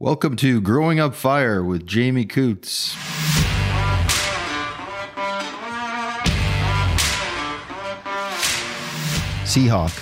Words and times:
Welcome 0.00 0.36
to 0.36 0.60
Growing 0.60 1.00
Up 1.00 1.12
Fire 1.12 1.64
with 1.64 1.84
Jamie 1.84 2.24
Coutts. 2.24 2.94
Seahawk, 9.42 10.00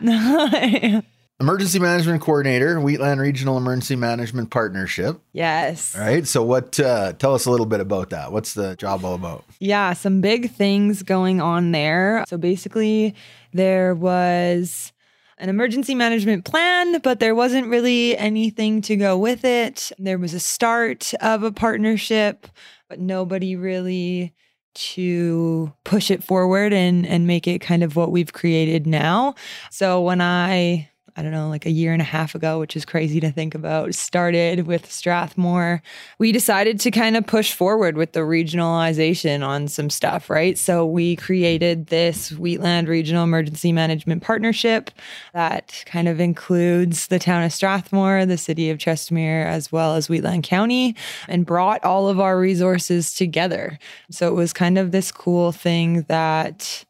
Emergency 1.40 1.78
Management 1.78 2.20
Coordinator, 2.20 2.78
Wheatland 2.80 3.18
Regional 3.18 3.56
Emergency 3.56 3.96
Management 3.96 4.50
Partnership. 4.50 5.20
yes. 5.32 5.96
All 5.96 6.02
right. 6.02 6.26
So, 6.26 6.42
what? 6.42 6.78
Uh, 6.78 7.14
tell 7.14 7.34
us 7.34 7.46
a 7.46 7.50
little 7.50 7.64
bit 7.64 7.80
about 7.80 8.10
that. 8.10 8.30
What's 8.30 8.52
the 8.52 8.76
job 8.76 9.04
all 9.04 9.14
about? 9.14 9.44
Yeah, 9.58 9.94
some 9.94 10.20
big 10.20 10.50
things 10.50 11.02
going 11.02 11.40
on 11.40 11.72
there. 11.72 12.24
So 12.28 12.36
basically, 12.36 13.14
there 13.54 13.94
was 13.94 14.92
an 15.38 15.48
emergency 15.48 15.94
management 15.94 16.44
plan, 16.44 17.00
but 17.00 17.20
there 17.20 17.34
wasn't 17.34 17.68
really 17.68 18.18
anything 18.18 18.82
to 18.82 18.96
go 18.96 19.16
with 19.16 19.42
it. 19.42 19.90
There 19.98 20.18
was 20.18 20.34
a 20.34 20.40
start 20.40 21.14
of 21.22 21.42
a 21.42 21.50
partnership, 21.50 22.46
but 22.90 23.00
nobody 23.00 23.56
really 23.56 24.34
to 24.72 25.72
push 25.84 26.10
it 26.10 26.22
forward 26.22 26.72
and 26.74 27.06
and 27.06 27.26
make 27.26 27.48
it 27.48 27.60
kind 27.60 27.82
of 27.82 27.96
what 27.96 28.12
we've 28.12 28.32
created 28.34 28.86
now. 28.86 29.34
So 29.70 30.02
when 30.02 30.20
I 30.20 30.90
I 31.16 31.22
don't 31.22 31.32
know, 31.32 31.48
like 31.48 31.66
a 31.66 31.70
year 31.70 31.92
and 31.92 32.00
a 32.00 32.04
half 32.04 32.34
ago, 32.34 32.58
which 32.58 32.76
is 32.76 32.84
crazy 32.84 33.20
to 33.20 33.30
think 33.30 33.54
about, 33.54 33.94
started 33.94 34.66
with 34.66 34.90
Strathmore. 34.90 35.82
We 36.18 36.32
decided 36.32 36.80
to 36.80 36.90
kind 36.90 37.16
of 37.16 37.26
push 37.26 37.52
forward 37.52 37.96
with 37.96 38.12
the 38.12 38.20
regionalization 38.20 39.46
on 39.46 39.68
some 39.68 39.90
stuff, 39.90 40.30
right? 40.30 40.56
So 40.56 40.86
we 40.86 41.16
created 41.16 41.88
this 41.88 42.32
Wheatland 42.32 42.88
Regional 42.88 43.24
Emergency 43.24 43.72
Management 43.72 44.22
Partnership 44.22 44.90
that 45.34 45.82
kind 45.86 46.08
of 46.08 46.20
includes 46.20 47.08
the 47.08 47.18
town 47.18 47.42
of 47.42 47.52
Strathmore, 47.52 48.26
the 48.26 48.38
city 48.38 48.70
of 48.70 48.78
Chestermere, 48.78 49.46
as 49.46 49.72
well 49.72 49.94
as 49.94 50.08
Wheatland 50.08 50.44
County, 50.44 50.96
and 51.28 51.46
brought 51.46 51.84
all 51.84 52.08
of 52.08 52.20
our 52.20 52.38
resources 52.38 53.14
together. 53.14 53.78
So 54.10 54.28
it 54.28 54.34
was 54.34 54.52
kind 54.52 54.78
of 54.78 54.92
this 54.92 55.12
cool 55.12 55.52
thing 55.52 56.02
that 56.08 56.84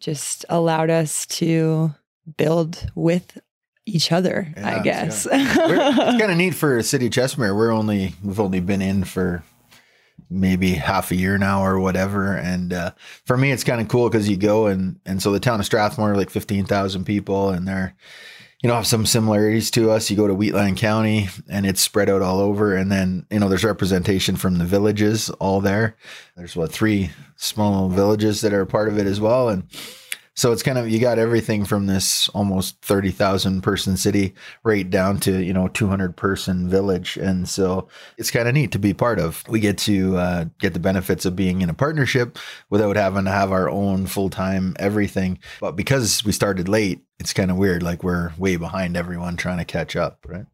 just 0.00 0.44
allowed 0.48 0.90
us 0.90 1.26
to 1.26 1.94
build 2.36 2.90
with 2.94 3.38
each 3.86 4.12
other, 4.12 4.52
Yeah, 4.56 4.76
I 4.78 4.82
guess. 4.82 5.26
We're- 5.26 5.40
it's 5.40 5.54
kind 6.20 6.22
of 6.30 6.36
neat 6.36 6.54
for 6.54 6.82
City 6.82 7.06
of 7.06 7.12
Chestermere. 7.12 7.56
We're 7.56 7.72
only 7.72 8.14
we've 8.22 8.40
only 8.40 8.60
been 8.60 8.82
in 8.82 9.04
for 9.04 9.42
maybe 10.30 10.70
half 10.74 11.10
a 11.10 11.16
year 11.16 11.36
now 11.36 11.62
or 11.64 11.78
whatever. 11.80 12.34
And 12.36 12.72
uh, 12.72 12.92
for 13.26 13.36
me, 13.36 13.50
it's 13.52 13.64
kind 13.64 13.80
of 13.80 13.88
cool 13.88 14.08
because 14.08 14.28
you 14.28 14.36
go 14.36 14.66
and 14.66 14.98
and 15.04 15.22
so 15.22 15.32
the 15.32 15.40
town 15.40 15.60
of 15.60 15.66
Strathmore, 15.66 16.16
like 16.16 16.30
fifteen 16.30 16.64
thousand 16.64 17.04
people, 17.04 17.50
and 17.50 17.66
they're 17.66 17.94
you 18.62 18.68
know 18.68 18.76
have 18.76 18.86
some 18.86 19.04
similarities 19.04 19.70
to 19.72 19.90
us. 19.90 20.08
You 20.10 20.16
go 20.16 20.28
to 20.28 20.34
Wheatland 20.34 20.76
County, 20.76 21.28
and 21.50 21.66
it's 21.66 21.80
spread 21.80 22.08
out 22.08 22.22
all 22.22 22.38
over. 22.38 22.76
And 22.76 22.90
then 22.90 23.26
you 23.30 23.40
know 23.40 23.48
there's 23.48 23.64
representation 23.64 24.36
from 24.36 24.58
the 24.58 24.64
villages 24.64 25.28
all 25.30 25.60
there. 25.60 25.96
There's 26.36 26.54
what 26.54 26.70
three 26.70 27.10
small 27.36 27.88
villages 27.88 28.40
that 28.42 28.52
are 28.54 28.64
part 28.64 28.88
of 28.88 28.96
it 28.98 29.06
as 29.06 29.20
well, 29.20 29.48
and. 29.48 29.64
So 30.34 30.52
it's 30.52 30.62
kind 30.62 30.78
of 30.78 30.88
you 30.88 30.98
got 30.98 31.18
everything 31.18 31.64
from 31.64 31.86
this 31.86 32.28
almost 32.30 32.80
thirty 32.80 33.10
thousand 33.10 33.62
person 33.62 33.96
city 33.96 34.34
right 34.64 34.88
down 34.88 35.18
to 35.20 35.42
you 35.42 35.52
know 35.52 35.68
two 35.68 35.88
hundred 35.88 36.16
person 36.16 36.68
village, 36.68 37.16
and 37.16 37.48
so 37.48 37.88
it's 38.16 38.30
kind 38.30 38.48
of 38.48 38.54
neat 38.54 38.72
to 38.72 38.78
be 38.78 38.94
part 38.94 39.18
of. 39.18 39.44
We 39.48 39.60
get 39.60 39.78
to 39.78 40.16
uh, 40.16 40.44
get 40.58 40.72
the 40.72 40.80
benefits 40.80 41.26
of 41.26 41.36
being 41.36 41.60
in 41.60 41.68
a 41.68 41.74
partnership 41.74 42.38
without 42.70 42.96
having 42.96 43.24
to 43.24 43.30
have 43.30 43.52
our 43.52 43.68
own 43.68 44.06
full 44.06 44.30
time 44.30 44.74
everything. 44.78 45.38
But 45.60 45.72
because 45.72 46.24
we 46.24 46.32
started 46.32 46.68
late, 46.68 47.02
it's 47.18 47.32
kind 47.32 47.50
of 47.50 47.58
weird. 47.58 47.82
Like 47.82 48.02
we're 48.02 48.32
way 48.38 48.56
behind 48.56 48.96
everyone 48.96 49.36
trying 49.36 49.58
to 49.58 49.64
catch 49.64 49.96
up, 49.96 50.24
right? 50.26 50.46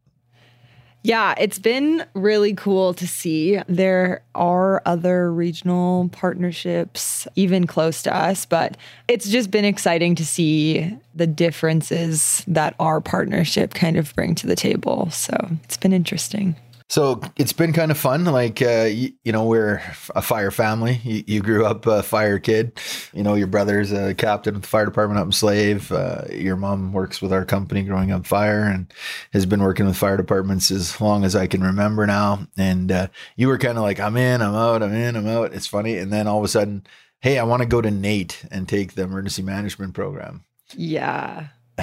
Yeah, 1.01 1.33
it's 1.37 1.59
been 1.59 2.05
really 2.13 2.53
cool 2.53 2.93
to 2.95 3.07
see. 3.07 3.59
There 3.67 4.21
are 4.35 4.81
other 4.85 5.31
regional 5.31 6.09
partnerships 6.09 7.25
even 7.35 7.67
close 7.67 8.01
to 8.03 8.15
us, 8.15 8.45
but 8.45 8.75
it's 9.07 9.29
just 9.29 9.49
been 9.49 9.63
exciting 9.63 10.15
to 10.15 10.25
see 10.25 10.97
the 11.15 11.27
differences 11.27 12.43
that 12.47 12.75
our 12.79 12.99
partnership 12.99 13.73
kind 13.73 13.95
of 13.95 14.13
bring 14.13 14.35
to 14.35 14.47
the 14.47 14.57
table. 14.57 15.09
So 15.11 15.33
it's 15.63 15.77
been 15.77 15.93
interesting. 15.93 16.57
So 16.89 17.21
it's 17.37 17.53
been 17.53 17.71
kind 17.71 17.91
of 17.91 17.99
fun. 17.99 18.25
Like, 18.25 18.63
uh, 18.63 18.87
you, 18.91 19.13
you 19.23 19.31
know, 19.31 19.45
we're 19.45 19.75
a 20.15 20.23
fire 20.23 20.49
family. 20.49 20.99
You, 21.03 21.23
you 21.27 21.41
grew 21.41 21.63
up 21.63 21.85
a 21.85 22.01
fire 22.01 22.39
kid. 22.39 22.79
You 23.13 23.21
know, 23.21 23.35
your 23.35 23.45
brother's 23.45 23.91
a 23.91 24.15
captain 24.15 24.55
with 24.55 24.63
the 24.63 24.67
fire 24.67 24.85
department 24.85 25.19
up 25.19 25.27
in 25.27 25.31
Slave. 25.31 25.91
Uh, 25.91 26.23
your 26.31 26.55
mom 26.55 26.91
works 26.91 27.21
with 27.21 27.31
our 27.31 27.45
company, 27.45 27.83
Growing 27.83 28.11
Up 28.11 28.25
Fire, 28.25 28.63
and 28.63 28.91
has 29.33 29.45
been 29.45 29.61
working 29.61 29.85
with 29.85 29.97
fire 29.97 30.17
departments 30.17 30.71
as 30.71 30.99
long 30.99 31.23
as 31.23 31.35
I 31.35 31.45
can 31.45 31.61
remember 31.63 32.07
now. 32.07 32.47
And 32.57 32.91
uh, 32.91 33.07
you 33.35 33.49
were 33.49 33.59
kind 33.59 33.77
of 33.77 33.83
like, 33.83 33.99
I'm 33.99 34.17
in, 34.17 34.41
I'm 34.41 34.55
out, 34.55 34.81
I'm 34.81 34.93
in, 34.93 35.15
I'm 35.15 35.27
out. 35.27 35.53
It's 35.53 35.67
funny. 35.67 35.95
And 35.95 36.11
then 36.11 36.25
all 36.25 36.39
of 36.39 36.43
a 36.43 36.47
sudden, 36.47 36.87
hey, 37.19 37.37
I 37.37 37.43
want 37.43 37.61
to 37.61 37.67
go 37.67 37.81
to 37.81 37.91
NAIT 37.91 38.45
and 38.49 38.67
take 38.67 38.93
the 38.93 39.03
emergency 39.03 39.43
management 39.43 39.93
program. 39.93 40.43
Yeah. 40.73 41.49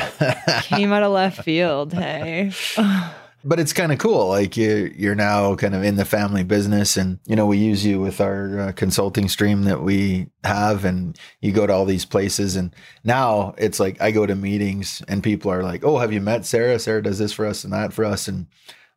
Came 0.64 0.92
out 0.92 1.04
of 1.04 1.12
left 1.12 1.44
field. 1.44 1.92
Hey. 1.92 2.50
but 3.46 3.60
it's 3.60 3.72
kind 3.72 3.92
of 3.92 3.98
cool. 3.98 4.28
Like 4.28 4.56
you, 4.56 4.92
you're 4.96 5.14
now 5.14 5.54
kind 5.54 5.74
of 5.74 5.84
in 5.84 5.94
the 5.94 6.04
family 6.04 6.42
business, 6.42 6.96
and 6.96 7.20
you 7.26 7.36
know 7.36 7.46
we 7.46 7.58
use 7.58 7.86
you 7.86 8.00
with 8.00 8.20
our 8.20 8.60
uh, 8.60 8.72
consulting 8.72 9.28
stream 9.28 9.62
that 9.64 9.82
we 9.82 10.26
have, 10.44 10.84
and 10.84 11.16
you 11.40 11.52
go 11.52 11.66
to 11.66 11.72
all 11.72 11.84
these 11.84 12.04
places, 12.04 12.56
and 12.56 12.74
now 13.04 13.54
it's 13.56 13.78
like 13.78 14.00
I 14.02 14.10
go 14.10 14.26
to 14.26 14.34
meetings, 14.34 15.00
and 15.06 15.22
people 15.22 15.50
are 15.52 15.62
like, 15.62 15.84
"Oh, 15.84 15.98
have 15.98 16.12
you 16.12 16.20
met 16.20 16.44
Sara? 16.44 16.78
Sara 16.78 17.02
does 17.02 17.18
this 17.18 17.32
for 17.32 17.46
us 17.46 17.62
and 17.62 17.72
that 17.72 17.92
for 17.92 18.04
us," 18.04 18.26
and 18.26 18.48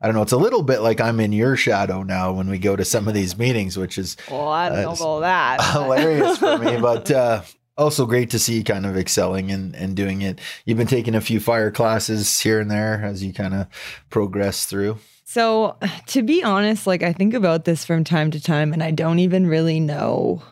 I 0.02 0.08
don't 0.08 0.16
know. 0.16 0.22
It's 0.24 0.32
a 0.32 0.38
little 0.38 0.64
bit 0.64 0.80
like 0.80 1.00
I'm 1.00 1.20
in 1.20 1.32
your 1.32 1.56
shadow 1.56 2.04
now 2.04 2.32
when 2.32 2.50
we 2.50 2.58
go 2.58 2.76
to 2.76 2.86
some 2.86 3.08
of 3.08 3.14
these 3.14 3.38
meetings, 3.38 3.78
which 3.78 3.98
is 3.98 4.18
Well, 4.32 4.48
I 4.48 4.70
don't 4.70 5.00
know 5.00 5.18
about 5.18 5.58
that. 5.58 5.62
hilarious 5.74 6.38
for 6.40 6.58
me, 6.58 6.78
but 6.80 7.12
uh, 7.12 7.42
also 7.80 8.06
great 8.06 8.30
to 8.32 8.40
see 8.40 8.58
you 8.58 8.64
kind 8.64 8.86
of 8.86 8.98
excelling 8.98 9.50
and, 9.52 9.76
and 9.76 9.96
doing 9.96 10.22
it. 10.22 10.40
You've 10.66 10.78
been 10.78 10.88
taking 10.88 11.16
a 11.16 11.22
few 11.22 11.40
fire 11.40 11.72
classes 11.72 12.40
here 12.40 12.60
and 12.60 12.70
there 12.70 13.02
as 13.04 13.24
you 13.24 13.34
kind 13.34 13.54
of 13.54 13.68
progress 14.10 14.66
through. 14.66 14.98
So, 15.26 15.78
to 16.08 16.22
be 16.22 16.44
honest, 16.44 16.86
like 16.86 17.02
I 17.04 17.14
think 17.14 17.34
about 17.34 17.66
this 17.66 17.86
from 17.86 18.04
time 18.04 18.32
to 18.32 18.42
time 18.42 18.74
and 18.74 18.84
I 18.84 18.92
don't 18.92 19.20
even 19.20 19.48
really 19.48 19.80
know 19.80 20.44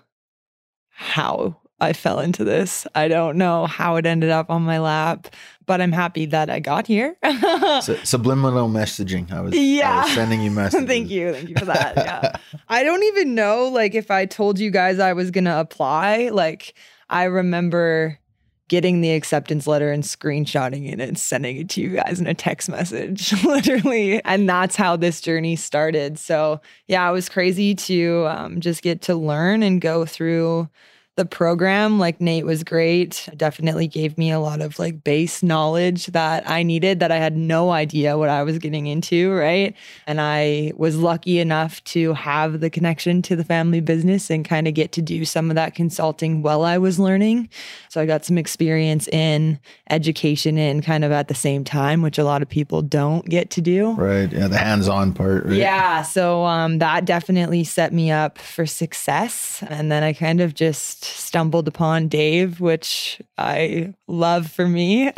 how 0.90 1.58
I 1.80 1.94
fell 1.94 2.20
into 2.20 2.44
this. 2.44 2.88
I 2.96 3.08
don't 3.08 3.38
know 3.38 3.68
how 3.68 3.98
it 3.98 4.06
ended 4.08 4.32
up 4.32 4.50
on 4.50 4.64
my 4.64 4.80
lap, 4.80 5.28
but 5.68 5.80
I'm 5.80 5.92
happy 5.92 6.26
that 6.28 6.50
I 6.50 6.60
got 6.60 6.88
here. 6.88 7.16
Subliminal 7.82 8.68
messaging. 8.68 9.32
I 9.32 9.42
was, 9.42 9.54
I 9.54 9.58
Yeah. 9.58 10.02
was 10.04 10.12
sending 10.14 10.42
you 10.42 10.50
messages. 10.62 10.88
Thank 10.88 11.12
you. 11.12 11.34
Thank 11.34 11.50
you 11.50 11.56
for 11.56 11.66
that. 11.66 11.96
Yeah. 11.98 12.32
I 12.70 12.84
don't 12.84 13.04
even 13.04 13.36
know 13.36 13.68
like 13.68 13.94
if 13.94 14.10
I 14.10 14.26
told 14.26 14.58
you 14.58 14.72
guys 14.72 14.98
I 14.98 15.14
was 15.14 15.30
going 15.30 15.46
to 15.46 15.60
apply, 15.60 16.30
like 16.30 16.74
I 17.10 17.24
remember 17.26 18.20
getting 18.68 19.00
the 19.00 19.12
acceptance 19.12 19.66
letter 19.66 19.92
and 19.92 20.04
screenshotting 20.04 20.92
it 20.92 21.00
and 21.00 21.18
sending 21.18 21.58
it 21.58 21.70
to 21.70 21.82
you 21.82 21.90
guys 21.90 22.20
in 22.20 22.28
a 22.28 22.34
text 22.34 22.70
message, 22.70 23.32
literally. 23.46 24.24
And 24.26 24.48
that's 24.50 24.76
how 24.76 24.98
this 24.98 25.22
journey 25.22 25.56
started. 25.56 26.20
So, 26.20 26.60
yeah, 26.88 27.08
it 27.10 27.14
was 27.14 27.30
crazy 27.30 27.76
to 27.76 28.28
um, 28.28 28.60
just 28.60 28.82
get 28.82 29.02
to 29.04 29.16
learn 29.16 29.64
and 29.64 29.80
go 29.80 30.06
through 30.06 30.70
the 31.18 31.26
program. 31.26 31.98
Like 31.98 32.22
NAIT 32.22 32.46
was 32.46 32.64
great. 32.64 33.28
Definitely 33.36 33.88
gave 33.88 34.18
me 34.20 34.32
a 34.32 34.40
lot 34.40 34.62
of 34.62 34.78
like 34.78 35.04
base 35.04 35.42
knowledge 35.42 36.06
that 36.08 36.48
I 36.50 36.62
needed 36.62 37.00
that 37.00 37.12
I 37.12 37.18
had 37.18 37.36
no 37.36 37.72
idea 37.72 38.20
what 38.20 38.30
I 38.30 38.44
was 38.44 38.60
getting 38.60 38.86
into, 38.86 39.34
right? 39.34 39.76
And 40.06 40.22
I 40.22 40.74
was 40.78 40.96
lucky 40.96 41.40
enough 41.40 41.84
to 41.86 42.14
have 42.14 42.60
the 42.60 42.70
connection 42.70 43.24
to 43.24 43.36
the 43.36 43.44
family 43.44 43.82
business 43.82 44.30
and 44.30 44.48
kind 44.48 44.68
of 44.68 44.76
get 44.76 44.92
to 44.94 45.02
do 45.02 45.26
some 45.26 45.50
of 45.50 45.56
that 45.56 45.74
consulting 45.74 46.44
while 46.44 46.62
I 46.62 46.78
was 46.78 47.00
learning. 47.00 47.50
So 47.90 48.00
I 48.00 48.06
got 48.06 48.24
some 48.24 48.38
experience 48.38 49.08
in 49.08 49.60
education 49.90 50.60
and 50.60 50.84
kind 50.84 51.04
of 51.04 51.12
at 51.12 51.30
the 51.30 51.36
same 51.36 51.64
time, 51.64 52.04
which 52.04 52.20
a 52.20 52.24
lot 52.24 52.44
of 52.44 52.48
people 52.48 52.84
don't 52.84 53.26
get 53.26 53.50
to 53.52 53.62
do. 53.62 53.94
Right. 53.94 54.32
Yeah, 54.32 54.48
the 54.48 54.58
hands-on 54.60 55.14
part. 55.14 55.46
Right? 55.46 55.56
Yeah. 55.56 56.04
So 56.04 56.46
um, 56.46 56.78
that 56.78 57.06
definitely 57.06 57.64
set 57.64 57.92
me 57.92 58.12
up 58.12 58.38
for 58.38 58.68
success. 58.68 59.64
And 59.68 59.92
then 59.92 60.04
I 60.04 60.14
kind 60.14 60.42
of 60.42 60.54
just 60.54 61.07
stumbled 61.08 61.68
upon 61.68 62.08
Dave, 62.08 62.60
which 62.60 63.22
I 63.38 63.94
love 64.08 64.52
for 64.52 64.68
me. 64.68 65.12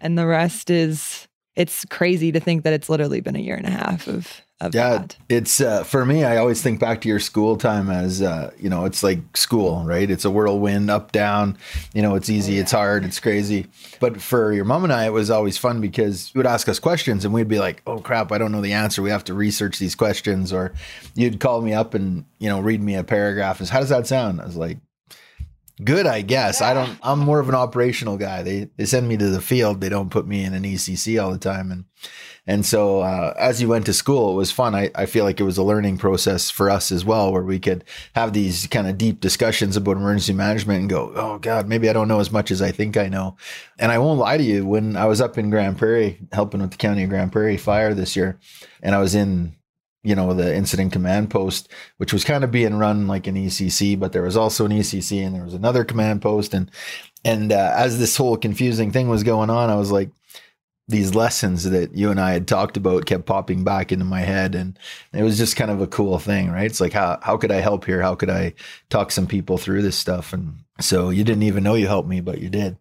and 0.00 0.18
the 0.18 0.26
rest 0.26 0.70
is, 0.70 1.28
it's 1.56 1.84
crazy 1.86 2.30
to 2.32 2.40
think 2.40 2.64
that 2.64 2.72
it's 2.72 2.88
literally 2.88 3.20
been 3.20 3.36
a 3.36 3.40
year 3.40 3.56
and 3.56 3.66
a 3.66 3.70
half 3.70 4.06
of 4.06 4.42
of 4.58 4.74
yeah, 4.74 4.98
that. 4.98 5.16
it's 5.28 5.60
uh, 5.60 5.84
for 5.84 6.06
me. 6.06 6.24
I 6.24 6.38
always 6.38 6.62
think 6.62 6.80
back 6.80 7.02
to 7.02 7.08
your 7.08 7.20
school 7.20 7.58
time 7.58 7.90
as 7.90 8.22
uh, 8.22 8.52
you 8.58 8.70
know, 8.70 8.86
it's 8.86 9.02
like 9.02 9.36
school, 9.36 9.84
right? 9.84 10.10
It's 10.10 10.24
a 10.24 10.30
whirlwind, 10.30 10.90
up 10.90 11.12
down. 11.12 11.58
You 11.92 12.00
know, 12.00 12.14
it's 12.14 12.30
easy, 12.30 12.58
it's 12.58 12.72
hard, 12.72 13.04
it's 13.04 13.20
crazy. 13.20 13.66
But 14.00 14.20
for 14.22 14.54
your 14.54 14.64
mom 14.64 14.84
and 14.84 14.92
I, 14.94 15.04
it 15.06 15.12
was 15.12 15.30
always 15.30 15.58
fun 15.58 15.82
because 15.82 16.34
you 16.34 16.38
would 16.38 16.46
ask 16.46 16.70
us 16.70 16.78
questions, 16.78 17.26
and 17.26 17.34
we'd 17.34 17.48
be 17.48 17.58
like, 17.58 17.82
"Oh 17.86 17.98
crap, 17.98 18.32
I 18.32 18.38
don't 18.38 18.52
know 18.52 18.62
the 18.62 18.72
answer. 18.72 19.02
We 19.02 19.10
have 19.10 19.24
to 19.24 19.34
research 19.34 19.78
these 19.78 19.94
questions." 19.94 20.54
Or 20.54 20.72
you'd 21.14 21.38
call 21.38 21.60
me 21.60 21.74
up 21.74 21.92
and 21.92 22.24
you 22.38 22.48
know, 22.48 22.60
read 22.60 22.82
me 22.82 22.94
a 22.94 23.04
paragraph. 23.04 23.60
As 23.60 23.68
how 23.68 23.80
does 23.80 23.90
that 23.90 24.06
sound? 24.06 24.40
I 24.40 24.46
was 24.46 24.56
like, 24.56 24.78
good 25.84 26.06
i 26.06 26.22
guess. 26.22 26.60
I 26.62 26.74
don't 26.74 26.98
i'm 27.02 27.18
more 27.18 27.40
of 27.40 27.48
an 27.48 27.54
operational 27.54 28.16
guy. 28.16 28.42
They 28.42 28.70
they 28.76 28.84
send 28.86 29.08
me 29.08 29.16
to 29.16 29.28
the 29.28 29.40
field. 29.40 29.80
They 29.80 29.88
don't 29.88 30.10
put 30.10 30.26
me 30.26 30.44
in 30.44 30.54
an 30.54 30.62
ecc 30.62 31.22
all 31.22 31.30
the 31.30 31.38
time. 31.38 31.70
And 31.70 31.84
and 32.48 32.64
so 32.64 33.00
uh, 33.00 33.34
as 33.36 33.60
you 33.60 33.68
went 33.68 33.86
to 33.86 33.92
school 33.92 34.30
it 34.32 34.36
was 34.36 34.52
fun. 34.52 34.74
I, 34.74 34.90
I 34.94 35.06
feel 35.06 35.24
like 35.24 35.40
it 35.40 35.44
was 35.44 35.58
a 35.58 35.62
learning 35.62 35.98
process 35.98 36.48
for 36.48 36.70
us 36.70 36.92
as 36.92 37.04
well 37.04 37.32
where 37.32 37.42
we 37.42 37.58
could 37.58 37.84
have 38.14 38.32
these 38.32 38.66
kind 38.68 38.86
of 38.86 38.96
deep 38.96 39.20
discussions 39.20 39.76
about 39.76 39.96
emergency 39.96 40.32
management 40.32 40.80
and 40.80 40.90
go 40.90 41.12
oh 41.14 41.38
god 41.38 41.68
maybe 41.68 41.90
i 41.90 41.92
don't 41.92 42.08
know 42.08 42.20
as 42.20 42.30
much 42.30 42.50
as 42.50 42.62
i 42.62 42.70
think 42.70 42.96
i 42.96 43.08
know. 43.08 43.36
And 43.78 43.92
i 43.92 43.98
won't 43.98 44.20
lie 44.20 44.36
to 44.36 44.44
you 44.44 44.64
when 44.66 44.96
i 44.96 45.06
was 45.06 45.20
up 45.20 45.36
in 45.36 45.50
grande 45.50 45.78
prairie 45.78 46.20
helping 46.32 46.60
with 46.60 46.70
the 46.70 46.76
county 46.76 47.02
of 47.02 47.10
grande 47.10 47.32
prairie 47.32 47.56
fire 47.56 47.92
this 47.94 48.16
year 48.16 48.38
and 48.82 48.94
i 48.94 48.98
was 48.98 49.14
in 49.14 49.56
you 50.06 50.14
know 50.14 50.32
the 50.32 50.54
incident 50.54 50.92
command 50.92 51.28
post 51.30 51.68
which 51.96 52.12
was 52.12 52.24
kind 52.24 52.44
of 52.44 52.52
being 52.52 52.76
run 52.76 53.08
like 53.08 53.26
an 53.26 53.34
ecc 53.34 53.98
but 53.98 54.12
there 54.12 54.22
was 54.22 54.36
also 54.36 54.64
an 54.64 54.70
ecc 54.70 55.26
and 55.26 55.34
there 55.34 55.44
was 55.44 55.54
another 55.54 55.84
command 55.84 56.22
post. 56.22 56.54
And 56.54 56.70
and 57.24 57.52
uh, 57.52 57.72
as 57.76 57.98
this 57.98 58.16
whole 58.16 58.36
confusing 58.36 58.92
thing 58.92 59.08
was 59.08 59.24
going 59.24 59.50
on 59.50 59.68
i 59.68 59.74
was 59.74 59.90
like 59.90 60.10
these 60.88 61.16
lessons 61.16 61.64
that 61.64 61.92
you 61.96 62.10
and 62.10 62.20
i 62.20 62.32
had 62.32 62.46
talked 62.46 62.76
about 62.76 63.06
kept 63.06 63.26
popping 63.26 63.64
back 63.64 63.90
into 63.90 64.04
my 64.04 64.20
head. 64.20 64.54
And 64.54 64.78
it 65.12 65.24
was 65.24 65.36
just 65.36 65.56
kind 65.56 65.72
of 65.72 65.80
a 65.80 65.88
cool 65.88 66.20
thing 66.20 66.52
right? 66.52 66.66
It's 66.66 66.80
like 66.80 66.92
how, 66.92 67.18
how 67.22 67.36
could 67.36 67.50
i 67.50 67.56
help 67.56 67.84
here? 67.84 68.00
How 68.00 68.14
could 68.14 68.30
i 68.30 68.54
talk 68.88 69.10
some 69.10 69.26
people 69.26 69.58
through 69.58 69.82
this 69.82 69.96
stuff? 69.96 70.32
And 70.32 70.58
so 70.80 71.10
you 71.10 71.24
didn't 71.24 71.42
even 71.42 71.64
know 71.64 71.74
you 71.74 71.88
helped 71.88 72.08
me 72.08 72.20
but 72.20 72.40
you 72.40 72.48
did. 72.48 72.76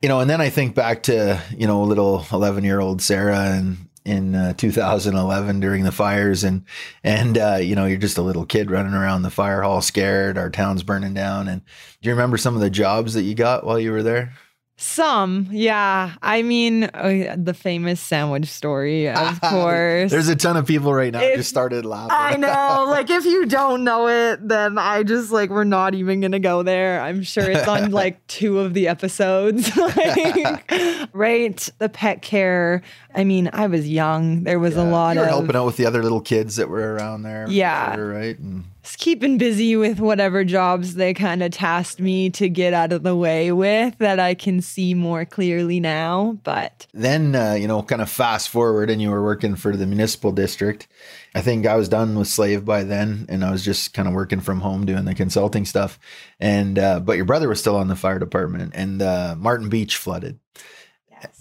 You 0.00 0.08
know 0.08 0.20
and 0.20 0.30
then 0.30 0.40
i 0.40 0.50
think 0.50 0.74
back 0.74 1.04
to 1.04 1.40
you 1.56 1.66
know 1.66 1.82
little 1.82 2.24
11 2.32 2.64
year 2.64 2.80
old 2.80 3.00
sara 3.02 3.38
and 3.38 3.88
in 4.04 4.34
uh, 4.34 4.52
2011 4.54 5.60
during 5.60 5.84
the 5.84 5.92
fires 5.92 6.44
and 6.44 6.64
and 7.04 7.38
uh, 7.38 7.58
you 7.60 7.74
know 7.74 7.86
you're 7.86 7.98
just 7.98 8.18
a 8.18 8.22
little 8.22 8.44
kid 8.44 8.70
running 8.70 8.94
around 8.94 9.22
the 9.22 9.30
fire 9.30 9.62
hall 9.62 9.80
scared 9.80 10.36
our 10.36 10.50
town's 10.50 10.82
burning 10.82 11.14
down. 11.14 11.48
And 11.48 11.62
do 12.00 12.08
you 12.08 12.14
remember 12.14 12.36
some 12.36 12.54
of 12.54 12.60
the 12.60 12.70
jobs 12.70 13.14
that 13.14 13.22
you 13.22 13.34
got 13.34 13.64
while 13.64 13.78
you 13.78 13.92
were 13.92 14.02
there 14.02 14.32
Some, 14.78 15.48
yeah. 15.52 16.14
I 16.22 16.42
mean, 16.42 16.84
uh, 16.84 17.36
the 17.38 17.54
famous 17.54 18.00
sandwich 18.00 18.46
story, 18.46 19.08
of 19.08 19.40
course. 19.40 20.10
there's 20.10 20.28
a 20.28 20.34
ton 20.34 20.56
of 20.56 20.66
people 20.66 20.92
right 20.92 21.12
now 21.12 21.20
If- 21.20 21.36
just 21.36 21.50
started 21.50 21.84
laughing 21.84 22.10
I 22.12 22.36
know. 22.36 22.86
Like, 22.92 23.08
if 23.08 23.24
you 23.24 23.46
don't 23.46 23.84
know 23.84 24.08
it, 24.08 24.46
then 24.48 24.78
I 24.78 25.02
just 25.04 25.30
like 25.30 25.50
we're 25.50 25.64
not 25.64 25.94
even 25.94 26.20
gonna 26.20 26.38
go 26.40 26.62
there. 26.62 27.00
I'm 27.00 27.22
sure 27.22 27.48
it's 27.50 27.66
on 27.68 27.90
like 28.02 28.26
two 28.26 28.58
of 28.58 28.74
the 28.74 28.88
episodes. 28.88 29.74
like, 29.76 31.14
right? 31.14 31.68
The 31.78 31.88
pet 31.88 32.22
care. 32.22 32.82
I 33.14 33.24
mean, 33.24 33.50
I 33.52 33.66
was 33.68 33.88
young. 33.88 34.42
There 34.44 34.58
was 34.58 34.76
a 34.76 34.84
lot 34.84 35.14
you 35.14 35.20
were 35.20 35.26
of 35.26 35.30
helping 35.30 35.56
out 35.56 35.66
with 35.66 35.76
the 35.76 35.86
other 35.86 36.02
little 36.02 36.20
kids 36.20 36.56
that 36.56 36.68
were 36.68 36.94
around 36.94 37.22
there 37.22 37.46
Yeah. 37.48 37.94
sure, 37.94 38.08
right 38.12 38.38
and 38.38 38.64
keeping 38.82 39.38
busy 39.38 39.76
with 39.76 40.00
whatever 40.00 40.44
jobs 40.44 40.94
they 40.94 41.14
kind 41.14 41.42
of 41.42 41.52
tasked 41.52 42.00
me 42.00 42.30
to 42.30 42.48
get 42.48 42.74
out 42.74 42.92
of 42.92 43.02
the 43.02 43.16
way 43.16 43.52
with 43.52 43.96
that 43.98 44.18
I 44.18 44.34
can 44.34 44.60
see 44.60 44.94
more 44.94 45.24
clearly 45.24 45.80
now. 45.80 46.38
But 46.42 46.86
then 46.92 47.34
uh, 47.34 47.54
you 47.54 47.68
know 47.68 47.82
kind 47.82 48.02
of 48.02 48.10
fast 48.10 48.48
forward 48.48 48.90
and 48.90 49.00
you 49.00 49.10
were 49.10 49.22
working 49.22 49.56
for 49.56 49.76
the 49.76 49.86
municipal 49.86 50.32
district 50.32 50.88
i 51.34 51.40
think 51.40 51.66
i 51.66 51.76
was 51.76 51.88
done 51.88 52.18
with 52.18 52.28
slave 52.28 52.64
by 52.64 52.82
then 52.82 53.26
and 53.28 53.44
i 53.44 53.50
was 53.50 53.64
just 53.64 53.94
kind 53.94 54.08
of 54.08 54.14
working 54.14 54.40
from 54.40 54.60
home 54.60 54.84
doing 54.84 55.04
the 55.04 55.14
consulting 55.14 55.64
stuff 55.64 55.98
and 56.40 56.78
uh, 56.78 57.00
but 57.00 57.16
your 57.16 57.24
brother 57.24 57.48
was 57.48 57.60
still 57.60 57.76
on 57.76 57.88
the 57.88 57.96
fire 57.96 58.18
department 58.18 58.72
and 58.74 59.00
uh, 59.00 59.34
marten 59.38 59.68
beach 59.68 59.96
flooded 59.96 60.38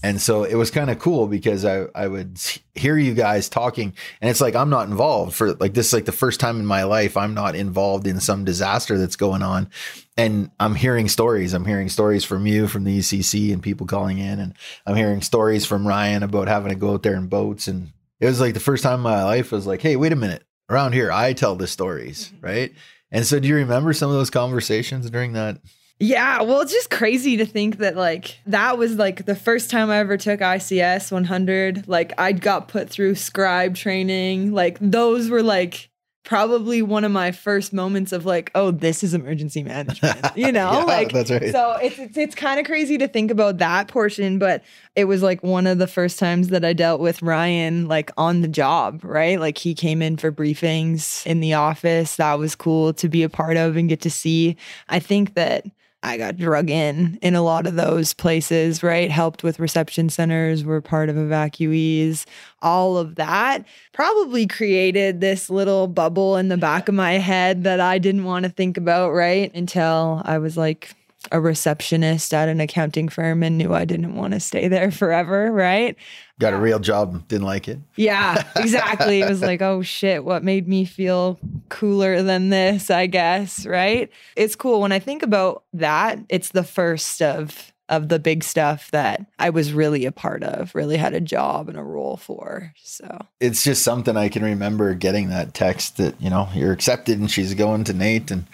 and 0.04 0.22
so 0.22 0.44
it 0.44 0.56
was 0.56 0.72
kind 0.72 0.89
of 0.89 1.00
cool 1.00 1.28
because 1.28 1.66
I, 1.66 1.86
I 1.95 2.07
would 2.07 2.39
hear 2.75 2.98
you 2.98 3.13
guys 3.13 3.50
talking 3.50 3.94
and 4.22 4.30
it's 4.30 4.42
like 4.42 4.56
i'm 4.56 4.69
not 4.69 4.88
involved 4.88 5.36
for 5.36 5.54
like 5.54 5.74
this 5.74 5.88
is 5.88 5.94
like 5.94 6.06
the 6.06 6.12
first 6.12 6.39
time 6.39 6.60
in 6.60 6.66
my 6.66 6.83
life 6.83 7.18
i'm 7.18 7.33
not 7.33 7.56
involved 7.56 8.07
in 8.07 8.19
some 8.19 8.45
disaster 8.45 8.98
that's 8.98 9.16
going 9.16 9.42
on. 9.42 9.69
And 10.18 10.51
i'm 10.60 10.75
hearing 10.75 11.07
stories. 11.07 11.54
I'm 11.54 11.66
hearing 11.66 11.89
stories 11.89 12.24
from 12.24 12.45
you 12.45 12.68
from 12.68 12.83
the 12.83 13.00
ecc 13.00 13.54
and 13.54 13.63
people 13.63 13.88
calling 13.88 14.18
in 14.18 14.39
and 14.39 14.54
i'm 14.86 14.95
hearing 14.95 15.22
stories 15.22 15.66
from 15.66 15.88
ryan 15.88 16.24
about 16.24 16.48
having 16.48 16.69
to 16.69 16.75
go 16.75 16.94
out 16.94 17.04
there 17.04 17.16
in 17.16 17.27
boats 17.27 17.68
and 17.68 17.92
it 18.19 18.25
was 18.25 18.39
like 18.39 18.54
the 18.54 18.60
first 18.60 18.84
time 18.84 18.95
in 18.95 19.01
my 19.01 19.24
life 19.24 19.51
I 19.51 19.56
was 19.56 19.68
like 19.68 19.81
hey 19.81 19.95
wait 19.95 20.13
a 20.13 20.18
minute. 20.18 20.44
Around 20.69 20.94
here 20.94 21.12
i 21.12 21.34
tell 21.34 21.56
the 21.56 21.68
stories 21.68 22.27
mm-hmm. 22.27 22.45
right? 22.45 22.74
And 23.13 23.25
so 23.25 23.39
do 23.39 23.48
you 23.48 23.56
remember 23.56 23.92
some 23.92 24.10
of 24.10 24.16
those 24.16 24.30
conversations 24.30 25.10
during 25.10 25.34
that 25.34 25.57
Yeah, 26.01 26.42
well, 26.42 26.62
it's 26.62 26.74
just 26.74 26.89
crazy 26.89 27.38
to 27.38 27.45
think 27.45 27.77
that 27.77 27.95
like 27.95 28.39
that 28.48 28.77
was 28.80 28.95
like 28.95 29.25
the 29.25 29.36
first 29.36 29.69
time 29.69 29.92
I 29.92 29.98
ever 29.98 30.18
took 30.18 30.39
ICS 30.39 31.12
100. 31.12 31.88
Like 31.88 32.13
I 32.18 32.31
got 32.31 32.68
put 32.68 32.89
through 32.89 33.15
scribe 33.15 33.75
training. 33.75 34.51
Like 34.51 34.80
those 34.81 35.30
were 35.30 35.44
like 35.44 35.92
probably 36.24 36.81
one 36.81 37.03
of 37.03 37.12
my 37.12 37.31
first 37.31 37.71
moments 37.71 38.12
of 38.12 38.25
like, 38.25 38.50
oh, 38.56 38.71
this 38.71 39.03
is 39.03 39.13
emergency 39.13 39.62
management. 39.63 40.25
You 40.36 40.51
know, 40.51 40.71
Yeah, 40.71 40.83
like 40.86 41.12
that's 41.12 41.30
right. 41.30 41.51
So 41.51 41.74
it's 41.74 42.00
it's, 42.00 42.18
it's 42.18 42.36
kind 42.36 42.59
of 42.59 42.65
crazy 42.65 42.98
to 42.98 43.07
think 43.07 43.30
about 43.30 43.59
that 43.59 43.88
portion, 43.88 44.39
but 44.39 44.63
it 44.95 45.06
was 45.06 45.21
like 45.21 45.44
one 45.44 45.68
of 45.68 45.77
the 45.77 45.88
first 45.88 46.18
times 46.18 46.48
that 46.48 46.65
I 46.65 46.74
dealt 46.74 47.00
with 47.00 47.22
Ryan 47.22 47.88
like 47.88 48.10
on 48.17 48.41
the 48.41 48.48
job, 48.48 49.03
right? 49.03 49.39
Like 49.39 49.60
he 49.60 49.75
came 49.75 50.01
in 50.01 50.17
for 50.17 50.31
briefings 50.31 51.24
in 51.27 51.41
the 51.41 51.53
office. 51.53 52.15
That 52.15 52.39
was 52.39 52.55
cool 52.55 52.91
to 52.93 53.08
be 53.08 53.22
a 53.22 53.29
part 53.29 53.55
of 53.55 53.77
and 53.77 53.88
get 53.88 54.01
to 54.01 54.10
see. 54.10 54.58
I 54.89 54.98
think 55.00 55.36
that 55.36 55.65
I 56.03 56.17
got 56.17 56.38
drug 56.38 56.70
in 56.70 57.20
in 57.22 57.36
a 57.36 57.43
lot 57.43 57.67
of 57.67 57.75
those 57.75 58.13
places, 58.13 58.81
right? 58.81 59.12
Helped 59.12 59.43
with 59.43 59.60
reception 59.60 60.10
centers, 60.10 60.63
were 60.63 60.81
part 60.81 61.10
of 61.10 61.15
evacuees. 61.15 62.25
All 62.62 62.98
of 62.98 63.15
that 63.15 63.65
probably 63.93 64.48
created 64.48 65.22
this 65.22 65.50
little 65.50 65.88
bubble 65.88 66.38
in 66.38 66.48
the 66.48 66.58
back 66.58 66.89
of 66.89 66.96
my 66.96 67.13
head 67.13 67.63
that 67.65 67.79
I 67.79 68.00
didn't 68.00 68.24
want 68.24 68.46
to 68.46 68.50
think 68.50 68.77
about, 68.77 69.12
right? 69.12 69.53
Until 69.53 70.22
I 70.25 70.39
was 70.39 70.58
like 70.58 70.96
a 71.32 71.40
receptionist 71.40 72.34
at 72.34 72.50
an 72.50 72.60
accounting 72.60 73.10
firm 73.10 73.44
and 73.44 73.58
knew 73.58 73.74
I 73.74 73.86
didn't 73.86 74.16
want 74.16 74.34
to 74.34 74.40
stay 74.40 74.68
there 74.68 74.92
forever, 74.92 75.51
right? 75.51 75.96
got 76.40 76.54
a 76.54 76.58
real 76.58 76.80
job 76.80 77.28
didn't 77.28 77.46
like 77.46 77.68
it 77.68 77.78
Yeah, 77.96 78.44
exactly. 78.56 79.22
it 79.22 79.30
was 79.30 79.42
like, 79.42 79.62
oh 79.62 79.84
shit, 79.84 80.25
what 80.25 80.44
made 80.44 80.68
me 80.68 80.86
feel 80.86 81.40
cooler 81.70 82.24
than 82.24 82.50
this, 82.50 82.90
I 82.90 83.06
guess, 83.06 83.66
right? 83.66 84.12
It's 84.36 84.56
cool 84.56 84.82
when 84.82 84.92
I 84.92 84.98
think 85.00 85.22
about 85.22 85.63
that, 85.74 86.18
it's 86.30 86.50
the 86.50 86.63
first 86.63 87.22
of 87.22 87.72
of 87.92 88.08
the 88.08 88.20
big 88.20 88.42
stuff 88.42 88.90
that 88.92 89.25
I 89.38 89.50
was 89.50 89.74
really 89.74 90.06
a 90.06 90.13
part 90.13 90.44
of, 90.44 90.74
really 90.74 90.96
had 90.96 91.13
a 91.13 91.20
job 91.20 91.68
and 91.68 91.78
a 91.78 91.84
role 91.84 92.16
for. 92.16 92.74
So, 92.82 93.25
it's 93.42 93.66
just 93.66 93.84
something 93.84 94.16
I 94.16 94.30
can 94.30 94.44
remember 94.44 94.94
getting 94.94 95.28
that 95.30 95.54
text 95.54 95.98
that 95.98 96.20
you 96.22 96.30
know 96.30 96.48
you're 96.56 96.72
accepted 96.72 97.20
and 97.20 97.30
she's 97.30 97.54
going 97.54 97.84
to 97.84 97.94
NAIT 97.94 98.32
and 98.32 98.46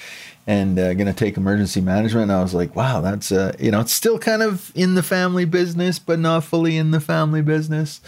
and 0.47 0.79
uh, 0.79 0.93
going 0.93 1.07
to 1.07 1.13
take 1.13 1.35
emergency 1.35 1.81
management. 1.81 2.23
And 2.23 2.31
I 2.31 2.41
was 2.41 2.53
like, 2.53 2.73
wow, 2.73 3.01
that's 3.01 3.33
uh, 3.33 3.53
you 3.59 3.69
know, 3.69 3.81
it's 3.81 3.93
still 3.93 4.17
kind 4.17 4.41
of 4.41 4.71
in 4.73 4.95
the 4.95 5.03
family 5.03 5.43
business, 5.43 5.99
but 5.99 6.19
not 6.19 6.45
fully 6.45 6.77
in 6.77 6.91
the 6.91 7.01
family 7.01 7.41
business. 7.41 7.99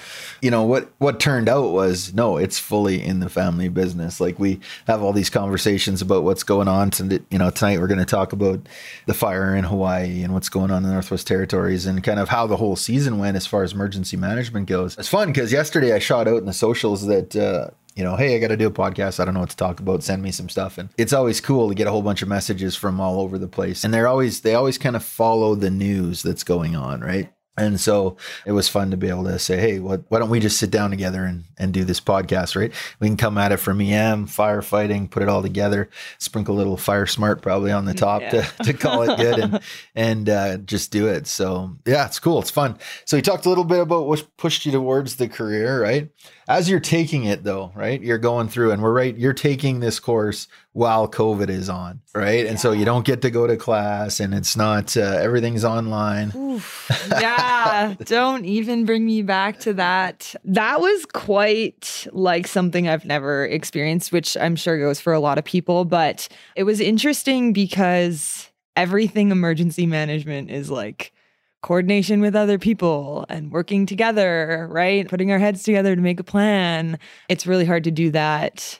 You 0.41 0.49
know 0.49 0.63
what? 0.63 0.89
What 0.99 1.19
turned 1.19 1.49
out 1.49 1.71
was 1.71 2.13
no, 2.13 2.37
it's 2.37 2.57
fully 2.57 3.03
in 3.03 3.19
the 3.19 3.29
family 3.29 3.67
business. 3.67 4.21
Like 4.21 4.39
we 4.39 4.61
have 4.87 5.03
all 5.03 5.11
these 5.11 5.29
conversations 5.29 6.01
about 6.01 6.23
what's 6.23 6.43
going 6.43 6.69
on. 6.69 6.91
And 6.97 7.23
you 7.29 7.37
know, 7.37 7.49
tonight 7.49 7.79
we're 7.79 7.87
going 7.87 7.99
to 7.99 8.05
talk 8.05 8.31
about 8.31 8.61
the 9.05 9.13
fire 9.13 9.53
in 9.53 9.65
Hawaii 9.65 10.23
and 10.23 10.33
what's 10.33 10.49
going 10.49 10.71
on 10.71 10.77
in 10.77 10.83
the 10.83 10.93
Northwest 10.93 11.27
Territories 11.27 11.85
and 11.85 12.01
kind 12.01 12.19
of 12.19 12.29
how 12.29 12.47
the 12.47 12.57
whole 12.57 12.77
season 12.77 13.17
went 13.19 13.35
as 13.35 13.45
far 13.45 13.63
as 13.63 13.73
emergency 13.73 14.15
management 14.15 14.67
goes. 14.67 14.97
It's 14.97 15.09
fun 15.09 15.27
because 15.27 15.51
yesterday 15.51 15.93
I 15.93 15.99
shot 15.99 16.27
out 16.27 16.37
in 16.37 16.45
the 16.45 16.53
socials 16.53 17.05
that. 17.07 17.35
Uh, 17.35 17.71
you 17.99 18.05
know, 18.05 18.15
hey, 18.15 18.33
I 18.33 18.39
got 18.39 18.47
to 18.47 18.55
do 18.55 18.67
a 18.67 18.71
podcast. 18.71 19.19
I 19.19 19.25
don't 19.25 19.33
know 19.33 19.41
what 19.41 19.49
to 19.49 19.57
talk 19.57 19.81
about. 19.81 20.03
Send 20.03 20.23
me 20.23 20.31
some 20.31 20.47
stuff. 20.47 20.77
And 20.77 20.87
it's 20.97 21.11
always 21.11 21.41
cool 21.41 21.67
to 21.67 21.75
get 21.75 21.85
a 21.85 21.91
whole 21.91 22.01
bunch 22.01 22.21
of 22.21 22.29
messages 22.29 22.73
from 22.73 23.01
all 23.01 23.19
over 23.19 23.37
the 23.37 23.49
place. 23.49 23.83
And 23.83 23.93
they're 23.93 24.07
always, 24.07 24.39
they 24.39 24.55
always 24.55 24.77
kind 24.77 24.95
of 24.95 25.03
follow 25.03 25.53
the 25.53 25.69
news 25.69 26.23
that's 26.23 26.45
going 26.45 26.77
on, 26.77 27.01
right? 27.01 27.29
And 27.57 27.77
so 27.77 28.15
it 28.45 28.53
was 28.53 28.69
fun 28.69 28.91
to 28.91 28.97
be 28.97 29.09
able 29.09 29.25
to 29.25 29.37
say, 29.37 29.59
hey, 29.59 29.79
what, 29.79 30.03
why 30.07 30.19
don't 30.19 30.29
we 30.29 30.39
just 30.39 30.57
sit 30.57 30.71
down 30.71 30.91
together 30.91 31.25
and, 31.25 31.43
and 31.57 31.73
do 31.73 31.83
this 31.83 31.99
podcast, 31.99 32.55
right? 32.55 32.71
We 33.01 33.07
can 33.07 33.17
come 33.17 33.37
at 33.37 33.51
it 33.51 33.57
from 33.57 33.81
EM, 33.81 34.27
firefighting, 34.27 35.09
put 35.09 35.23
it 35.23 35.27
all 35.27 35.41
together, 35.41 35.89
sprinkle 36.19 36.55
a 36.55 36.57
little 36.57 36.77
fire 36.77 37.05
smart 37.05 37.41
probably 37.41 37.73
on 37.73 37.83
the 37.83 37.93
top 37.93 38.21
yeah. 38.21 38.29
to, 38.29 38.63
to 38.63 38.73
call 38.73 39.01
it 39.01 39.17
good 39.17 39.39
and, 39.39 39.59
and 39.95 40.29
uh, 40.29 40.57
just 40.59 40.91
do 40.91 41.07
it. 41.09 41.27
So 41.27 41.75
yeah, 41.85 42.05
it's 42.05 42.19
cool. 42.19 42.39
It's 42.39 42.49
fun. 42.49 42.77
So 43.03 43.17
you 43.17 43.21
talked 43.21 43.45
a 43.45 43.49
little 43.49 43.65
bit 43.65 43.81
about 43.81 44.07
what 44.07 44.25
pushed 44.37 44.65
you 44.65 44.71
towards 44.71 45.17
the 45.17 45.27
career, 45.27 45.81
right? 45.81 46.09
As 46.49 46.67
you're 46.67 46.79
taking 46.79 47.25
it 47.25 47.43
though, 47.43 47.71
right? 47.75 48.01
You're 48.01 48.17
going 48.17 48.49
through 48.49 48.71
and 48.71 48.81
we're 48.81 48.91
right, 48.91 49.15
you're 49.15 49.33
taking 49.33 49.79
this 49.79 49.99
course 49.99 50.47
while 50.73 51.07
COVID 51.07 51.47
is 51.47 51.69
on, 51.69 52.01
right? 52.15 52.43
Yeah. 52.43 52.49
And 52.49 52.59
so 52.59 52.71
you 52.71 52.85
don't 52.85 53.05
get 53.05 53.21
to 53.21 53.29
go 53.29 53.45
to 53.45 53.55
class 53.55 54.19
and 54.19 54.33
it's 54.33 54.57
not, 54.57 54.97
uh, 54.97 55.01
everything's 55.01 55.63
online. 55.63 56.33
Oof. 56.35 56.91
Yeah. 57.11 57.93
don't 58.05 58.45
even 58.45 58.83
bring 58.85 59.05
me 59.05 59.21
back 59.21 59.59
to 59.59 59.73
that. 59.73 60.33
That 60.43 60.81
was 60.81 61.05
quite 61.05 62.07
like 62.11 62.47
something 62.47 62.89
I've 62.89 63.05
never 63.05 63.45
experienced, 63.45 64.11
which 64.11 64.35
I'm 64.35 64.55
sure 64.55 64.79
goes 64.79 64.99
for 64.99 65.13
a 65.13 65.19
lot 65.19 65.37
of 65.37 65.45
people, 65.45 65.85
but 65.85 66.27
it 66.55 66.63
was 66.63 66.79
interesting 66.79 67.53
because 67.53 68.49
everything 68.75 69.29
emergency 69.29 69.85
management 69.85 70.49
is 70.49 70.71
like, 70.71 71.13
coordination 71.61 72.21
with 72.21 72.35
other 72.35 72.57
people 72.57 73.25
and 73.29 73.51
working 73.51 73.85
together, 73.85 74.67
right? 74.71 75.07
Putting 75.07 75.31
our 75.31 75.39
heads 75.39 75.63
together 75.63 75.95
to 75.95 76.01
make 76.01 76.19
a 76.19 76.23
plan. 76.23 76.97
It's 77.27 77.45
really 77.45 77.65
hard 77.65 77.83
to 77.85 77.91
do 77.91 78.11
that 78.11 78.79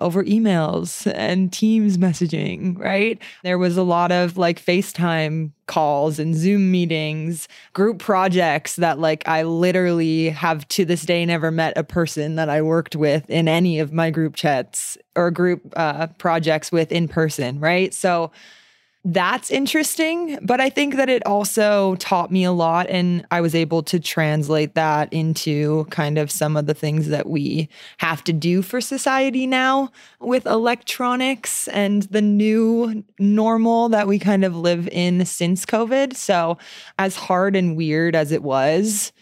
over 0.00 0.22
emails 0.24 1.10
and 1.14 1.52
Teams 1.52 1.98
messaging, 1.98 2.78
right? 2.78 3.20
There 3.42 3.58
was 3.58 3.76
a 3.76 3.82
lot 3.82 4.12
of 4.12 4.36
like 4.36 4.64
FaceTime 4.64 5.50
calls 5.66 6.18
and 6.18 6.34
Zoom 6.34 6.70
meetings, 6.70 7.48
group 7.72 7.98
projects 7.98 8.76
that 8.76 8.98
like 8.98 9.26
I 9.26 9.42
literally 9.42 10.30
have 10.30 10.66
to 10.68 10.84
this 10.84 11.02
day 11.02 11.24
never 11.26 11.50
met 11.50 11.76
a 11.76 11.84
person 11.84 12.36
that 12.36 12.48
I 12.48 12.62
worked 12.62 12.96
with 12.96 13.28
in 13.28 13.48
any 13.48 13.78
of 13.78 13.92
my 13.92 14.10
group 14.10 14.34
chats 14.34 14.96
or 15.16 15.30
group 15.30 15.72
uh, 15.76 16.06
projects 16.18 16.70
with 16.70 16.92
in 16.92 17.08
person, 17.08 17.58
right? 17.60 17.92
So 17.92 18.30
that's 19.08 19.50
interesting. 19.50 20.38
But 20.42 20.60
I 20.60 20.68
think 20.68 20.96
that 20.96 21.08
it 21.08 21.24
also 21.24 21.94
taught 21.94 22.30
me 22.30 22.44
a 22.44 22.52
lot. 22.52 22.88
And 22.90 23.26
I 23.30 23.40
was 23.40 23.54
able 23.54 23.82
to 23.84 23.98
translate 23.98 24.74
that 24.74 25.10
into 25.10 25.86
kind 25.86 26.18
of 26.18 26.30
some 26.30 26.58
of 26.58 26.66
the 26.66 26.74
things 26.74 27.08
that 27.08 27.26
we 27.26 27.70
have 27.98 28.22
to 28.24 28.34
do 28.34 28.60
for 28.60 28.82
society 28.82 29.46
now 29.46 29.90
with 30.20 30.44
electronics 30.44 31.68
and 31.68 32.02
the 32.04 32.20
new 32.20 33.02
normal 33.18 33.88
that 33.88 34.06
we 34.06 34.18
kind 34.18 34.44
of 34.44 34.54
live 34.54 34.88
in 34.92 35.24
since 35.24 35.64
COVID. 35.64 36.14
So, 36.14 36.58
as 36.98 37.16
hard 37.16 37.56
and 37.56 37.76
weird 37.76 38.14
as 38.14 38.30
it 38.30 38.42
was, 38.42 39.12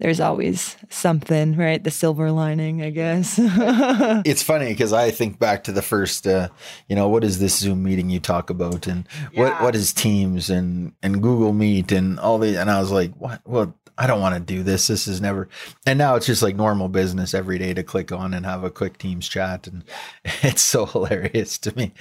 there's 0.00 0.18
always 0.18 0.76
something, 0.88 1.56
right? 1.56 1.82
The 1.84 1.90
silver 1.90 2.32
lining, 2.32 2.82
I 2.82 2.88
guess. 2.88 3.38
it's 3.38 4.42
funny 4.42 4.70
because 4.70 4.94
I 4.94 5.10
think 5.10 5.38
back 5.38 5.64
to 5.64 5.72
the 5.72 5.82
first, 5.82 6.26
uh, 6.26 6.48
you 6.88 6.96
know, 6.96 7.08
what 7.08 7.22
is 7.22 7.38
this 7.38 7.58
Zoom 7.58 7.82
meeting 7.82 8.08
you 8.08 8.18
talk 8.18 8.48
about, 8.48 8.86
and 8.86 9.06
yeah. 9.32 9.40
what 9.42 9.62
what 9.62 9.76
is 9.76 9.92
Teams 9.92 10.48
and 10.48 10.94
and 11.02 11.22
Google 11.22 11.52
Meet 11.52 11.92
and 11.92 12.18
all 12.18 12.38
the, 12.38 12.58
and 12.58 12.70
I 12.70 12.80
was 12.80 12.90
like, 12.90 13.14
what? 13.16 13.42
Well, 13.46 13.74
I 13.98 14.06
don't 14.06 14.22
want 14.22 14.34
to 14.34 14.40
do 14.40 14.62
this. 14.62 14.86
This 14.86 15.06
is 15.06 15.20
never, 15.20 15.48
and 15.86 15.98
now 15.98 16.14
it's 16.14 16.24
just 16.24 16.42
like 16.42 16.56
normal 16.56 16.88
business 16.88 17.34
every 17.34 17.58
day 17.58 17.74
to 17.74 17.82
click 17.82 18.10
on 18.10 18.32
and 18.32 18.46
have 18.46 18.64
a 18.64 18.70
quick 18.70 18.96
Teams 18.96 19.28
chat, 19.28 19.66
and 19.66 19.84
it's 20.42 20.62
so 20.62 20.86
hilarious 20.86 21.58
to 21.58 21.76
me. 21.76 21.92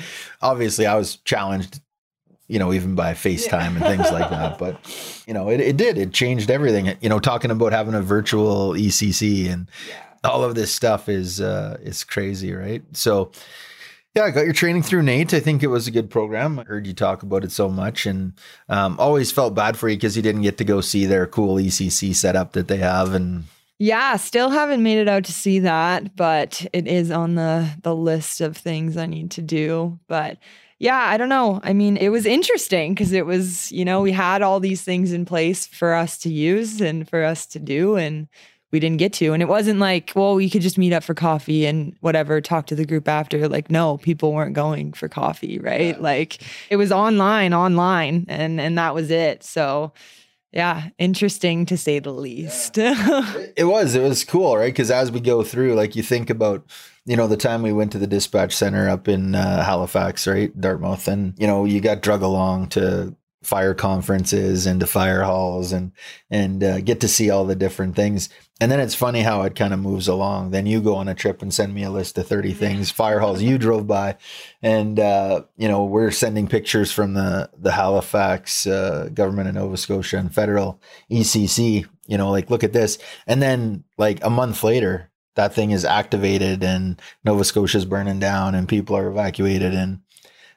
Obviously, 0.41 0.85
I 0.85 0.95
was 0.95 1.17
challenged 1.17 1.81
you 2.49 2.59
know, 2.59 2.73
even 2.73 2.95
by 2.95 3.13
FaceTime 3.13 3.75
and 3.75 3.79
things 3.79 4.11
like 4.11 4.29
that. 4.29 4.57
But, 4.57 5.23
you 5.27 5.33
know, 5.33 5.49
it, 5.49 5.61
it 5.61 5.77
did. 5.77 5.97
It 5.97 6.11
changed 6.11 6.51
everything. 6.51 6.97
You 6.99 7.07
know, 7.07 7.19
talking 7.19 7.51
about 7.51 7.71
having 7.71 7.93
a 7.93 8.01
virtual 8.01 8.73
ECC 8.73 9.49
and 9.49 9.69
all 10.25 10.43
of 10.43 10.55
this 10.55 10.73
stuff 10.73 11.07
is 11.07 11.39
uh 11.39 11.77
is 11.81 12.03
crazy, 12.03 12.53
right? 12.53 12.83
So 12.91 13.31
yeah, 14.15 14.23
I 14.23 14.31
got 14.31 14.45
your 14.45 14.53
training 14.53 14.83
through 14.83 15.03
NAIT. 15.03 15.33
I 15.33 15.39
think 15.39 15.61
it 15.61 15.67
was 15.67 15.87
a 15.87 15.91
good 15.91 16.09
program. 16.09 16.59
I 16.59 16.63
heard 16.63 16.87
you 16.87 16.93
talk 16.93 17.21
about 17.21 17.43
it 17.43 17.51
so 17.51 17.69
much 17.69 18.05
and 18.05 18.33
um, 18.67 18.99
always 18.99 19.31
felt 19.31 19.53
bad 19.53 19.77
for 19.77 19.87
you 19.87 19.95
because 19.95 20.17
you 20.17 20.23
didn't 20.23 20.41
get 20.41 20.57
to 20.57 20.65
go 20.65 20.81
see 20.81 21.05
their 21.05 21.27
cool 21.27 21.55
ECC 21.55 22.15
setup 22.15 22.53
that 22.53 22.67
they 22.67 22.77
have 22.77 23.13
and 23.13 23.45
yeah, 23.81 24.17
still 24.17 24.49
haven't 24.49 24.83
made 24.83 24.97
it 24.97 25.07
out 25.07 25.23
to 25.23 25.31
see 25.31 25.59
that, 25.59 26.17
but 26.17 26.65
it 26.73 26.85
is 26.85 27.11
on 27.11 27.35
the 27.35 27.69
the 27.81 27.95
list 27.95 28.41
of 28.41 28.57
things 28.57 28.97
I 28.97 29.05
need 29.05 29.31
to 29.31 29.41
do. 29.41 29.99
But 30.07 30.37
yeah, 30.79 30.97
I 30.97 31.17
don't 31.17 31.29
know. 31.29 31.59
I 31.61 31.73
mean, 31.73 31.97
it 31.97 32.09
was 32.09 32.25
interesting 32.25 32.93
because 32.93 33.11
it 33.11 33.25
was, 33.25 33.69
you 33.71 33.83
know, 33.83 34.01
we 34.01 34.13
had 34.13 34.41
all 34.41 34.61
these 34.61 34.81
things 34.81 35.11
in 35.11 35.25
place 35.25 35.67
for 35.67 35.93
us 35.93 36.17
to 36.19 36.29
use 36.31 36.79
and 36.79 37.07
for 37.07 37.23
us 37.23 37.45
to 37.47 37.59
do, 37.59 37.97
and 37.97 38.29
we 38.71 38.79
didn't 38.79 38.97
get 38.97 39.11
to. 39.13 39.33
And 39.33 39.43
it 39.43 39.49
wasn't 39.49 39.79
like, 39.79 40.13
well, 40.15 40.35
we 40.35 40.49
could 40.49 40.61
just 40.61 40.77
meet 40.77 40.93
up 40.93 41.03
for 41.03 41.13
coffee 41.13 41.65
and 41.65 41.95
whatever, 41.99 42.39
talk 42.39 42.65
to 42.67 42.75
the 42.75 42.85
group 42.85 43.09
after. 43.09 43.49
Like, 43.49 43.69
no, 43.69 43.97
people 43.97 44.31
weren't 44.31 44.55
going 44.55 44.93
for 44.93 45.09
coffee, 45.09 45.59
right? 45.59 45.97
Yeah. 45.97 46.01
Like 46.01 46.43
it 46.69 46.77
was 46.77 46.93
online, 46.93 47.53
online, 47.53 48.25
and 48.29 48.61
and 48.61 48.77
that 48.77 48.95
was 48.95 49.11
it. 49.11 49.43
So 49.43 49.91
yeah, 50.51 50.89
interesting 50.97 51.65
to 51.67 51.77
say 51.77 51.99
the 51.99 52.11
least. 52.11 52.77
Yeah. 52.77 53.33
it 53.57 53.65
was. 53.65 53.95
It 53.95 54.01
was 54.01 54.23
cool, 54.23 54.57
right? 54.57 54.73
Because 54.73 54.91
as 54.91 55.11
we 55.11 55.19
go 55.19 55.43
through, 55.43 55.75
like 55.75 55.95
you 55.95 56.03
think 56.03 56.29
about 56.29 56.65
you 57.09 57.15
know, 57.15 57.25
the 57.25 57.37
time 57.37 57.63
we 57.63 57.73
went 57.73 57.91
to 57.93 57.97
the 57.97 58.05
dispatch 58.05 58.55
center 58.55 58.87
up 58.87 59.07
in 59.07 59.33
uh, 59.33 59.63
Halifax, 59.63 60.27
right, 60.27 60.55
Dartmouth, 60.61 61.07
and 61.07 61.33
you 61.39 61.47
know, 61.47 61.65
you 61.65 61.81
got 61.81 62.03
drug 62.03 62.21
along 62.21 62.67
to 62.69 63.15
fire 63.43 63.73
conferences 63.73 64.65
and 64.65 64.79
to 64.81 64.87
fire 64.87 65.23
halls 65.23 65.71
and 65.71 65.91
and 66.29 66.63
uh, 66.63 66.81
get 66.81 66.99
to 67.01 67.07
see 67.07 67.29
all 67.29 67.45
the 67.45 67.55
different 67.55 67.95
things. 67.95 68.29
And 68.61 68.69
then 68.69 68.81
it's 68.81 68.95
funny 68.95 69.21
how 69.21 69.43
it 69.43 69.55
kind 69.55 69.73
of 69.73 69.79
moves 69.79 70.09
along. 70.09 70.51
Then 70.51 70.65
you 70.65 70.81
go 70.81 70.95
on 70.95 71.07
a 71.07 71.15
trip 71.15 71.41
and 71.41 71.53
send 71.53 71.73
me 71.73 71.83
a 71.83 71.89
list 71.89 72.17
of 72.17 72.27
30 72.27 72.53
things, 72.53 72.91
fire 72.91 73.19
halls 73.19 73.41
you 73.41 73.57
drove 73.57 73.87
by. 73.87 74.17
And, 74.61 74.99
uh, 74.99 75.43
you 75.55 75.69
know, 75.69 75.85
we're 75.85 76.11
sending 76.11 76.47
pictures 76.47 76.91
from 76.91 77.13
the, 77.13 77.49
the 77.57 77.71
Halifax 77.71 78.67
uh, 78.67 79.09
government 79.13 79.47
of 79.47 79.55
Nova 79.55 79.77
Scotia 79.77 80.17
and 80.17 80.33
federal 80.33 80.81
ECC, 81.09 81.87
you 82.07 82.17
know, 82.17 82.31
like, 82.31 82.49
look 82.49 82.65
at 82.65 82.73
this. 82.73 82.97
And 83.25 83.41
then 83.41 83.85
like 83.97 84.21
a 84.25 84.29
month 84.29 84.61
later, 84.61 85.09
that 85.35 85.53
thing 85.53 85.71
is 85.71 85.85
activated 85.85 86.61
and 86.61 87.01
Nova 87.23 87.45
Scotia's 87.45 87.85
burning 87.85 88.19
down 88.19 88.55
and 88.55 88.67
people 88.67 88.97
are 88.97 89.07
evacuated. 89.07 89.73
And 89.73 90.01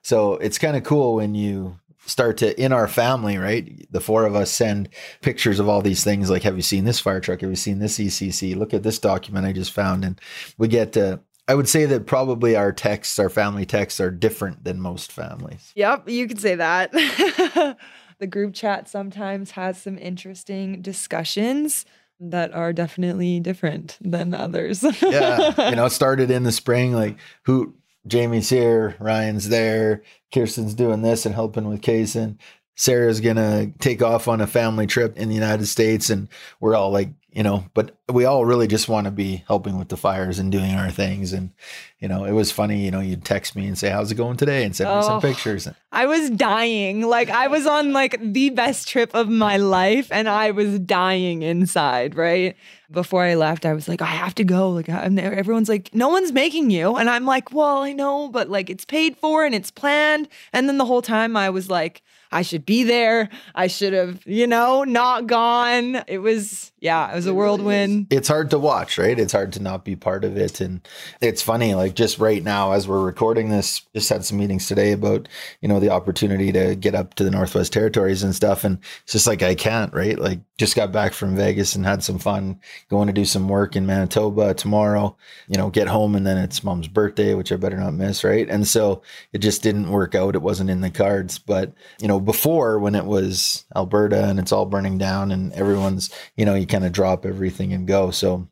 so 0.02 0.34
it's 0.34 0.58
kind 0.58 0.76
of 0.76 0.82
cool 0.82 1.14
when 1.14 1.36
you 1.36 1.78
start 2.06 2.38
to 2.38 2.60
in 2.60 2.72
our 2.72 2.88
family, 2.88 3.38
right? 3.38 3.86
The 3.90 4.00
four 4.00 4.26
of 4.26 4.34
us 4.34 4.50
send 4.50 4.88
pictures 5.20 5.60
of 5.60 5.68
all 5.68 5.82
these 5.82 6.04
things 6.04 6.30
like, 6.30 6.42
have 6.42 6.56
you 6.56 6.62
seen 6.62 6.84
this 6.84 7.00
fire 7.00 7.20
truck? 7.20 7.40
Have 7.40 7.50
you 7.50 7.56
seen 7.56 7.78
this 7.78 7.98
ECC? 7.98 8.56
Look 8.56 8.74
at 8.74 8.82
this 8.82 8.98
document 8.98 9.46
I 9.46 9.52
just 9.52 9.72
found. 9.72 10.04
And 10.04 10.20
we 10.58 10.68
get 10.68 10.92
to, 10.92 11.20
I 11.48 11.54
would 11.54 11.68
say 11.68 11.84
that 11.86 12.06
probably 12.06 12.56
our 12.56 12.72
texts, 12.72 13.18
our 13.18 13.28
family 13.28 13.66
texts 13.66 14.00
are 14.00 14.10
different 14.10 14.64
than 14.64 14.80
most 14.80 15.12
families. 15.12 15.72
Yep, 15.74 16.08
you 16.08 16.26
could 16.26 16.40
say 16.40 16.56
that. 16.56 16.92
the 18.18 18.26
group 18.26 18.54
chat 18.54 18.88
sometimes 18.88 19.52
has 19.52 19.80
some 19.80 19.98
interesting 19.98 20.82
discussions 20.82 21.84
that 22.20 22.54
are 22.54 22.72
definitely 22.72 23.40
different 23.40 23.98
than 24.00 24.32
others. 24.32 24.82
yeah. 25.02 25.70
You 25.70 25.76
know, 25.76 25.86
it 25.86 25.90
started 25.90 26.30
in 26.30 26.44
the 26.44 26.52
spring, 26.52 26.92
like 26.92 27.16
who 27.42 27.74
Jamie's 28.06 28.48
here, 28.50 28.96
Ryan's 28.98 29.48
there, 29.48 30.02
Kirsten's 30.32 30.74
doing 30.74 31.02
this 31.02 31.24
and 31.26 31.34
helping 31.34 31.68
with 31.68 31.80
Kaysen. 31.82 32.38
Sara's 32.74 33.20
gonna 33.20 33.70
take 33.78 34.02
off 34.02 34.28
on 34.28 34.40
a 34.40 34.46
family 34.46 34.86
trip 34.86 35.16
in 35.16 35.28
the 35.28 35.34
United 35.34 35.66
States, 35.66 36.10
and 36.10 36.28
we're 36.60 36.74
all 36.74 36.90
like, 36.90 37.10
you 37.32 37.42
know, 37.42 37.64
but 37.72 37.96
we 38.10 38.26
all 38.26 38.44
really 38.44 38.66
just 38.66 38.88
want 38.88 39.06
to 39.06 39.10
be 39.10 39.42
helping 39.46 39.78
with 39.78 39.88
the 39.88 39.96
fires 39.96 40.38
and 40.38 40.52
doing 40.52 40.74
our 40.74 40.90
things. 40.90 41.32
And, 41.32 41.50
you 41.98 42.06
know, 42.06 42.24
it 42.24 42.32
was 42.32 42.52
funny, 42.52 42.84
you 42.84 42.90
know, 42.90 43.00
you'd 43.00 43.24
text 43.24 43.56
me 43.56 43.66
and 43.66 43.78
say, 43.78 43.88
How's 43.88 44.12
it 44.12 44.16
going 44.16 44.36
today? 44.36 44.64
And 44.64 44.76
send 44.76 44.90
oh, 44.90 44.96
me 44.96 45.02
some 45.02 45.16
oh, 45.16 45.20
pictures. 45.20 45.66
I 45.90 46.06
was 46.06 46.28
dying. 46.28 47.00
Like 47.02 47.30
I 47.30 47.48
was 47.48 47.66
on 47.66 47.92
like 47.94 48.18
the 48.20 48.50
best 48.50 48.86
trip 48.86 49.14
of 49.14 49.30
my 49.30 49.56
life 49.56 50.08
and 50.12 50.28
I 50.28 50.50
was 50.50 50.78
dying 50.80 51.42
inside, 51.42 52.16
right? 52.16 52.54
Before 52.90 53.22
I 53.22 53.34
left, 53.34 53.64
I 53.64 53.72
was 53.72 53.88
like, 53.88 54.02
I 54.02 54.06
have 54.06 54.34
to 54.34 54.44
go. 54.44 54.68
Like 54.68 54.90
I'm 54.90 55.14
there. 55.14 55.32
Everyone's 55.34 55.70
like, 55.70 55.94
no 55.94 56.10
one's 56.10 56.32
making 56.32 56.70
you. 56.70 56.96
And 56.96 57.08
I'm 57.08 57.24
like, 57.24 57.52
well, 57.52 57.78
I 57.78 57.94
know, 57.94 58.28
but 58.28 58.50
like 58.50 58.68
it's 58.68 58.84
paid 58.84 59.16
for 59.16 59.46
and 59.46 59.54
it's 59.54 59.70
planned. 59.70 60.28
And 60.52 60.68
then 60.68 60.76
the 60.76 60.84
whole 60.84 61.02
time 61.02 61.34
I 61.34 61.48
was 61.48 61.70
like, 61.70 62.02
I 62.32 62.42
should 62.42 62.64
be 62.64 62.82
there. 62.82 63.28
I 63.54 63.66
should 63.66 63.92
have, 63.92 64.26
you 64.26 64.46
know, 64.46 64.84
not 64.84 65.26
gone. 65.26 66.02
It 66.08 66.18
was, 66.18 66.72
yeah, 66.80 67.12
it 67.12 67.14
was 67.14 67.26
a 67.26 67.34
whirlwind. 67.34 68.06
It's 68.10 68.28
hard 68.28 68.50
to 68.50 68.58
watch, 68.58 68.96
right? 68.98 69.18
It's 69.18 69.32
hard 69.32 69.52
to 69.52 69.62
not 69.62 69.84
be 69.84 69.94
part 69.94 70.24
of 70.24 70.36
it. 70.36 70.60
And 70.60 70.80
it's 71.20 71.42
funny, 71.42 71.74
like 71.74 71.94
just 71.94 72.18
right 72.18 72.42
now, 72.42 72.72
as 72.72 72.88
we're 72.88 73.04
recording 73.04 73.50
this, 73.50 73.82
just 73.94 74.08
had 74.08 74.24
some 74.24 74.38
meetings 74.38 74.66
today 74.66 74.92
about, 74.92 75.28
you 75.60 75.68
know, 75.68 75.78
the 75.78 75.90
opportunity 75.90 76.50
to 76.52 76.74
get 76.74 76.94
up 76.94 77.14
to 77.14 77.24
the 77.24 77.30
Northwest 77.30 77.72
Territories 77.72 78.22
and 78.22 78.34
stuff. 78.34 78.64
And 78.64 78.78
it's 79.04 79.12
just 79.12 79.26
like, 79.26 79.42
I 79.42 79.54
can't, 79.54 79.92
right? 79.92 80.18
Like, 80.18 80.40
just 80.58 80.76
got 80.76 80.92
back 80.92 81.12
from 81.12 81.36
Vegas 81.36 81.74
and 81.74 81.84
had 81.84 82.02
some 82.02 82.18
fun 82.18 82.60
going 82.88 83.08
to 83.08 83.12
do 83.12 83.24
some 83.24 83.48
work 83.48 83.76
in 83.76 83.84
Manitoba 83.84 84.54
tomorrow, 84.54 85.16
you 85.48 85.58
know, 85.58 85.70
get 85.70 85.88
home 85.88 86.14
and 86.14 86.26
then 86.26 86.38
it's 86.38 86.62
mom's 86.64 86.88
birthday, 86.88 87.34
which 87.34 87.52
I 87.52 87.56
better 87.56 87.76
not 87.76 87.94
miss, 87.94 88.24
right? 88.24 88.48
And 88.48 88.66
so 88.66 89.02
it 89.32 89.38
just 89.38 89.62
didn't 89.62 89.90
work 89.90 90.14
out. 90.14 90.36
It 90.36 90.42
wasn't 90.42 90.70
in 90.70 90.80
the 90.80 90.90
cards. 90.90 91.38
But, 91.38 91.72
you 92.00 92.08
know, 92.08 92.21
before 92.24 92.78
when 92.78 92.94
it 92.94 93.04
was 93.04 93.64
Alberta 93.74 94.24
and 94.24 94.38
it's 94.38 94.52
all 94.52 94.66
burning 94.66 94.98
down 94.98 95.30
and 95.30 95.52
everyone's, 95.52 96.10
you 96.36 96.44
know, 96.44 96.54
you 96.54 96.66
kind 96.66 96.84
of 96.84 96.92
drop 96.92 97.26
everything 97.26 97.72
and 97.72 97.86
go. 97.86 98.10
So 98.10 98.48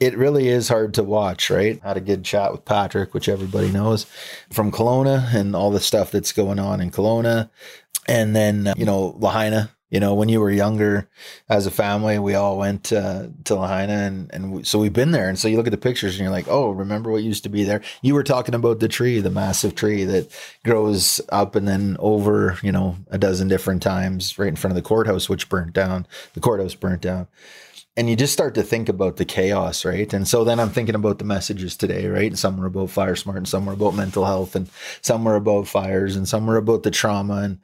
it 0.00 0.16
really 0.16 0.48
is 0.48 0.68
hard 0.68 0.94
to 0.94 1.02
watch, 1.02 1.50
right? 1.50 1.80
Had 1.82 1.96
a 1.96 2.00
good 2.00 2.24
chat 2.24 2.52
with 2.52 2.64
Patrick, 2.64 3.14
which 3.14 3.28
everybody 3.28 3.70
knows 3.70 4.06
from 4.50 4.72
Kelowna 4.72 5.32
and 5.34 5.54
all 5.54 5.70
the 5.70 5.80
stuff 5.80 6.10
that's 6.10 6.32
going 6.32 6.58
on 6.58 6.80
in 6.80 6.90
Kelowna. 6.90 7.50
And 8.08 8.34
then, 8.34 8.66
uh, 8.66 8.74
you 8.76 8.84
know, 8.84 9.16
Lahaina, 9.18 9.70
you 9.90 9.98
know, 9.98 10.14
when 10.14 10.28
you 10.28 10.40
were 10.40 10.50
younger 10.50 11.08
as 11.48 11.66
a 11.66 11.70
family, 11.70 12.18
we 12.18 12.34
all 12.34 12.56
went 12.56 12.92
uh, 12.92 13.26
to 13.44 13.54
Lahaina 13.56 13.92
and, 13.92 14.30
and 14.32 14.52
we, 14.52 14.62
so 14.62 14.78
we've 14.78 14.92
been 14.92 15.10
there. 15.10 15.28
And 15.28 15.38
so 15.38 15.48
you 15.48 15.56
look 15.56 15.66
at 15.66 15.72
the 15.72 15.76
pictures 15.76 16.14
and 16.14 16.22
you're 16.22 16.30
like, 16.30 16.48
oh, 16.48 16.70
remember 16.70 17.10
what 17.10 17.22
used 17.22 17.42
to 17.42 17.48
be 17.48 17.64
there? 17.64 17.82
You 18.00 18.14
were 18.14 18.22
talking 18.22 18.54
about 18.54 18.78
the 18.78 18.88
tree, 18.88 19.20
the 19.20 19.30
massive 19.30 19.74
tree 19.74 20.04
that 20.04 20.30
grows 20.64 21.20
up 21.30 21.56
and 21.56 21.66
then 21.66 21.96
over, 21.98 22.56
you 22.62 22.72
know, 22.72 22.96
a 23.10 23.18
dozen 23.18 23.48
different 23.48 23.82
times 23.82 24.38
right 24.38 24.48
in 24.48 24.56
front 24.56 24.72
of 24.72 24.76
the 24.76 24.88
courthouse, 24.88 25.28
which 25.28 25.48
burnt 25.48 25.72
down. 25.72 26.06
The 26.34 26.40
courthouse 26.40 26.74
burnt 26.74 27.02
down 27.02 27.26
and 27.96 28.08
you 28.08 28.16
just 28.16 28.32
start 28.32 28.54
to 28.54 28.62
think 28.62 28.88
about 28.88 29.16
the 29.16 29.24
chaos, 29.24 29.84
right? 29.84 30.12
And 30.12 30.26
so 30.26 30.44
then 30.44 30.60
I'm 30.60 30.70
thinking 30.70 30.94
about 30.94 31.18
the 31.18 31.24
messages 31.24 31.76
today, 31.76 32.06
right? 32.06 32.28
And 32.28 32.38
some 32.38 32.56
were 32.56 32.66
about 32.66 32.90
fire 32.90 33.16
smart 33.16 33.38
and 33.38 33.48
some 33.48 33.66
were 33.66 33.72
about 33.72 33.94
mental 33.94 34.24
health 34.24 34.54
and 34.54 34.70
some 35.02 35.24
were 35.24 35.34
about 35.34 35.66
fires 35.66 36.14
and 36.14 36.28
some 36.28 36.46
were 36.46 36.56
about 36.56 36.84
the 36.84 36.92
trauma. 36.92 37.42
And, 37.42 37.58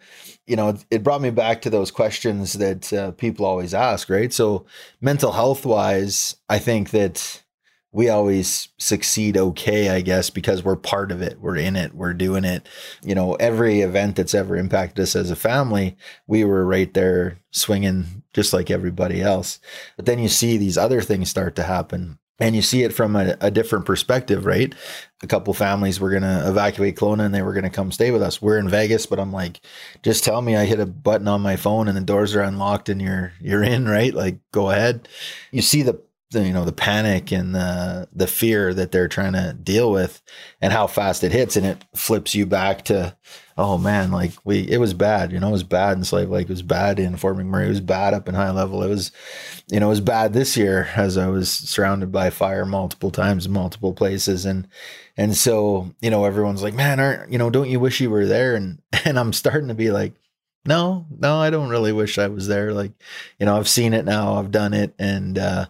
you 0.46 0.56
know, 0.56 0.76
it, 0.90 1.04
brought 1.04 1.22
me 1.22 1.30
back 1.30 1.62
to 1.62 1.70
those 1.70 1.92
questions 1.92 2.54
that 2.54 2.92
uh, 2.92 3.12
people 3.12 3.46
always 3.46 3.72
ask, 3.72 4.10
right? 4.10 4.32
So 4.32 4.66
mental 5.00 5.30
health 5.30 5.64
wise, 5.64 6.36
I 6.48 6.58
think 6.58 6.90
that 6.90 7.44
we 7.92 8.10
always 8.10 8.68
succeed 8.78 9.38
okay, 9.38 9.88
I 9.88 10.02
guess, 10.02 10.28
because 10.28 10.62
we're 10.62 10.76
part 10.76 11.10
of 11.12 11.22
it. 11.22 11.40
We're 11.40 11.56
in 11.56 11.76
it. 11.76 11.94
We're 11.94 12.12
doing 12.12 12.44
it. 12.44 12.68
You 13.02 13.14
know, 13.14 13.36
every 13.36 13.80
event 13.80 14.16
that's 14.16 14.34
ever 14.34 14.54
impacted 14.56 15.02
us 15.04 15.16
as 15.16 15.30
a 15.30 15.36
family, 15.36 15.96
we 16.26 16.44
were 16.44 16.66
right 16.66 16.92
there 16.92 17.38
swinging 17.52 18.22
just 18.36 18.52
like 18.52 18.70
everybody 18.70 19.22
else. 19.22 19.58
But 19.96 20.04
then 20.04 20.18
you 20.20 20.28
see 20.28 20.58
these 20.58 20.78
other 20.78 21.00
things 21.00 21.30
start 21.30 21.56
to 21.56 21.62
happen 21.62 22.18
and 22.38 22.54
you 22.54 22.60
see 22.60 22.82
it 22.82 22.92
from 22.92 23.16
a, 23.16 23.34
a 23.40 23.50
different 23.50 23.86
perspective, 23.86 24.44
right? 24.44 24.74
A 25.22 25.26
couple 25.26 25.54
families 25.54 25.98
were 25.98 26.10
going 26.10 26.22
to 26.22 26.46
evacuate 26.46 26.96
Kelowna 26.96 27.24
and 27.24 27.34
they 27.34 27.40
were 27.40 27.54
going 27.54 27.64
to 27.64 27.70
come 27.70 27.90
stay 27.90 28.10
with 28.10 28.20
us. 28.20 28.42
We're 28.42 28.58
in 28.58 28.68
Vegas, 28.68 29.06
but 29.06 29.18
I'm 29.18 29.32
like, 29.32 29.60
just 30.02 30.22
tell 30.22 30.42
me 30.42 30.54
I 30.54 30.66
hit 30.66 30.78
a 30.78 30.84
button 30.84 31.28
on 31.28 31.40
my 31.40 31.56
phone 31.56 31.88
and 31.88 31.96
the 31.96 32.02
doors 32.02 32.36
are 32.36 32.42
unlocked 32.42 32.90
and 32.90 33.00
you're 33.00 33.32
you're 33.40 33.62
in, 33.62 33.88
right? 33.88 34.12
Like 34.12 34.38
go 34.52 34.70
ahead. 34.70 35.08
You 35.50 35.62
see 35.62 35.80
the 35.80 35.98
the, 36.32 36.44
you 36.44 36.52
know 36.52 36.64
the 36.64 36.72
panic 36.72 37.30
and 37.30 37.54
the 37.54 38.08
the 38.12 38.26
fear 38.26 38.74
that 38.74 38.90
they're 38.90 39.06
trying 39.06 39.34
to 39.34 39.56
deal 39.62 39.92
with 39.92 40.20
and 40.60 40.72
how 40.72 40.86
fast 40.88 41.22
it 41.22 41.30
hits 41.30 41.56
and 41.56 41.64
it 41.64 41.84
flips 41.94 42.34
you 42.34 42.44
back 42.44 42.84
to 42.84 43.16
oh 43.56 43.78
man 43.78 44.10
like 44.10 44.32
we 44.44 44.68
it 44.68 44.78
was 44.78 44.92
bad 44.92 45.30
you 45.30 45.38
know 45.38 45.48
it 45.48 45.52
was 45.52 45.62
bad 45.62 45.96
in 45.96 46.02
slave 46.02 46.28
lake. 46.28 46.48
It 46.48 46.52
was 46.52 46.62
bad 46.62 46.98
in 46.98 47.16
fort 47.16 47.36
mcmurray. 47.36 47.66
It 47.66 47.70
was 47.70 47.80
bad 47.80 48.12
up 48.12 48.28
in 48.28 48.34
high 48.34 48.50
level. 48.50 48.82
It 48.82 48.88
was 48.88 49.12
you 49.70 49.78
know 49.78 49.86
it 49.86 49.90
was 49.90 50.00
bad 50.00 50.32
this 50.32 50.56
year 50.56 50.88
as 50.96 51.16
i 51.16 51.28
was 51.28 51.50
surrounded 51.50 52.10
by 52.10 52.30
fire 52.30 52.66
multiple 52.66 53.12
times 53.12 53.46
in 53.46 53.52
multiple 53.52 53.92
places. 53.92 54.44
And 54.44 54.66
and 55.16 55.36
so 55.36 55.94
you 56.00 56.10
know 56.10 56.24
everyone's 56.24 56.62
like 56.62 56.74
man 56.74 56.98
aren't 56.98 57.30
you 57.30 57.38
know 57.38 57.50
don't 57.50 57.70
you 57.70 57.78
wish 57.78 58.00
you 58.00 58.10
were 58.10 58.26
there? 58.26 58.56
And 58.56 58.82
and 59.04 59.16
i'm 59.16 59.32
starting 59.32 59.68
to 59.68 59.74
be 59.74 59.92
like 59.92 60.14
no 60.66 61.06
no 61.16 61.38
i 61.38 61.50
don't 61.50 61.68
really 61.68 61.92
wish 61.92 62.18
i 62.18 62.26
was 62.26 62.48
there. 62.48 62.72
Like 62.72 62.92
you 63.38 63.46
know 63.46 63.56
i've 63.56 63.68
seen 63.68 63.94
it 63.94 64.04
now. 64.04 64.34
I've 64.34 64.50
done 64.50 64.74
it. 64.74 64.92
And 64.98 65.38
uh 65.38 65.66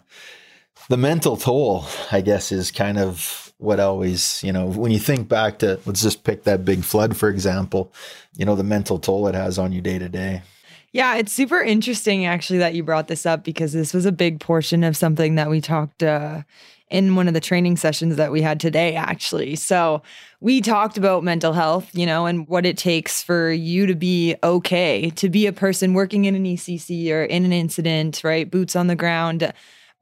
the 0.89 0.97
mental 0.97 1.37
toll, 1.37 1.85
I 2.11 2.21
guess, 2.21 2.51
is 2.51 2.71
kind 2.71 2.97
of 2.97 3.53
what 3.57 3.79
always, 3.79 4.43
you 4.43 4.53
know, 4.53 4.67
when 4.67 4.91
you 4.91 4.99
think 4.99 5.27
back 5.27 5.59
to, 5.59 5.79
let's 5.85 6.01
just 6.01 6.23
pick 6.23 6.43
that 6.43 6.63
big 6.63 6.83
flood, 6.83 7.17
for 7.17 7.29
example, 7.29 7.91
you 8.35 8.45
know, 8.45 8.55
the 8.55 8.63
mental 8.63 8.99
toll 8.99 9.27
it 9.27 9.35
has 9.35 9.57
on 9.57 9.71
you 9.71 9.81
day 9.81 9.97
to 9.97 10.09
day. 10.09 10.43
Yeah, 10.91 11.15
it's 11.15 11.33
super 11.33 11.61
interesting 11.61 12.25
actually 12.25 12.59
that 12.59 12.73
you 12.73 12.83
brought 12.83 13.07
this 13.07 13.25
up 13.25 13.43
because 13.43 13.73
this 13.73 13.93
was 13.93 14.05
a 14.05 14.11
big 14.11 14.39
portion 14.39 14.83
of 14.83 14.95
something 14.95 15.35
that 15.35 15.49
we 15.49 15.59
talked 15.59 16.01
uh, 16.01 16.43
in 16.89 17.15
one 17.15 17.27
of 17.27 17.33
the 17.33 17.41
training 17.41 17.75
sessions 17.77 18.15
that 18.15 18.31
we 18.31 18.41
had 18.41 18.59
today, 18.59 18.95
actually. 18.95 19.55
So 19.55 20.01
we 20.39 20.61
talked 20.61 20.97
about 20.97 21.23
mental 21.23 21.51
health, 21.51 21.89
you 21.93 22.05
know, 22.05 22.25
and 22.25 22.47
what 22.47 22.65
it 22.65 22.77
takes 22.77 23.21
for 23.21 23.51
you 23.51 23.85
to 23.87 23.95
be 23.95 24.35
okay, 24.43 25.09
to 25.11 25.29
be 25.29 25.47
a 25.47 25.53
person 25.53 25.93
working 25.93 26.25
in 26.25 26.35
an 26.35 26.45
ECC 26.45 27.11
or 27.11 27.23
in 27.23 27.43
an 27.43 27.51
incident, 27.53 28.21
right? 28.23 28.49
Boots 28.49 28.75
on 28.75 28.87
the 28.87 28.95
ground 28.95 29.51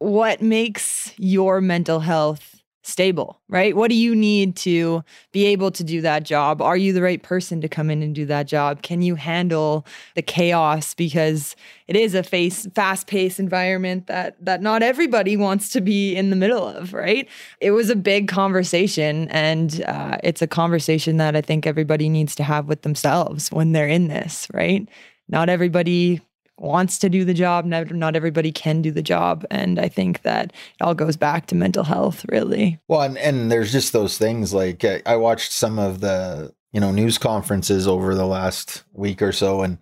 what 0.06 0.42
makes 0.42 1.14
your 1.18 1.62
mental 1.62 2.00
health 2.00 2.62
stable, 2.84 3.42
right? 3.50 3.76
What 3.76 3.90
do 3.90 3.96
you 3.96 4.16
need 4.16 4.56
to 4.58 5.04
be 5.32 5.46
able 5.48 5.72
to 5.72 5.84
do 5.84 6.02
that 6.02 6.22
job? 6.22 6.62
Are 6.62 6.78
you 6.78 6.94
the 6.94 7.02
right 7.02 7.22
person 7.22 7.60
to 7.62 7.68
come 7.68 7.90
in 7.90 8.04
and 8.04 8.14
do 8.14 8.28
that 8.28 8.46
job? 8.46 8.84
Can 8.84 9.02
you 9.02 9.16
handle 9.16 9.88
the 10.14 10.22
chaos 10.22 10.94
because 10.94 11.56
it 11.88 11.96
is 11.96 12.14
a 12.14 12.22
face 12.22 12.68
fast-paced 12.76 13.40
environment 13.40 14.06
that 14.06 14.38
that 14.46 14.62
not 14.62 14.84
everybody 14.84 15.36
wants 15.36 15.70
to 15.70 15.82
be 15.82 16.16
in 16.16 16.30
the 16.30 16.36
middle 16.36 16.68
of, 16.68 16.94
right? 16.94 17.28
It 17.60 17.72
was 17.72 17.90
a 17.90 17.96
big 17.96 18.28
conversation 18.28 19.28
and 19.30 19.84
uh, 19.88 20.20
it's 20.24 20.44
a 20.44 20.48
conversation 20.48 21.18
that 21.18 21.36
I 21.36 21.42
think 21.42 21.66
everybody 21.66 22.08
needs 22.08 22.36
to 22.36 22.44
have 22.44 22.68
with 22.68 22.84
themselves 22.84 23.52
when 23.52 23.72
they're 23.72 23.88
in 23.88 24.10
this, 24.10 24.48
right? 24.54 24.88
Not 25.28 25.50
everybody 25.50 26.22
wants 26.58 26.98
to 27.00 27.10
do 27.10 27.26
the 27.26 27.34
job. 27.34 27.66
Not, 27.66 27.92
not 27.92 28.16
everybody 28.16 28.52
can 28.52 28.82
do 28.82 28.92
the 28.92 29.02
job. 29.02 29.46
And 29.52 29.80
I 29.80 29.90
think 29.90 30.22
that 30.22 30.48
it 30.48 30.82
all 30.82 30.94
goes 30.94 31.18
back 31.18 31.48
to 31.48 31.56
mental 31.56 31.84
health, 31.84 32.26
really. 32.30 32.80
Well, 32.88 33.02
and, 33.02 33.18
and 33.18 33.52
there's 33.52 33.72
just 33.72 33.94
those 33.94 34.18
things 34.18 34.54
like 34.54 34.84
I, 34.86 35.02
I 35.06 35.16
watched 35.18 35.52
some 35.52 35.78
of 35.80 36.00
the, 36.00 36.54
you 36.72 36.80
know, 36.80 36.92
news 36.92 37.18
conferences 37.18 37.88
over 37.88 38.16
the 38.16 38.26
last 38.26 38.84
week 38.94 39.22
or 39.22 39.32
so. 39.32 39.62
And, 39.62 39.78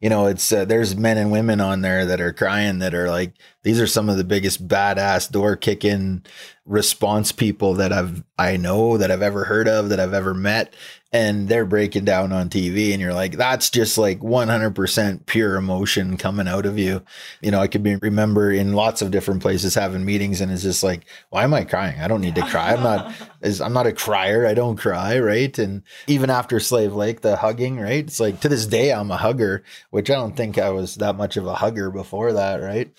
you 0.00 0.08
know, 0.08 0.26
it's 0.26 0.52
uh, 0.52 0.64
there's 0.64 0.96
men 0.96 1.18
and 1.18 1.30
women 1.30 1.60
on 1.60 1.82
there 1.82 2.06
that 2.06 2.20
are 2.20 2.32
crying 2.32 2.78
that 2.78 2.94
are 2.94 3.10
like, 3.10 3.34
these 3.62 3.80
are 3.80 3.86
some 3.86 4.08
of 4.08 4.16
the 4.16 4.24
biggest 4.24 4.66
badass 4.66 5.30
door 5.30 5.56
kicking 5.56 6.24
response 6.70 7.32
people 7.32 7.74
that 7.74 7.92
I've 7.92 8.22
I 8.38 8.56
know 8.56 8.96
that 8.96 9.10
I've 9.10 9.22
ever 9.22 9.44
heard 9.44 9.66
of 9.66 9.88
that 9.88 9.98
I've 9.98 10.14
ever 10.14 10.34
met 10.34 10.72
and 11.12 11.48
they're 11.48 11.66
breaking 11.66 12.04
down 12.04 12.32
on 12.32 12.48
TV 12.48 12.92
and 12.92 13.00
you're 13.00 13.12
like 13.12 13.36
that's 13.36 13.70
just 13.70 13.98
like 13.98 14.20
100% 14.20 15.26
pure 15.26 15.56
emotion 15.56 16.16
coming 16.16 16.46
out 16.46 16.66
of 16.66 16.78
you. 16.78 17.02
You 17.40 17.50
know, 17.50 17.58
I 17.60 17.66
could 17.66 17.82
be 17.82 17.96
remember 17.96 18.52
in 18.52 18.74
lots 18.74 19.02
of 19.02 19.10
different 19.10 19.42
places 19.42 19.74
having 19.74 20.04
meetings 20.04 20.40
and 20.40 20.52
it's 20.52 20.62
just 20.62 20.84
like 20.84 21.06
why 21.30 21.42
am 21.42 21.54
I 21.54 21.64
crying? 21.64 22.00
I 22.00 22.06
don't 22.06 22.20
need 22.20 22.36
to 22.36 22.46
cry. 22.46 22.72
I'm 22.72 22.82
not 22.82 23.12
I'm 23.60 23.72
not 23.72 23.88
a 23.88 23.92
crier. 23.92 24.46
I 24.46 24.54
don't 24.54 24.76
cry, 24.76 25.18
right? 25.18 25.58
And 25.58 25.82
even 26.06 26.30
after 26.30 26.60
Slave 26.60 26.94
Lake 26.94 27.22
the 27.22 27.36
hugging, 27.36 27.80
right? 27.80 28.04
It's 28.04 28.20
like 28.20 28.40
to 28.40 28.48
this 28.48 28.66
day 28.66 28.92
I'm 28.92 29.10
a 29.10 29.16
hugger, 29.16 29.64
which 29.90 30.08
I 30.08 30.14
don't 30.14 30.36
think 30.36 30.56
I 30.56 30.70
was 30.70 30.94
that 30.96 31.16
much 31.16 31.36
of 31.36 31.46
a 31.46 31.54
hugger 31.54 31.90
before 31.90 32.32
that, 32.34 32.58
right? 32.58 32.92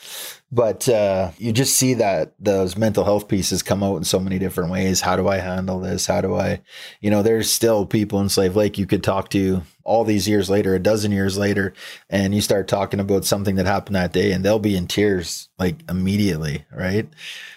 But 0.52 0.90
uh, 0.90 1.32
you 1.38 1.54
just 1.54 1.78
see 1.78 1.94
that 1.94 2.34
those 2.38 2.76
mental 2.76 3.06
health 3.06 3.30
pieces 3.30 3.64
come 3.64 3.82
out 3.82 3.96
in 3.96 4.04
so 4.04 4.20
many 4.20 4.38
different 4.38 4.70
ways. 4.70 5.00
How 5.00 5.16
do 5.16 5.30
I 5.30 5.38
handle 5.38 5.80
this? 5.80 6.06
How 6.06 6.20
do 6.20 6.36
I, 6.36 6.62
you 7.00 7.10
know, 7.10 7.24
there's 7.24 7.50
still 7.50 7.86
people 7.86 8.20
in 8.20 8.28
Slave 8.28 8.56
Lake 8.58 8.78
you 8.78 8.86
could 8.86 9.04
talk 9.04 9.30
to 9.30 9.62
all 9.84 10.04
these 10.04 10.28
years 10.28 10.50
later, 10.50 10.76
a 10.76 10.80
dozen 10.80 11.12
years 11.12 11.38
later, 11.38 11.74
and 12.10 12.36
you 12.36 12.42
start 12.42 12.68
talking 12.68 13.00
about 13.00 13.26
something 13.26 13.56
that 13.56 13.66
happened 13.66 13.96
that 13.96 14.14
day, 14.14 14.32
and 14.32 14.44
they'll 14.44 14.60
be 14.60 14.76
in 14.76 14.88
tears 14.88 15.50
like 15.58 15.78
immediately, 15.90 16.66
right? 16.72 17.08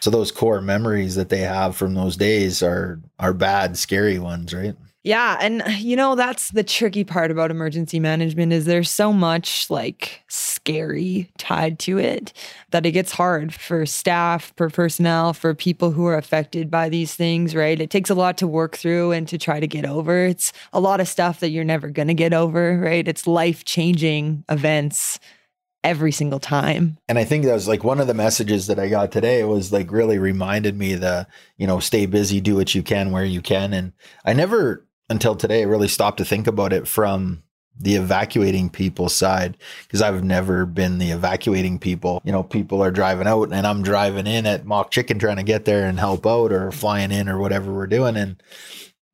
So 0.00 0.10
those 0.10 0.30
core 0.30 0.60
memories 0.60 1.16
that 1.16 1.28
they 1.28 1.40
have 1.40 1.76
from 1.76 1.94
those 1.94 2.16
days 2.16 2.62
are 2.62 3.00
are 3.18 3.34
bad, 3.34 3.76
scary 3.76 4.18
ones, 4.20 4.54
right? 4.54 4.76
Yeah, 5.04 5.36
and 5.38 5.62
you 5.78 5.96
know 5.96 6.14
that's 6.14 6.50
the 6.52 6.64
tricky 6.64 7.04
part 7.04 7.30
about 7.30 7.50
emergency 7.50 8.00
management 8.00 8.54
is 8.54 8.64
there's 8.64 8.90
so 8.90 9.12
much 9.12 9.68
like 9.68 10.22
scary 10.28 11.30
tied 11.36 11.78
to 11.80 11.98
it 11.98 12.32
that 12.70 12.86
it 12.86 12.92
gets 12.92 13.12
hard 13.12 13.52
for 13.52 13.84
staff, 13.84 14.54
for 14.56 14.70
personnel, 14.70 15.34
for 15.34 15.54
people 15.54 15.90
who 15.90 16.06
are 16.06 16.16
affected 16.16 16.70
by 16.70 16.88
these 16.88 17.14
things, 17.14 17.54
right? 17.54 17.82
It 17.82 17.90
takes 17.90 18.08
a 18.08 18.14
lot 18.14 18.38
to 18.38 18.46
work 18.46 18.78
through 18.78 19.12
and 19.12 19.28
to 19.28 19.36
try 19.36 19.60
to 19.60 19.66
get 19.66 19.84
over. 19.84 20.24
It's 20.24 20.54
a 20.72 20.80
lot 20.80 21.00
of 21.00 21.06
stuff 21.06 21.40
that 21.40 21.50
you're 21.50 21.64
never 21.64 21.90
going 21.90 22.08
to 22.08 22.14
get 22.14 22.32
over, 22.32 22.78
right? 22.78 23.06
It's 23.06 23.26
life-changing 23.26 24.44
events 24.48 25.20
every 25.82 26.12
single 26.12 26.40
time. 26.40 26.96
And 27.10 27.18
I 27.18 27.24
think 27.24 27.44
that 27.44 27.52
was 27.52 27.68
like 27.68 27.84
one 27.84 28.00
of 28.00 28.06
the 28.06 28.14
messages 28.14 28.68
that 28.68 28.78
I 28.78 28.88
got 28.88 29.12
today 29.12 29.44
was 29.44 29.70
like 29.70 29.92
really 29.92 30.18
reminded 30.18 30.78
me 30.78 30.94
the, 30.94 31.26
you 31.58 31.66
know, 31.66 31.78
stay 31.78 32.06
busy, 32.06 32.40
do 32.40 32.56
what 32.56 32.74
you 32.74 32.82
can 32.82 33.12
where 33.12 33.26
you 33.26 33.42
can. 33.42 33.74
And 33.74 33.92
I 34.24 34.32
never 34.32 34.86
until 35.08 35.36
today 35.36 35.64
really 35.64 35.88
stopped 35.88 36.18
to 36.18 36.24
think 36.24 36.46
about 36.46 36.72
it 36.72 36.88
from 36.88 37.42
the 37.78 37.96
evacuating 37.96 38.70
people 38.70 39.08
side 39.08 39.56
because 39.82 40.00
I've 40.00 40.22
never 40.22 40.64
been 40.64 40.98
the 40.98 41.10
evacuating 41.10 41.78
people. 41.78 42.22
You 42.24 42.32
know, 42.32 42.42
people 42.42 42.82
are 42.82 42.90
driving 42.90 43.26
out 43.26 43.52
and 43.52 43.66
I'm 43.66 43.82
driving 43.82 44.26
in 44.26 44.46
at 44.46 44.64
mock 44.64 44.90
chicken 44.90 45.18
trying 45.18 45.36
to 45.36 45.42
get 45.42 45.64
there 45.64 45.86
and 45.86 45.98
help 45.98 46.26
out 46.26 46.52
or 46.52 46.70
flying 46.70 47.10
in 47.10 47.28
or 47.28 47.38
whatever 47.38 47.72
we're 47.72 47.88
doing. 47.88 48.16
And 48.16 48.40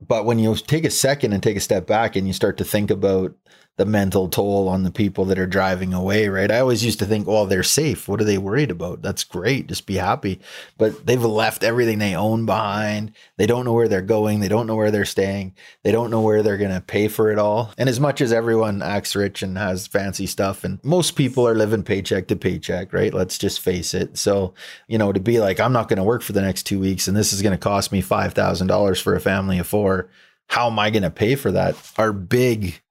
but 0.06 0.24
when 0.24 0.38
you 0.38 0.54
take 0.54 0.84
a 0.84 0.90
second 0.90 1.32
and 1.32 1.42
take 1.42 1.56
a 1.56 1.60
step 1.60 1.86
back 1.86 2.16
and 2.16 2.26
you 2.26 2.32
start 2.32 2.58
to 2.58 2.64
think 2.64 2.90
about 2.90 3.34
the 3.80 3.86
mental 3.86 4.28
toll 4.28 4.68
on 4.68 4.82
the 4.82 4.90
people 4.90 5.24
that 5.24 5.38
are 5.38 5.46
driving 5.46 5.94
away, 5.94 6.28
right? 6.28 6.50
I 6.50 6.60
always 6.60 6.84
used 6.84 6.98
to 6.98 7.06
think, 7.06 7.26
oh, 7.26 7.46
they're 7.46 7.62
safe. 7.62 8.08
What 8.08 8.20
are 8.20 8.24
they 8.24 8.36
worried 8.36 8.70
about? 8.70 9.00
That's 9.00 9.24
great. 9.24 9.68
Just 9.68 9.86
be 9.86 9.94
happy. 9.94 10.38
But 10.76 11.06
they've 11.06 11.24
left 11.24 11.64
everything 11.64 11.98
they 11.98 12.14
own 12.14 12.44
behind. 12.44 13.14
They 13.38 13.46
don't 13.46 13.64
know 13.64 13.72
where 13.72 13.88
they're 13.88 14.02
going. 14.02 14.40
They 14.40 14.48
don't 14.48 14.66
know 14.66 14.76
where 14.76 14.90
they're 14.90 15.06
staying. 15.06 15.54
They 15.82 15.92
don't 15.92 16.10
know 16.10 16.20
where 16.20 16.42
they're 16.42 16.58
going 16.58 16.74
to 16.74 16.82
pay 16.82 17.08
for 17.08 17.32
it 17.32 17.38
all. 17.38 17.72
And 17.78 17.88
as 17.88 17.98
much 17.98 18.20
as 18.20 18.34
everyone 18.34 18.82
acts 18.82 19.16
rich 19.16 19.42
and 19.42 19.56
has 19.56 19.86
fancy 19.86 20.26
stuff, 20.26 20.62
and 20.62 20.78
most 20.84 21.12
people 21.12 21.48
are 21.48 21.54
living 21.54 21.82
paycheck 21.82 22.28
to 22.28 22.36
paycheck, 22.36 22.92
right? 22.92 23.14
Let's 23.14 23.38
just 23.38 23.60
face 23.60 23.94
it. 23.94 24.18
So, 24.18 24.52
you 24.88 24.98
know, 24.98 25.10
to 25.10 25.20
be 25.20 25.40
like, 25.40 25.58
I'm 25.58 25.72
not 25.72 25.88
going 25.88 25.96
to 25.96 26.04
work 26.04 26.20
for 26.20 26.34
the 26.34 26.42
next 26.42 26.64
two 26.64 26.80
weeks 26.80 27.08
and 27.08 27.16
this 27.16 27.32
is 27.32 27.40
going 27.40 27.56
to 27.56 27.58
cost 27.58 27.92
me 27.92 28.02
$5,000 28.02 29.00
for 29.00 29.14
a 29.14 29.20
family 29.20 29.58
of 29.58 29.66
four. 29.66 30.10
How 30.48 30.66
am 30.66 30.78
I 30.78 30.90
going 30.90 31.04
to 31.04 31.10
pay 31.10 31.34
for 31.34 31.50
that? 31.52 31.76
Are 31.96 32.12
big 32.12 32.82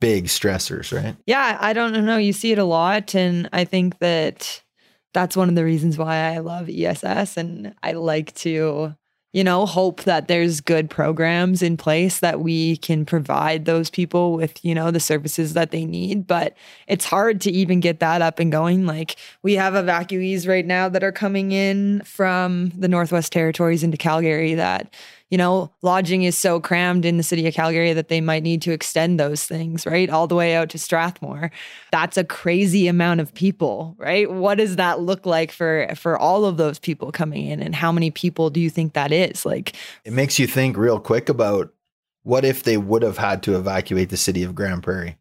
big 0.00 0.26
stressors, 0.26 0.96
right? 0.96 1.16
Yeah, 1.26 1.58
I 1.60 1.72
don't 1.72 1.92
know. 2.04 2.16
You 2.16 2.32
see 2.32 2.52
it 2.52 2.58
a 2.58 2.64
lot. 2.64 3.14
And 3.14 3.48
I 3.52 3.64
think 3.64 3.98
that 3.98 4.62
that's 5.14 5.36
one 5.36 5.48
of 5.48 5.54
the 5.54 5.64
reasons 5.64 5.98
why 5.98 6.16
I 6.16 6.38
love 6.38 6.68
ESS. 6.68 7.36
And 7.36 7.74
I 7.82 7.92
like 7.92 8.34
to, 8.36 8.94
you 9.32 9.44
know, 9.44 9.66
hope 9.66 10.04
that 10.04 10.28
there's 10.28 10.60
good 10.60 10.88
programs 10.88 11.62
in 11.62 11.76
place 11.76 12.20
that 12.20 12.40
we 12.40 12.76
can 12.78 13.04
provide 13.04 13.64
those 13.64 13.90
people 13.90 14.34
with, 14.34 14.64
you 14.64 14.74
know, 14.74 14.90
the 14.90 15.00
services 15.00 15.54
that 15.54 15.70
they 15.70 15.84
need. 15.84 16.26
But 16.26 16.56
it's 16.86 17.04
hard 17.04 17.40
to 17.42 17.50
even 17.50 17.80
get 17.80 18.00
that 18.00 18.22
up 18.22 18.38
and 18.38 18.52
going. 18.52 18.86
Like 18.86 19.16
we 19.42 19.54
have 19.54 19.74
evacuees 19.74 20.48
right 20.48 20.66
now 20.66 20.88
that 20.88 21.04
are 21.04 21.12
coming 21.12 21.52
in 21.52 22.02
from 22.04 22.70
the 22.70 22.88
Northwest 22.88 23.32
Territories 23.32 23.82
into 23.82 23.96
Calgary 23.96 24.54
that, 24.54 24.94
you 25.30 25.36
know, 25.36 25.70
lodging 25.82 26.22
is 26.22 26.36
so 26.36 26.60
crammed 26.60 27.04
in 27.04 27.16
the 27.16 27.22
city 27.22 27.46
of 27.46 27.54
Calgary 27.54 27.92
that 27.92 28.08
they 28.08 28.20
might 28.20 28.42
need 28.42 28.62
to 28.62 28.72
extend 28.72 29.20
those 29.20 29.44
things, 29.44 29.84
right? 29.84 30.08
All 30.08 30.26
the 30.26 30.34
way 30.34 30.54
out 30.54 30.70
to 30.70 30.78
Strathmore. 30.78 31.50
That's 31.92 32.16
a 32.16 32.24
crazy 32.24 32.88
amount 32.88 33.20
of 33.20 33.34
people, 33.34 33.94
right? 33.98 34.30
What 34.30 34.56
does 34.56 34.76
that 34.76 35.00
look 35.00 35.26
like 35.26 35.52
for 35.52 35.88
for 35.94 36.18
all 36.18 36.44
of 36.44 36.56
those 36.56 36.78
people 36.78 37.12
coming 37.12 37.46
in 37.46 37.60
and 37.60 37.74
how 37.74 37.92
many 37.92 38.10
people 38.10 38.48
do 38.50 38.60
you 38.60 38.70
think 38.70 38.94
that 38.94 39.12
is? 39.12 39.44
Like 39.44 39.76
it 40.04 40.12
makes 40.12 40.38
you 40.38 40.46
think 40.46 40.76
real 40.76 40.98
quick 40.98 41.28
about 41.28 41.72
what 42.22 42.44
if 42.44 42.62
they 42.62 42.76
would 42.76 43.02
have 43.02 43.18
had 43.18 43.42
to 43.44 43.56
evacuate 43.56 44.10
the 44.10 44.16
city 44.16 44.42
of 44.42 44.54
Grande 44.54 44.82
Prairie? 44.82 45.18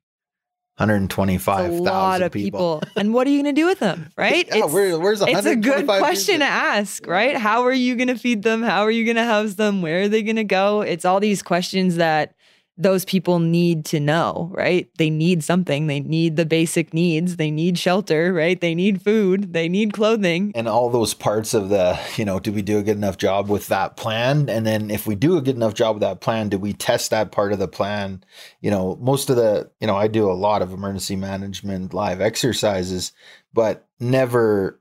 125,000 0.77 2.29
people. 2.29 2.79
people. 2.79 2.81
and 2.95 3.11
what 3.11 3.25
are 3.25 3.31
you 3.31 3.41
going 3.41 3.55
to 3.55 3.59
do 3.59 3.65
with 3.65 3.79
them, 3.79 4.09
right? 4.17 4.47
yeah, 4.47 4.65
it's, 4.65 4.73
where, 4.73 4.99
where's 4.99 5.21
it's 5.21 5.45
a 5.45 5.55
good 5.55 5.87
question 5.87 6.35
people? 6.35 6.47
to 6.47 6.53
ask, 6.53 7.07
right? 7.07 7.35
How 7.35 7.63
are 7.63 7.73
you 7.73 7.95
going 7.95 8.09
to 8.09 8.17
feed 8.17 8.43
them? 8.43 8.61
How 8.61 8.83
are 8.83 8.91
you 8.91 9.03
going 9.03 9.15
to 9.15 9.25
house 9.25 9.55
them? 9.55 9.81
Where 9.81 10.01
are 10.01 10.07
they 10.07 10.21
going 10.21 10.35
to 10.35 10.43
go? 10.43 10.81
It's 10.81 11.03
all 11.03 11.19
these 11.19 11.41
questions 11.41 11.95
that 11.95 12.35
those 12.77 13.05
people 13.05 13.39
need 13.39 13.85
to 13.85 13.99
know, 13.99 14.51
right? 14.53 14.87
They 14.97 15.09
need 15.09 15.43
something. 15.43 15.87
They 15.87 15.99
need 15.99 16.35
the 16.35 16.45
basic 16.45 16.93
needs. 16.93 17.37
They 17.37 17.49
need 17.49 17.77
shelter, 17.79 18.31
right? 18.31 18.59
They 18.59 18.75
need 18.75 19.01
food. 19.01 19.53
They 19.53 19.67
need 19.67 19.93
clothing. 19.93 20.51
And 20.53 20.67
all 20.67 20.89
those 20.89 21.15
parts 21.15 21.55
of 21.55 21.69
the, 21.69 21.99
you 22.15 22.25
know, 22.25 22.39
do 22.39 22.51
we 22.51 22.61
do 22.61 22.77
a 22.77 22.83
good 22.83 22.97
enough 22.97 23.17
job 23.17 23.49
with 23.49 23.67
that 23.67 23.97
plan? 23.97 24.47
And 24.47 24.65
then 24.65 24.91
if 24.91 25.07
we 25.07 25.15
do 25.15 25.37
a 25.37 25.41
good 25.41 25.55
enough 25.55 25.73
job 25.73 25.95
with 25.95 26.01
that 26.01 26.21
plan, 26.21 26.49
do 26.49 26.59
we 26.59 26.73
test 26.73 27.09
that 27.09 27.31
part 27.31 27.51
of 27.51 27.59
the 27.59 27.67
plan? 27.67 28.23
You 28.61 28.69
know, 28.69 28.95
most 29.01 29.31
of 29.31 29.37
the, 29.37 29.71
you 29.79 29.87
know, 29.87 29.95
I 29.95 30.07
do 30.07 30.29
a 30.29 30.33
lot 30.33 30.61
of 30.61 30.71
emergency 30.71 31.15
management 31.15 31.95
live 31.95 32.21
exercises, 32.21 33.11
but 33.53 33.87
never 33.99 34.79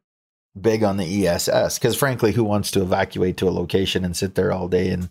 big 0.60 0.82
on 0.82 0.96
the 0.96 1.26
ESS 1.26 1.78
because 1.78 1.96
frankly, 1.96 2.32
who 2.32 2.44
wants 2.44 2.70
to 2.72 2.82
evacuate 2.82 3.36
to 3.38 3.48
a 3.48 3.50
location 3.50 4.04
and 4.04 4.16
sit 4.16 4.34
there 4.34 4.52
all 4.52 4.68
day? 4.68 4.90
And 4.90 5.08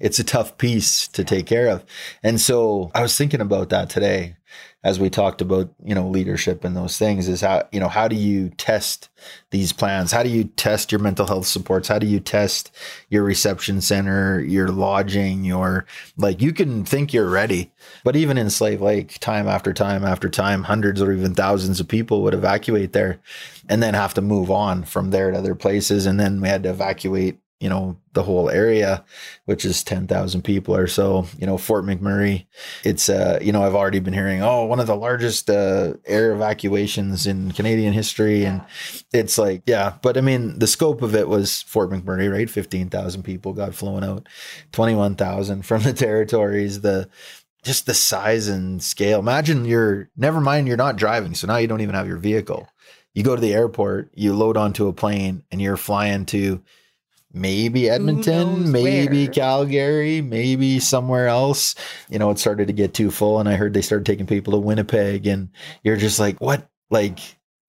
it's 0.00 0.18
a 0.18 0.24
tough 0.24 0.58
piece 0.58 1.08
to 1.08 1.24
take 1.24 1.46
care 1.46 1.68
of. 1.68 1.84
And 2.22 2.40
so 2.40 2.90
I 2.94 3.02
was 3.02 3.16
thinking 3.16 3.40
about 3.40 3.68
that 3.70 3.90
today 3.90 4.36
as 4.84 5.00
we 5.00 5.10
talked 5.10 5.40
about, 5.40 5.72
you 5.84 5.94
know, 5.94 6.08
leadership 6.08 6.62
and 6.62 6.76
those 6.76 6.96
things 6.96 7.28
is 7.28 7.40
how, 7.40 7.66
you 7.72 7.80
know, 7.80 7.88
how 7.88 8.06
do 8.06 8.14
you 8.14 8.48
test 8.50 9.08
these 9.50 9.72
plans? 9.72 10.12
How 10.12 10.22
do 10.22 10.28
you 10.28 10.44
test 10.44 10.92
your 10.92 11.00
mental 11.00 11.26
health 11.26 11.46
supports? 11.46 11.88
How 11.88 11.98
do 11.98 12.06
you 12.06 12.20
test 12.20 12.70
your 13.08 13.24
reception 13.24 13.80
center, 13.80 14.40
your 14.40 14.68
lodging, 14.68 15.42
your 15.44 15.84
like 16.16 16.40
you 16.40 16.52
can 16.52 16.84
think 16.84 17.12
you're 17.12 17.28
ready, 17.28 17.72
but 18.04 18.14
even 18.14 18.38
in 18.38 18.50
Slave 18.50 18.80
Lake, 18.80 19.18
time 19.18 19.48
after 19.48 19.72
time 19.72 20.04
after 20.04 20.28
time, 20.28 20.62
hundreds 20.62 21.02
or 21.02 21.12
even 21.12 21.34
thousands 21.34 21.80
of 21.80 21.88
people 21.88 22.22
would 22.22 22.34
evacuate 22.34 22.92
there 22.92 23.20
and 23.68 23.82
then 23.82 23.94
have 23.94 24.14
to 24.14 24.22
move 24.22 24.48
on 24.48 24.84
from 24.84 25.10
there 25.10 25.32
to 25.32 25.38
other 25.38 25.56
places. 25.56 26.06
And 26.06 26.20
then 26.20 26.40
we 26.40 26.48
had 26.48 26.62
to 26.62 26.70
evacuate 26.70 27.40
you 27.60 27.68
know 27.68 27.96
the 28.12 28.22
whole 28.22 28.48
area 28.48 29.04
which 29.46 29.64
is 29.64 29.82
10,000 29.82 30.42
people 30.42 30.74
or 30.74 30.86
so 30.86 31.26
you 31.38 31.46
know 31.46 31.58
Fort 31.58 31.84
McMurray. 31.84 32.46
It's 32.84 33.08
uh 33.08 33.38
you 33.42 33.52
know 33.52 33.62
I've 33.62 33.74
already 33.74 34.00
been 34.00 34.14
hearing 34.14 34.42
oh 34.42 34.64
one 34.64 34.80
of 34.80 34.86
the 34.86 34.96
largest 34.96 35.50
uh, 35.50 35.94
air 36.06 36.32
evacuations 36.32 37.26
in 37.26 37.52
Canadian 37.52 37.92
history. 37.92 38.44
And 38.44 38.62
it's 39.12 39.38
like 39.38 39.62
yeah 39.66 39.94
but 40.02 40.16
I 40.16 40.20
mean 40.20 40.58
the 40.58 40.66
scope 40.66 41.02
of 41.02 41.14
it 41.14 41.28
was 41.28 41.62
Fort 41.62 41.90
McMurray 41.90 42.30
right? 42.32 42.48
15,000 42.48 43.22
people 43.22 43.52
got 43.52 43.74
flown 43.74 44.04
out 44.04 44.28
21,000 44.72 45.62
from 45.62 45.82
the 45.82 45.92
territories 45.94 46.80
the 46.80 47.08
just 47.64 47.86
the 47.86 47.94
size 47.94 48.46
and 48.46 48.80
scale. 48.82 49.18
Imagine 49.18 49.64
you're 49.64 50.10
never 50.16 50.40
mind 50.40 50.68
you're 50.68 50.76
not 50.76 50.96
driving 50.96 51.34
so 51.34 51.46
now 51.48 51.56
you 51.56 51.66
don't 51.66 51.80
even 51.80 51.96
have 51.96 52.06
your 52.06 52.18
vehicle. 52.18 52.68
You 53.14 53.24
go 53.24 53.34
to 53.34 53.42
the 53.42 53.54
airport 53.54 54.12
you 54.14 54.32
load 54.32 54.56
onto 54.56 54.86
a 54.86 54.92
plane 54.92 55.42
and 55.50 55.60
you're 55.60 55.76
flying 55.76 56.24
to 56.26 56.62
maybe 57.40 57.88
Edmonton, 57.88 58.70
maybe 58.70 59.24
where. 59.24 59.32
Calgary, 59.32 60.20
maybe 60.20 60.78
somewhere 60.78 61.28
else. 61.28 61.74
You 62.08 62.18
know, 62.18 62.30
it 62.30 62.38
started 62.38 62.66
to 62.66 62.72
get 62.72 62.94
too 62.94 63.10
full, 63.10 63.40
and 63.40 63.48
I 63.48 63.54
heard 63.54 63.74
they 63.74 63.82
started 63.82 64.06
taking 64.06 64.26
people 64.26 64.52
to 64.52 64.58
Winnipeg, 64.58 65.26
and 65.26 65.50
you're 65.82 65.96
just 65.96 66.18
like, 66.18 66.40
what? 66.40 66.68
Like, 66.90 67.18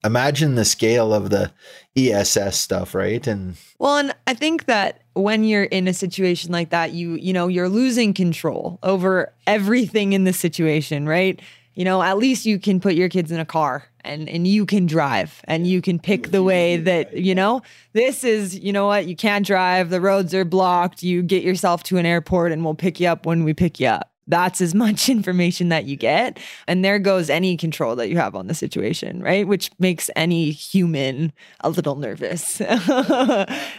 imagine 0.04 0.56
the 0.56 0.66
scale 0.66 1.14
of 1.14 1.30
the 1.30 1.52
ESS 1.98 2.58
stuff, 2.58 2.96
right? 2.96 3.26
And 3.28 3.56
well, 3.80 3.98
and 3.98 4.16
I 4.28 4.34
think 4.34 4.66
that 4.66 5.02
when 5.14 5.44
you're 5.44 5.64
in 5.64 5.88
a 5.88 5.94
situation 5.94 6.52
like 6.52 6.70
that, 6.70 6.94
you 6.94 7.16
you 7.16 7.34
know 7.34 7.48
you're 7.48 7.70
losing 7.70 8.14
control 8.14 8.80
over 8.84 9.34
everything 9.48 10.14
in 10.14 10.24
the 10.24 10.34
situation, 10.34 11.08
right? 11.08 11.42
You 11.74 11.86
know, 11.86 12.02
at 12.02 12.18
least 12.18 12.46
you 12.46 12.60
can 12.60 12.80
put 12.80 12.96
your 12.96 13.10
kids 13.10 13.32
in 13.32 13.40
a 13.40 13.46
car 13.46 13.89
and 14.04 14.30
and 14.30 14.48
you 14.48 14.66
can 14.66 14.86
drive 14.86 15.42
and 15.46 15.68
you 15.68 15.82
can 15.82 16.00
pick 16.00 16.32
the 16.32 16.44
way 16.44 16.78
that 16.78 17.16
you 17.16 17.36
know 17.36 17.62
this 17.94 18.24
is 18.24 18.58
you 18.58 18.72
know 18.72 18.88
what 18.88 19.06
you 19.08 19.16
can't 19.16 19.46
drive 19.46 19.90
the 19.90 20.02
roads 20.02 20.34
are 20.34 20.46
blocked 20.46 21.04
you 21.04 21.22
get 21.22 21.44
yourself 21.44 21.84
to 21.84 21.98
an 21.98 22.06
airport 22.06 22.52
and 22.52 22.64
we'll 22.64 22.76
pick 22.76 23.00
you 23.00 23.08
up 23.08 23.26
when 23.26 23.44
we 23.44 23.54
pick 23.54 23.80
you 23.80 23.88
up. 23.88 24.12
That's 24.28 24.62
as 24.62 24.76
much 24.86 25.10
information 25.10 25.70
that 25.70 25.86
you 25.86 25.96
get 25.96 26.40
and 26.68 26.84
there 26.84 27.00
goes 27.00 27.30
any 27.30 27.58
control 27.58 27.96
that 27.96 28.10
you 28.10 28.18
have 28.18 28.36
on 28.36 28.48
the 28.48 28.54
situation 28.54 29.22
right? 29.22 29.48
Which 29.48 29.72
makes 29.80 30.10
any 30.16 30.52
human 30.52 31.34
a 31.62 31.70
little 31.70 31.96
nervous. 31.96 32.62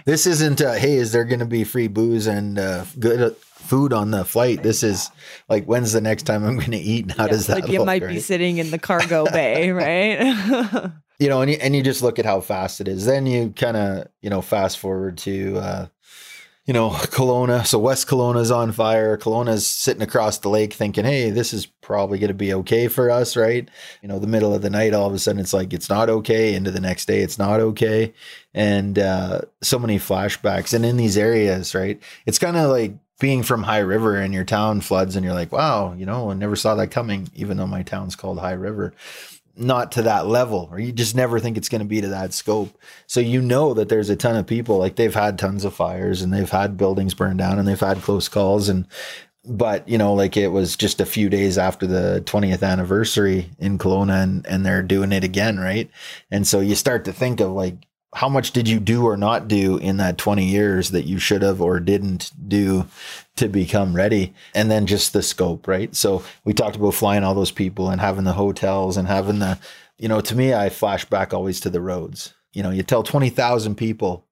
This 0.04 0.26
isn't 0.26 0.60
uh, 0.60 0.74
hey 0.74 0.94
is 0.94 1.12
there 1.12 1.24
going 1.24 1.40
to 1.40 1.46
be 1.46 1.64
free 1.64 1.88
booze 1.88 2.26
and 2.26 2.58
uh, 2.58 2.84
good 2.98 3.36
food 3.60 3.92
on 3.92 4.10
the 4.10 4.24
flight. 4.24 4.62
This 4.62 4.82
is 4.82 5.10
like, 5.48 5.64
when's 5.64 5.92
the 5.92 6.00
next 6.00 6.24
time 6.24 6.44
I'm 6.44 6.56
going 6.56 6.72
to 6.72 6.78
eat? 6.78 7.04
And 7.04 7.12
how 7.12 7.24
yeah, 7.24 7.30
does 7.30 7.46
that 7.46 7.60
like 7.62 7.68
you 7.68 7.78
look, 7.78 7.86
might 7.86 8.02
right? 8.02 8.14
be 8.14 8.20
sitting 8.20 8.58
in 8.58 8.70
the 8.70 8.78
cargo 8.78 9.24
bay, 9.32 9.70
right? 9.70 10.90
you 11.18 11.28
know, 11.28 11.42
and 11.42 11.50
you, 11.50 11.58
and 11.60 11.76
you 11.76 11.82
just 11.82 12.02
look 12.02 12.18
at 12.18 12.24
how 12.24 12.40
fast 12.40 12.80
it 12.80 12.88
is. 12.88 13.04
Then 13.04 13.26
you 13.26 13.50
kind 13.50 13.76
of, 13.76 14.08
you 14.22 14.30
know, 14.30 14.40
fast 14.40 14.78
forward 14.78 15.18
to, 15.18 15.58
uh, 15.58 15.86
you 16.66 16.74
know, 16.74 16.90
Kelowna. 16.90 17.66
So 17.66 17.78
West 17.78 18.06
Kelowna's 18.06 18.50
on 18.50 18.70
fire. 18.70 19.16
Kelowna's 19.16 19.66
sitting 19.66 20.02
across 20.02 20.38
the 20.38 20.48
lake 20.48 20.72
thinking, 20.72 21.04
hey, 21.04 21.30
this 21.30 21.52
is 21.52 21.66
probably 21.66 22.18
going 22.18 22.28
to 22.28 22.34
be 22.34 22.54
okay 22.54 22.86
for 22.86 23.10
us, 23.10 23.36
right? 23.36 23.68
You 24.02 24.08
know, 24.08 24.18
the 24.18 24.26
middle 24.26 24.54
of 24.54 24.62
the 24.62 24.70
night, 24.70 24.94
all 24.94 25.08
of 25.08 25.12
a 25.12 25.18
sudden 25.18 25.40
it's 25.40 25.52
like, 25.52 25.72
it's 25.72 25.90
not 25.90 26.08
okay. 26.08 26.54
Into 26.54 26.70
the 26.70 26.80
next 26.80 27.06
day, 27.06 27.22
it's 27.22 27.38
not 27.38 27.60
okay. 27.60 28.12
And 28.54 28.98
uh, 28.98 29.40
so 29.62 29.78
many 29.78 29.98
flashbacks. 29.98 30.72
And 30.72 30.86
in 30.86 30.96
these 30.96 31.18
areas, 31.18 31.74
right, 31.74 32.00
it's 32.24 32.38
kind 32.38 32.56
of 32.56 32.70
like 32.70 32.94
being 33.20 33.44
from 33.44 33.62
High 33.62 33.78
River 33.78 34.16
and 34.16 34.34
your 34.34 34.44
town 34.44 34.80
floods 34.80 35.14
and 35.14 35.24
you're 35.24 35.34
like, 35.34 35.52
wow, 35.52 35.94
you 35.94 36.04
know, 36.04 36.30
I 36.30 36.34
never 36.34 36.56
saw 36.56 36.74
that 36.74 36.90
coming, 36.90 37.28
even 37.34 37.56
though 37.56 37.66
my 37.66 37.82
town's 37.82 38.16
called 38.16 38.40
High 38.40 38.52
River. 38.52 38.92
Not 39.56 39.92
to 39.92 40.02
that 40.02 40.26
level, 40.26 40.68
or 40.72 40.80
you 40.80 40.90
just 40.90 41.14
never 41.14 41.38
think 41.38 41.58
it's 41.58 41.68
going 41.68 41.82
to 41.82 41.86
be 41.86 42.00
to 42.00 42.08
that 42.08 42.32
scope. 42.32 42.78
So 43.06 43.20
you 43.20 43.42
know 43.42 43.74
that 43.74 43.90
there's 43.90 44.08
a 44.08 44.16
ton 44.16 44.36
of 44.36 44.46
people, 44.46 44.78
like 44.78 44.96
they've 44.96 45.14
had 45.14 45.38
tons 45.38 45.64
of 45.64 45.74
fires 45.74 46.22
and 46.22 46.32
they've 46.32 46.48
had 46.48 46.78
buildings 46.78 47.14
burned 47.14 47.38
down 47.38 47.58
and 47.58 47.68
they've 47.68 47.78
had 47.78 48.00
close 48.00 48.28
calls. 48.28 48.68
And, 48.70 48.86
but 49.44 49.86
you 49.86 49.98
know, 49.98 50.14
like 50.14 50.36
it 50.36 50.48
was 50.48 50.76
just 50.76 51.00
a 51.00 51.06
few 51.06 51.28
days 51.28 51.58
after 51.58 51.86
the 51.86 52.22
20th 52.24 52.62
anniversary 52.62 53.50
in 53.58 53.76
Kelowna 53.76 54.22
and, 54.22 54.46
and 54.46 54.64
they're 54.64 54.82
doing 54.82 55.12
it 55.12 55.24
again, 55.24 55.58
right? 55.58 55.90
And 56.30 56.46
so 56.46 56.60
you 56.60 56.74
start 56.74 57.04
to 57.04 57.12
think 57.12 57.40
of 57.40 57.50
like, 57.50 57.76
how 58.14 58.28
much 58.28 58.50
did 58.50 58.68
you 58.68 58.80
do 58.80 59.06
or 59.06 59.16
not 59.16 59.46
do 59.46 59.76
in 59.76 59.98
that 59.98 60.18
20 60.18 60.44
years 60.44 60.90
that 60.90 61.06
you 61.06 61.18
should 61.18 61.42
have 61.42 61.62
or 61.62 61.78
didn't 61.78 62.32
do 62.48 62.86
to 63.36 63.48
become 63.48 63.94
ready? 63.94 64.34
And 64.54 64.70
then 64.70 64.86
just 64.86 65.12
the 65.12 65.22
scope 65.22 65.68
right? 65.68 65.94
So 65.94 66.24
we 66.44 66.52
talked 66.52 66.76
about 66.76 66.94
flying 66.94 67.22
all 67.22 67.34
those 67.34 67.52
people 67.52 67.90
and 67.90 68.00
having 68.00 68.24
the 68.24 68.32
hotels 68.32 68.96
and 68.96 69.06
having 69.06 69.38
the 69.38 69.58
you 69.98 70.08
know 70.08 70.20
to 70.22 70.34
me 70.34 70.54
i 70.54 70.70
flash 70.70 71.04
back 71.04 71.32
always 71.32 71.60
to 71.60 71.70
the 71.70 71.80
roads. 71.80 72.34
You 72.52 72.62
know 72.62 72.70
you 72.70 72.82
tell 72.82 73.02
20,000 73.02 73.76
people 73.76 74.26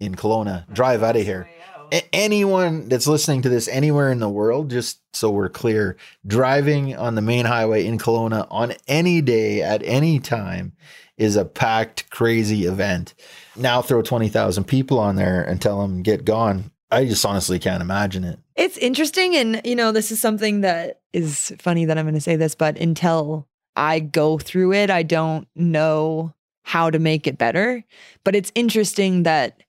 in 0.00 0.14
Kelowna 0.14 0.72
drive 0.72 1.02
out 1.02 1.16
of 1.16 1.22
here. 1.22 1.48
A- 1.92 2.14
anyone 2.14 2.88
that's 2.88 3.06
listening 3.06 3.42
to 3.42 3.48
this 3.48 3.68
anywhere 3.68 4.10
in 4.10 4.18
the 4.18 4.28
world 4.28 4.70
just 4.70 5.00
so 5.14 5.30
we're 5.30 5.48
clear 5.48 5.96
driving 6.26 6.96
on 6.96 7.14
the 7.14 7.22
main 7.22 7.46
highway 7.46 7.86
in 7.86 7.98
Kelowna 7.98 8.48
on 8.50 8.74
any 8.88 9.20
day 9.20 9.62
at 9.62 9.82
any 9.84 10.18
time 10.18 10.72
is 11.18 11.36
a 11.36 11.44
packed, 11.44 12.10
crazy 12.10 12.66
event. 12.66 13.14
Now 13.56 13.82
throw 13.82 14.02
20,000 14.02 14.64
people 14.64 14.98
on 14.98 15.16
there 15.16 15.42
and 15.42 15.60
tell 15.60 15.80
them 15.80 16.02
get 16.02 16.24
gone. 16.24 16.70
I 16.90 17.04
just 17.06 17.24
honestly 17.24 17.58
can't 17.58 17.82
imagine 17.82 18.24
it. 18.24 18.38
It's 18.54 18.76
interesting. 18.78 19.34
And, 19.34 19.60
you 19.64 19.74
know, 19.74 19.92
this 19.92 20.12
is 20.12 20.20
something 20.20 20.60
that 20.60 21.00
is 21.12 21.52
funny 21.58 21.84
that 21.86 21.98
I'm 21.98 22.04
going 22.04 22.14
to 22.14 22.20
say 22.20 22.36
this, 22.36 22.54
but 22.54 22.78
until 22.78 23.48
I 23.74 24.00
go 24.00 24.38
through 24.38 24.72
it, 24.74 24.90
I 24.90 25.02
don't 25.02 25.48
know 25.54 26.32
how 26.62 26.90
to 26.90 26.98
make 26.98 27.26
it 27.26 27.38
better. 27.38 27.84
But 28.24 28.36
it's 28.36 28.52
interesting 28.54 29.24
that 29.24 29.62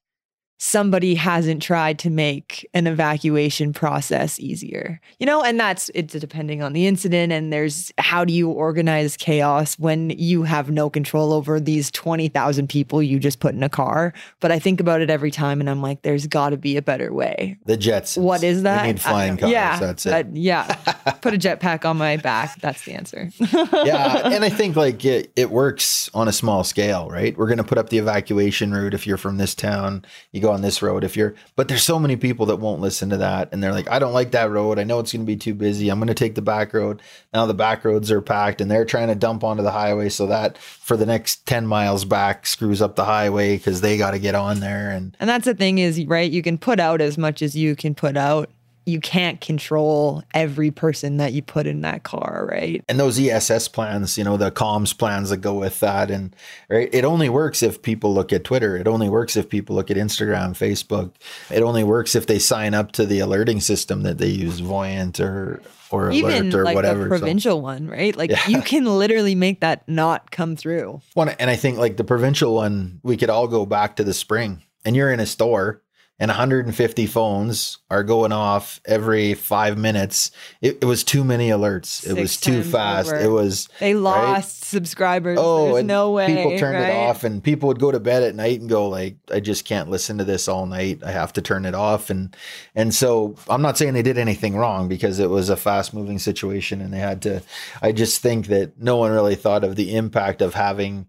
somebody 0.58 1.14
hasn't 1.14 1.62
tried 1.62 1.98
to 2.00 2.10
make 2.10 2.68
an 2.74 2.86
evacuation 2.86 3.72
process 3.72 4.38
easier. 4.40 5.00
You 5.18 5.26
know, 5.26 5.42
and 5.42 5.58
that's 5.58 5.90
it's 5.94 6.14
depending 6.14 6.62
on 6.62 6.72
the 6.72 6.86
incident 6.86 7.32
and 7.32 7.52
there's 7.52 7.92
how 7.98 8.24
do 8.24 8.32
you 8.32 8.50
organize 8.50 9.16
chaos 9.16 9.78
when 9.78 10.10
you 10.10 10.42
have 10.42 10.70
no 10.70 10.90
control 10.90 11.32
over 11.32 11.60
these 11.60 11.90
20,000 11.92 12.68
people 12.68 13.02
you 13.02 13.18
just 13.18 13.40
put 13.40 13.54
in 13.54 13.62
a 13.62 13.68
car, 13.68 14.12
but 14.40 14.50
I 14.50 14.58
think 14.58 14.80
about 14.80 15.00
it 15.00 15.10
every 15.10 15.30
time 15.30 15.60
and 15.60 15.70
I'm 15.70 15.80
like 15.80 16.02
there's 16.02 16.26
got 16.26 16.50
to 16.50 16.56
be 16.56 16.76
a 16.76 16.82
better 16.82 17.12
way. 17.12 17.56
The 17.66 17.76
jets. 17.76 18.16
What 18.16 18.42
is 18.42 18.64
that? 18.64 18.82
We 18.82 18.92
need 18.92 19.00
flying 19.00 19.36
cars. 19.38 19.52
Yeah, 19.52 19.78
that's 19.78 20.06
it. 20.06 20.12
uh, 20.12 20.24
yeah. 20.32 20.64
Put 21.20 21.34
a 21.34 21.38
jetpack 21.38 21.84
on 21.84 21.96
my 21.96 22.16
back. 22.16 22.60
That's 22.60 22.84
the 22.84 22.94
answer. 22.94 23.30
yeah, 23.38 24.28
and 24.28 24.44
I 24.44 24.48
think 24.48 24.74
like 24.76 25.04
it, 25.04 25.32
it 25.36 25.50
works 25.50 26.10
on 26.14 26.26
a 26.26 26.32
small 26.32 26.64
scale, 26.64 27.08
right? 27.08 27.36
We're 27.36 27.46
going 27.46 27.58
to 27.58 27.64
put 27.64 27.78
up 27.78 27.90
the 27.90 27.98
evacuation 27.98 28.72
route 28.72 28.94
if 28.94 29.06
you're 29.06 29.16
from 29.16 29.36
this 29.36 29.54
town, 29.54 30.04
you 30.32 30.40
go 30.40 30.47
on 30.48 30.62
this 30.62 30.82
road 30.82 31.04
if 31.04 31.16
you're 31.16 31.34
but 31.56 31.68
there's 31.68 31.82
so 31.82 31.98
many 31.98 32.16
people 32.16 32.46
that 32.46 32.56
won't 32.56 32.80
listen 32.80 33.10
to 33.10 33.16
that 33.16 33.48
and 33.52 33.62
they're 33.62 33.72
like 33.72 33.88
I 33.90 33.98
don't 33.98 34.12
like 34.12 34.32
that 34.32 34.50
road. 34.50 34.78
I 34.78 34.84
know 34.84 34.98
it's 34.98 35.12
going 35.12 35.22
to 35.22 35.26
be 35.26 35.36
too 35.36 35.54
busy. 35.54 35.88
I'm 35.88 35.98
going 35.98 36.08
to 36.08 36.14
take 36.14 36.34
the 36.34 36.42
back 36.42 36.74
road. 36.74 37.02
Now 37.32 37.46
the 37.46 37.54
back 37.54 37.84
roads 37.84 38.10
are 38.10 38.20
packed 38.20 38.60
and 38.60 38.70
they're 38.70 38.84
trying 38.84 39.08
to 39.08 39.14
dump 39.14 39.44
onto 39.44 39.62
the 39.62 39.70
highway 39.70 40.08
so 40.08 40.26
that 40.26 40.58
for 40.58 40.96
the 40.96 41.06
next 41.06 41.46
10 41.46 41.66
miles 41.66 42.04
back 42.04 42.46
screws 42.46 42.82
up 42.82 42.96
the 42.96 43.04
highway 43.04 43.58
cuz 43.58 43.80
they 43.80 43.96
got 43.96 44.12
to 44.12 44.18
get 44.18 44.34
on 44.34 44.60
there 44.60 44.90
and 44.90 45.16
And 45.20 45.28
that's 45.28 45.44
the 45.44 45.54
thing 45.54 45.78
is, 45.78 46.04
right? 46.06 46.30
You 46.30 46.42
can 46.42 46.58
put 46.58 46.80
out 46.80 47.00
as 47.00 47.18
much 47.18 47.42
as 47.42 47.54
you 47.54 47.76
can 47.76 47.94
put 47.94 48.16
out. 48.16 48.50
You 48.88 49.00
can't 49.00 49.40
control 49.40 50.22
every 50.32 50.70
person 50.70 51.18
that 51.18 51.32
you 51.34 51.42
put 51.42 51.66
in 51.66 51.82
that 51.82 52.04
car, 52.04 52.48
right? 52.50 52.82
and 52.88 52.98
those 52.98 53.18
ESS 53.20 53.68
plans, 53.68 54.16
you 54.16 54.24
know, 54.24 54.36
the 54.38 54.50
comms 54.50 54.96
plans 54.96 55.28
that 55.30 55.38
go 55.38 55.54
with 55.54 55.80
that. 55.80 56.10
And 56.10 56.34
right, 56.70 56.88
it 56.92 57.04
only 57.04 57.28
works 57.28 57.62
if 57.62 57.82
people 57.82 58.14
look 58.14 58.32
at 58.32 58.44
Twitter. 58.44 58.76
It 58.76 58.88
only 58.88 59.08
works 59.10 59.36
if 59.36 59.48
people 59.48 59.76
look 59.76 59.90
at 59.90 59.96
Instagram, 59.98 60.50
Facebook. 60.56 61.12
It 61.54 61.62
only 61.62 61.84
works 61.84 62.14
if 62.14 62.26
they 62.26 62.38
sign 62.38 62.72
up 62.72 62.92
to 62.92 63.04
the 63.04 63.18
alerting 63.20 63.60
system 63.60 64.02
that 64.04 64.18
they 64.18 64.28
use, 64.28 64.60
Voyent 64.60 65.20
or 65.20 65.60
or 65.90 66.10
Even 66.10 66.48
Alert 66.48 66.54
or 66.54 66.64
like 66.64 66.74
whatever. 66.74 67.04
the 67.08 67.16
So- 67.16 67.18
provincial 67.18 67.60
one, 67.62 67.88
right? 67.88 68.14
Like 68.16 68.30
Yeah. 68.30 68.46
you 68.48 68.60
can 68.62 68.84
literally 68.84 69.34
make 69.34 69.60
that 69.60 69.82
not 69.88 70.30
come 70.30 70.54
through. 70.56 71.00
One, 71.14 71.30
and 71.30 71.48
I 71.50 71.56
think 71.56 71.78
like 71.78 71.96
the 71.96 72.04
provincial 72.04 72.54
one, 72.54 73.00
we 73.02 73.16
could 73.16 73.30
all 73.30 73.48
go 73.48 73.64
back 73.64 73.96
to 73.96 74.04
the 74.04 74.12
spring, 74.14 74.62
and 74.84 74.94
you're 74.94 75.10
in 75.10 75.18
a 75.20 75.24
store, 75.26 75.82
and 76.20 76.28
150 76.30 77.06
phones 77.06 77.78
are 77.90 78.02
going 78.02 78.32
off 78.32 78.80
every 78.84 79.34
five 79.34 79.78
minutes. 79.78 80.30
It, 80.60 80.78
it 80.82 80.84
was 80.84 81.04
too 81.04 81.22
many 81.22 81.48
alerts. 81.50 82.04
it 82.04 82.20
was 82.20 82.36
too 82.36 82.62
fast. 82.64 83.12
over. 83.12 83.20
It 83.20 83.28
was 83.30 83.68
They 83.78 83.94
lost 83.94 84.64
subscribers. 84.64 85.38
Oh, 85.40 85.74
There's 85.74 85.84
no 85.84 86.10
way. 86.10 86.26
people 86.26 86.58
turned 86.58 86.74
right? 86.76 86.90
it 86.90 86.96
off, 86.96 87.22
and 87.22 87.42
people 87.42 87.68
would 87.68 87.78
go 87.78 87.92
to 87.92 88.00
bed 88.00 88.22
at 88.24 88.34
night 88.34 88.60
and 88.60 88.68
go 88.68 88.88
like, 88.88 89.16
"I 89.32 89.40
just 89.40 89.64
can't 89.64 89.90
listen 89.90 90.18
to 90.18 90.24
this 90.24 90.48
all 90.48 90.66
night. 90.66 91.02
I 91.04 91.12
have 91.12 91.32
to 91.34 91.42
turn 91.42 91.64
it 91.64 91.74
off." 91.74 92.10
And 92.10 92.36
and 92.74 92.92
so 92.94 93.36
I'm 93.48 93.62
not 93.62 93.78
saying 93.78 93.94
they 93.94 94.02
did 94.02 94.18
anything 94.18 94.56
wrong 94.56 94.88
because 94.88 95.18
it 95.20 95.30
was 95.30 95.48
a 95.48 95.56
fast 95.56 95.94
moving 95.94 96.18
situation, 96.18 96.80
and 96.80 96.92
they 96.92 96.98
had 96.98 97.22
to. 97.22 97.42
I 97.80 97.92
just 97.92 98.20
think 98.22 98.48
that 98.48 98.80
no 98.80 98.96
one 98.96 99.12
really 99.12 99.36
thought 99.36 99.62
of 99.64 99.76
the 99.76 99.94
impact 99.94 100.42
of 100.42 100.54
having, 100.54 101.06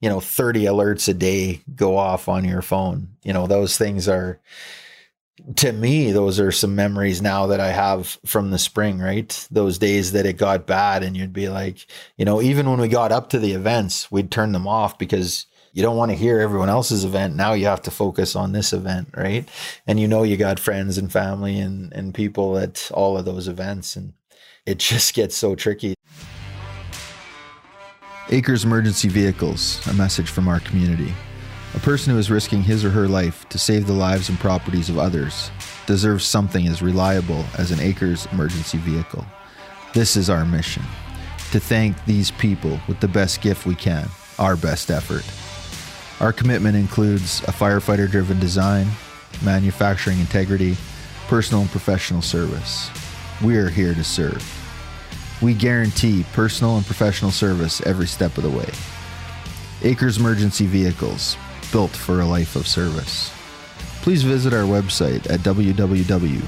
you 0.00 0.08
know, 0.08 0.20
30 0.20 0.64
alerts 0.64 1.08
a 1.08 1.14
day 1.14 1.60
go 1.74 1.96
off 1.96 2.28
on 2.28 2.44
your 2.44 2.62
phone. 2.62 3.08
You 3.22 3.32
know, 3.32 3.46
those 3.46 3.78
things 3.78 4.08
are. 4.08 4.40
To 5.56 5.70
me, 5.70 6.12
those 6.12 6.40
are 6.40 6.50
some 6.50 6.74
memories 6.74 7.20
now 7.20 7.46
that 7.48 7.60
I 7.60 7.68
have 7.68 8.18
from 8.24 8.50
the 8.50 8.58
spring, 8.58 8.98
right? 8.98 9.46
Those 9.50 9.78
days 9.78 10.12
that 10.12 10.24
it 10.24 10.38
got 10.38 10.66
bad, 10.66 11.02
and 11.02 11.14
you'd 11.14 11.34
be 11.34 11.50
like, 11.50 11.86
you 12.16 12.24
know, 12.24 12.40
even 12.40 12.68
when 12.70 12.80
we 12.80 12.88
got 12.88 13.12
up 13.12 13.28
to 13.30 13.38
the 13.38 13.52
events, 13.52 14.10
we'd 14.10 14.30
turn 14.30 14.52
them 14.52 14.66
off 14.66 14.96
because 14.96 15.46
you 15.76 15.82
don't 15.82 15.98
want 15.98 16.10
to 16.10 16.16
hear 16.16 16.40
everyone 16.40 16.70
else's 16.70 17.04
event. 17.04 17.36
Now 17.36 17.52
you 17.52 17.66
have 17.66 17.82
to 17.82 17.90
focus 17.90 18.34
on 18.34 18.52
this 18.52 18.72
event, 18.72 19.08
right? 19.14 19.46
And 19.86 20.00
you 20.00 20.08
know 20.08 20.22
you 20.22 20.38
got 20.38 20.58
friends 20.58 20.96
and 20.96 21.12
family 21.12 21.58
and 21.60 21.92
and 21.92 22.14
people 22.14 22.56
at 22.56 22.90
all 22.94 23.18
of 23.18 23.26
those 23.26 23.46
events 23.46 23.94
and 23.94 24.14
it 24.64 24.78
just 24.90 25.12
gets 25.12 25.36
so 25.36 25.54
tricky. 25.54 25.95
Acres 28.30 28.64
Emergency 28.64 29.06
Vehicles, 29.06 29.86
a 29.86 29.94
message 29.94 30.30
from 30.30 30.48
our 30.48 30.58
community. 30.58 31.14
A 31.74 31.78
person 31.78 32.12
who 32.12 32.18
is 32.18 32.28
risking 32.28 32.60
his 32.60 32.84
or 32.84 32.90
her 32.90 33.06
life 33.06 33.48
to 33.50 33.58
save 33.58 33.86
the 33.86 33.92
lives 33.92 34.28
and 34.28 34.38
properties 34.40 34.88
of 34.88 34.98
others 34.98 35.52
deserves 35.86 36.24
something 36.24 36.66
as 36.66 36.82
reliable 36.82 37.44
as 37.56 37.70
an 37.70 37.78
Acres 37.78 38.26
emergency 38.32 38.78
vehicle. 38.78 39.24
This 39.94 40.16
is 40.16 40.28
our 40.28 40.44
mission 40.44 40.82
to 41.52 41.60
thank 41.60 42.04
these 42.04 42.32
people 42.32 42.80
with 42.88 42.98
the 42.98 43.06
best 43.06 43.42
gift 43.42 43.64
we 43.64 43.76
can, 43.76 44.08
our 44.40 44.56
best 44.56 44.90
effort. 44.90 45.24
Our 46.20 46.32
commitment 46.32 46.74
includes 46.74 47.42
a 47.44 47.52
firefighter 47.52 48.10
driven 48.10 48.40
design, 48.40 48.88
manufacturing 49.44 50.18
integrity, 50.18 50.76
personal 51.28 51.62
and 51.62 51.70
professional 51.70 52.22
service. 52.22 52.90
We 53.40 53.56
are 53.56 53.68
here 53.68 53.94
to 53.94 54.02
serve. 54.02 54.55
We 55.42 55.54
guarantee 55.54 56.24
personal 56.32 56.76
and 56.76 56.86
professional 56.86 57.30
service 57.30 57.80
every 57.82 58.06
step 58.06 58.36
of 58.38 58.44
the 58.44 58.50
way. 58.50 58.70
Acres 59.82 60.18
Emergency 60.18 60.66
Vehicles, 60.66 61.36
built 61.70 61.90
for 61.90 62.20
a 62.20 62.26
life 62.26 62.56
of 62.56 62.66
service. 62.66 63.30
Please 64.02 64.22
visit 64.22 64.52
our 64.54 64.62
website 64.62 65.28
at 65.30 65.40
www.acresev.ca. 65.40 66.42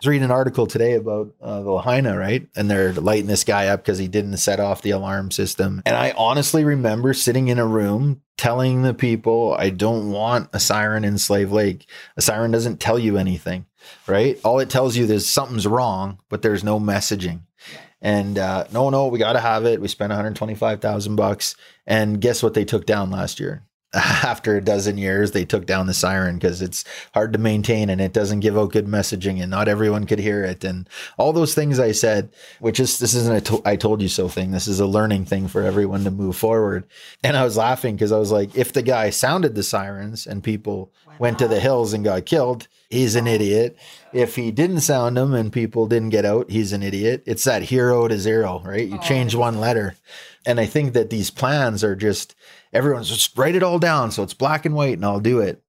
was 0.00 0.06
reading 0.06 0.24
an 0.24 0.30
article 0.30 0.66
today 0.66 0.94
about 0.94 1.34
uh, 1.40 1.62
the 1.62 1.70
Lahaina, 1.70 2.16
right? 2.16 2.46
And 2.54 2.70
they're 2.70 2.92
lighting 2.92 3.26
this 3.26 3.44
guy 3.44 3.68
up 3.68 3.82
because 3.82 3.98
he 3.98 4.08
didn't 4.08 4.36
set 4.36 4.60
off 4.60 4.82
the 4.82 4.90
alarm 4.90 5.30
system. 5.30 5.82
And 5.86 5.96
I 5.96 6.12
honestly 6.16 6.64
remember 6.64 7.14
sitting 7.14 7.48
in 7.48 7.58
a 7.58 7.66
room 7.66 8.20
telling 8.36 8.82
the 8.82 8.92
people, 8.92 9.56
I 9.58 9.70
don't 9.70 10.10
want 10.10 10.50
a 10.52 10.60
siren 10.60 11.04
in 11.04 11.16
Slave 11.18 11.50
Lake. 11.50 11.88
A 12.16 12.22
siren 12.22 12.50
doesn't 12.50 12.80
tell 12.80 12.98
you 12.98 13.16
anything, 13.16 13.66
right? 14.06 14.38
All 14.44 14.58
it 14.58 14.68
tells 14.68 14.96
you 14.96 15.06
is 15.06 15.28
something's 15.28 15.66
wrong, 15.66 16.18
but 16.28 16.42
there's 16.42 16.64
no 16.64 16.78
messaging. 16.78 17.40
And 18.02 18.38
uh, 18.38 18.66
no, 18.72 18.90
no, 18.90 19.08
we 19.08 19.18
got 19.18 19.32
to 19.32 19.40
have 19.40 19.64
it. 19.64 19.80
We 19.80 19.88
spent 19.88 20.10
125,000 20.10 21.16
bucks. 21.16 21.56
And 21.86 22.20
guess 22.20 22.42
what 22.42 22.54
they 22.54 22.64
took 22.64 22.84
down 22.84 23.10
last 23.10 23.40
year? 23.40 23.65
After 23.94 24.56
a 24.56 24.60
dozen 24.60 24.98
years, 24.98 25.30
they 25.30 25.44
took 25.44 25.64
down 25.64 25.86
the 25.86 25.94
siren 25.94 26.36
because 26.36 26.60
it's 26.60 26.84
hard 27.14 27.32
to 27.32 27.38
maintain 27.38 27.88
and 27.88 28.00
it 28.00 28.12
doesn't 28.12 28.40
give 28.40 28.58
out 28.58 28.72
good 28.72 28.86
messaging 28.86 29.40
and 29.40 29.50
not 29.50 29.68
everyone 29.68 30.06
could 30.06 30.18
hear 30.18 30.44
it. 30.44 30.64
And 30.64 30.88
all 31.16 31.32
those 31.32 31.54
things 31.54 31.78
I 31.78 31.92
said, 31.92 32.30
which 32.60 32.80
is, 32.80 32.98
this 32.98 33.14
isn't 33.14 33.36
a 33.36 33.40
to- 33.42 33.62
I 33.64 33.76
told 33.76 34.02
you 34.02 34.08
so 34.08 34.28
thing. 34.28 34.50
This 34.50 34.68
is 34.68 34.80
a 34.80 34.86
learning 34.86 35.26
thing 35.26 35.48
for 35.48 35.62
everyone 35.62 36.04
to 36.04 36.10
move 36.10 36.36
forward. 36.36 36.84
And 37.22 37.36
I 37.36 37.44
was 37.44 37.56
laughing 37.56 37.94
because 37.94 38.12
I 38.12 38.18
was 38.18 38.32
like, 38.32 38.56
if 38.56 38.72
the 38.72 38.82
guy 38.82 39.10
sounded 39.10 39.54
the 39.54 39.62
sirens 39.62 40.26
and 40.26 40.42
people 40.42 40.92
went 41.18 41.38
to 41.38 41.48
the 41.48 41.60
hills 41.60 41.92
and 41.92 42.04
got 42.04 42.26
killed, 42.26 42.68
he's 42.90 43.16
an 43.16 43.26
idiot. 43.26 43.76
If 44.12 44.36
he 44.36 44.50
didn't 44.50 44.80
sound 44.80 45.16
them 45.16 45.34
and 45.34 45.52
people 45.52 45.86
didn't 45.86 46.10
get 46.10 46.24
out, 46.24 46.50
he's 46.50 46.72
an 46.72 46.82
idiot. 46.82 47.22
It's 47.26 47.44
that 47.44 47.62
hero 47.62 48.08
to 48.08 48.18
zero, 48.18 48.62
right? 48.64 48.88
You 48.88 48.98
change 49.00 49.34
oh. 49.34 49.40
one 49.40 49.60
letter. 49.60 49.94
And 50.44 50.60
I 50.60 50.66
think 50.66 50.92
that 50.94 51.10
these 51.10 51.30
plans 51.30 51.82
are 51.82 51.96
just 51.96 52.34
everyone's 52.72 53.08
just 53.08 53.36
write 53.36 53.54
it 53.54 53.62
all 53.62 53.78
down 53.78 54.10
so 54.10 54.22
it's 54.22 54.34
black 54.34 54.64
and 54.64 54.74
white 54.74 54.94
and 54.94 55.04
I'll 55.04 55.20
do 55.20 55.40
it. 55.40 55.62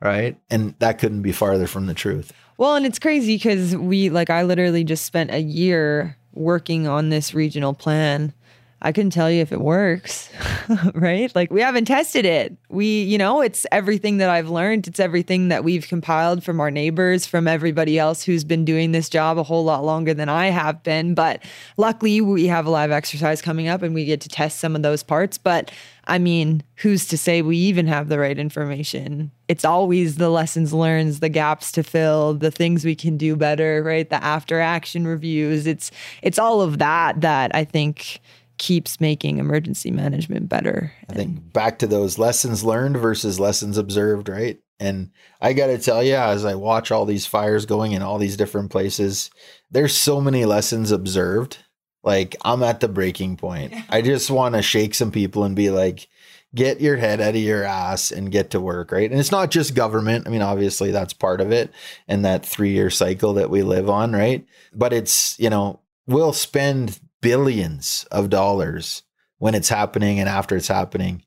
Right. 0.00 0.38
And 0.48 0.74
that 0.78 0.98
couldn't 0.98 1.22
be 1.22 1.32
farther 1.32 1.66
from 1.66 1.86
the 1.86 1.94
truth. 1.94 2.32
Well, 2.56 2.74
and 2.74 2.84
it's 2.86 2.98
crazy 2.98 3.36
because 3.36 3.76
we, 3.76 4.10
like, 4.10 4.28
I 4.30 4.42
literally 4.42 4.84
just 4.84 5.04
spent 5.04 5.30
a 5.30 5.40
year 5.40 6.16
working 6.32 6.86
on 6.86 7.08
this 7.08 7.34
regional 7.34 7.74
plan 7.74 8.34
I 8.82 8.92
couldn't 8.92 9.10
tell 9.10 9.30
you 9.30 9.42
if 9.42 9.52
it 9.52 9.60
works, 9.60 10.30
right? 10.94 11.34
Like 11.34 11.50
we 11.50 11.60
haven't 11.60 11.84
tested 11.84 12.24
it. 12.24 12.56
We, 12.70 13.02
you 13.02 13.18
know, 13.18 13.42
it's 13.42 13.66
everything 13.70 14.16
that 14.18 14.30
I've 14.30 14.48
learned. 14.48 14.88
It's 14.88 14.98
everything 15.00 15.48
that 15.48 15.64
we've 15.64 15.86
compiled 15.86 16.42
from 16.42 16.60
our 16.60 16.70
neighbors, 16.70 17.26
from 17.26 17.46
everybody 17.46 17.98
else 17.98 18.22
who's 18.22 18.42
been 18.42 18.64
doing 18.64 18.92
this 18.92 19.10
job 19.10 19.36
a 19.36 19.42
whole 19.42 19.64
lot 19.64 19.84
longer 19.84 20.14
than 20.14 20.30
I 20.30 20.46
have 20.46 20.82
been. 20.82 21.14
But 21.14 21.44
luckily, 21.76 22.22
we 22.22 22.46
have 22.46 22.64
a 22.64 22.70
live 22.70 22.90
exercise 22.90 23.42
coming 23.42 23.68
up 23.68 23.82
and 23.82 23.94
we 23.94 24.06
get 24.06 24.22
to 24.22 24.30
test 24.30 24.60
some 24.60 24.74
of 24.74 24.82
those 24.82 25.02
parts. 25.02 25.36
But 25.36 25.70
I 26.06 26.18
mean, 26.18 26.62
who's 26.76 27.06
to 27.08 27.18
say 27.18 27.42
we 27.42 27.56
even 27.58 27.86
have 27.86 28.08
the 28.08 28.18
right 28.18 28.38
information? 28.38 29.30
It's 29.46 29.64
always 29.64 30.16
the 30.16 30.30
lessons 30.30 30.72
learned, 30.72 31.14
the 31.14 31.28
gaps 31.28 31.70
to 31.72 31.82
fill, 31.82 32.34
the 32.34 32.50
things 32.50 32.84
we 32.84 32.94
can 32.94 33.16
do 33.16 33.36
better, 33.36 33.82
right? 33.82 34.08
The 34.08 34.22
after 34.24 34.58
action 34.58 35.06
reviews. 35.06 35.66
It's 35.66 35.90
it's 36.22 36.38
all 36.38 36.62
of 36.62 36.78
that 36.78 37.20
that 37.20 37.54
I 37.54 37.64
think 37.64 38.20
keeps 38.60 39.00
making 39.00 39.38
emergency 39.38 39.90
management 39.90 40.46
better. 40.46 40.92
I 41.08 41.14
think 41.14 41.50
back 41.50 41.78
to 41.78 41.86
those 41.86 42.18
lessons 42.18 42.62
learned 42.62 42.98
versus 42.98 43.40
lessons 43.40 43.78
observed, 43.78 44.28
right? 44.28 44.60
And 44.78 45.12
I 45.40 45.54
got 45.54 45.68
to 45.68 45.78
tell 45.78 46.02
you, 46.02 46.14
as 46.14 46.44
I 46.44 46.56
watch 46.56 46.90
all 46.90 47.06
these 47.06 47.24
fires 47.24 47.64
going 47.64 47.92
in 47.92 48.02
all 48.02 48.18
these 48.18 48.36
different 48.36 48.70
places, 48.70 49.30
there's 49.70 49.96
so 49.96 50.20
many 50.20 50.44
lessons 50.44 50.90
observed. 50.90 51.56
Like 52.02 52.36
I'm 52.44 52.62
at 52.62 52.80
the 52.80 52.88
breaking 52.88 53.38
point. 53.38 53.72
I 53.88 54.02
just 54.02 54.30
want 54.30 54.54
to 54.54 54.62
shake 54.62 54.94
some 54.94 55.10
people 55.10 55.44
and 55.44 55.56
be 55.56 55.70
like, 55.70 56.06
get 56.54 56.82
your 56.82 56.98
head 56.98 57.22
out 57.22 57.30
of 57.30 57.36
your 57.36 57.64
ass 57.64 58.10
and 58.10 58.30
get 58.30 58.50
to 58.50 58.60
work, 58.60 58.92
right? 58.92 59.10
And 59.10 59.18
it's 59.18 59.32
not 59.32 59.50
just 59.50 59.74
government. 59.74 60.26
I 60.26 60.30
mean, 60.30 60.42
obviously 60.42 60.90
that's 60.90 61.14
part 61.14 61.40
of 61.40 61.50
it 61.50 61.72
and 62.06 62.26
that 62.26 62.44
three 62.44 62.72
year 62.72 62.90
cycle 62.90 63.32
that 63.34 63.48
we 63.48 63.62
live 63.62 63.88
on, 63.88 64.12
right? 64.12 64.44
But 64.74 64.92
it's, 64.92 65.40
you 65.40 65.48
know, 65.48 65.80
we'll 66.06 66.34
spend 66.34 67.00
billions 67.20 68.06
of 68.10 68.30
dollars 68.30 69.02
when 69.38 69.54
it's 69.54 69.68
happening 69.68 70.20
and 70.20 70.28
after 70.28 70.56
it's 70.56 70.68
happening. 70.68 71.24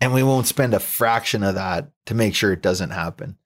And 0.00 0.14
we 0.14 0.22
won't 0.22 0.46
spend 0.46 0.74
a 0.74 0.80
fraction 0.80 1.42
of 1.42 1.54
that 1.56 1.90
to 2.06 2.14
make 2.14 2.34
sure 2.34 2.52
it 2.52 2.62
doesn't 2.62 2.90
happen. 2.90 3.36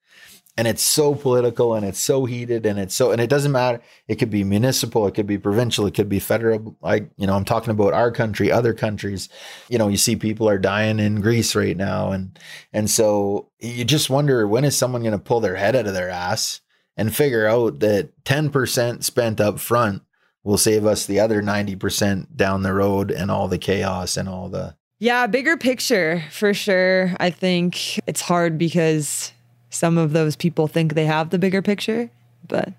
And 0.57 0.69
it's 0.69 0.81
so 0.81 1.15
political 1.15 1.73
and 1.73 1.85
it's 1.85 1.99
so 1.99 2.23
heated 2.23 2.65
and 2.65 2.79
it's 2.79 2.95
so, 2.95 3.11
and 3.11 3.19
it 3.19 3.29
doesn't 3.29 3.51
matter. 3.51 3.81
It 4.07 4.15
could 4.15 4.29
be 4.29 4.45
municipal, 4.45 5.05
it 5.05 5.13
could 5.13 5.27
be 5.27 5.37
provincial, 5.37 5.85
it 5.85 5.93
could 5.93 6.07
be 6.07 6.19
federal. 6.19 6.77
Like, 6.81 7.09
you 7.17 7.27
know, 7.27 7.35
I'm 7.35 7.43
talking 7.43 7.71
about 7.71 7.93
our 7.93 8.09
country, 8.09 8.49
other 8.51 8.73
countries. 8.73 9.27
You 9.67 9.77
know, 9.77 9.89
you 9.89 9.97
see 9.97 10.15
people 10.15 10.47
are 10.47 10.57
dying 10.57 10.99
in 10.99 11.19
Greece 11.19 11.55
right 11.55 11.75
now. 11.75 12.11
And, 12.11 12.39
and 12.71 12.89
so 12.89 13.49
you 13.59 13.83
just 13.83 14.09
wonder 14.09 14.47
when 14.47 14.63
is 14.63 14.77
someone 14.77 15.01
going 15.01 15.11
to 15.11 15.19
pull 15.19 15.41
their 15.41 15.57
head 15.57 15.75
out 15.75 15.87
of 15.87 15.93
their 15.93 16.09
ass 16.09 16.61
and 16.95 17.13
figure 17.13 17.45
out 17.45 17.79
that 17.79 18.23
10% 18.23 19.03
spent 19.03 19.41
up 19.41 19.59
front 19.59 20.03
will 20.45 20.57
save 20.57 20.85
us 20.85 21.05
the 21.05 21.19
other 21.19 21.41
90% 21.41 22.27
down 22.37 22.61
the 22.61 22.71
road 22.71 23.11
and 23.11 23.29
all 23.29 23.49
the 23.49 23.57
chaos 23.57 24.15
and 24.15 24.29
all 24.29 24.47
the 24.47 24.75
yeah 24.99 25.27
bigger 25.27 25.57
picture 25.57 26.23
for 26.31 26.53
sure. 26.53 27.13
I 27.19 27.29
think 27.29 27.99
it's 28.07 28.21
hard 28.21 28.57
because 28.57 29.33
some 29.69 29.97
of 29.97 30.13
those 30.13 30.37
people 30.37 30.69
think 30.69 30.93
they 30.93 31.05
have 31.05 31.31
the 31.31 31.39
bigger 31.39 31.61
picture 31.61 32.09
but 32.47 32.71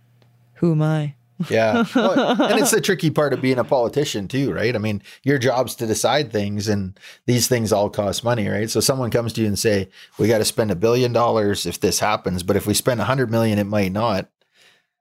who 0.54 0.72
am 0.72 0.80
i? 0.80 1.14
Yeah. 1.50 1.84
Well, 1.94 2.42
and 2.42 2.58
it's 2.58 2.70
the 2.70 2.80
tricky 2.80 3.10
part 3.10 3.34
of 3.34 3.42
being 3.42 3.58
a 3.58 3.64
politician 3.64 4.28
too 4.28 4.52
right? 4.52 4.74
I 4.74 4.78
mean 4.78 5.02
your 5.24 5.36
job's 5.36 5.74
to 5.76 5.86
decide 5.86 6.32
things 6.32 6.68
and 6.68 6.98
these 7.26 7.48
things 7.48 7.72
all 7.72 7.90
cost 7.90 8.24
money 8.24 8.48
right? 8.48 8.70
So 8.70 8.80
someone 8.80 9.10
comes 9.10 9.32
to 9.34 9.42
you 9.42 9.48
and 9.48 9.58
say 9.58 9.90
we 10.18 10.28
got 10.28 10.38
to 10.38 10.44
spend 10.44 10.70
a 10.70 10.76
billion 10.76 11.12
dollars 11.12 11.66
if 11.66 11.80
this 11.80 11.98
happens 11.98 12.44
but 12.44 12.56
if 12.56 12.66
we 12.66 12.74
spend 12.74 13.00
a 13.00 13.04
hundred 13.04 13.30
million 13.30 13.58
it 13.58 13.64
might 13.64 13.92
not 13.92 14.30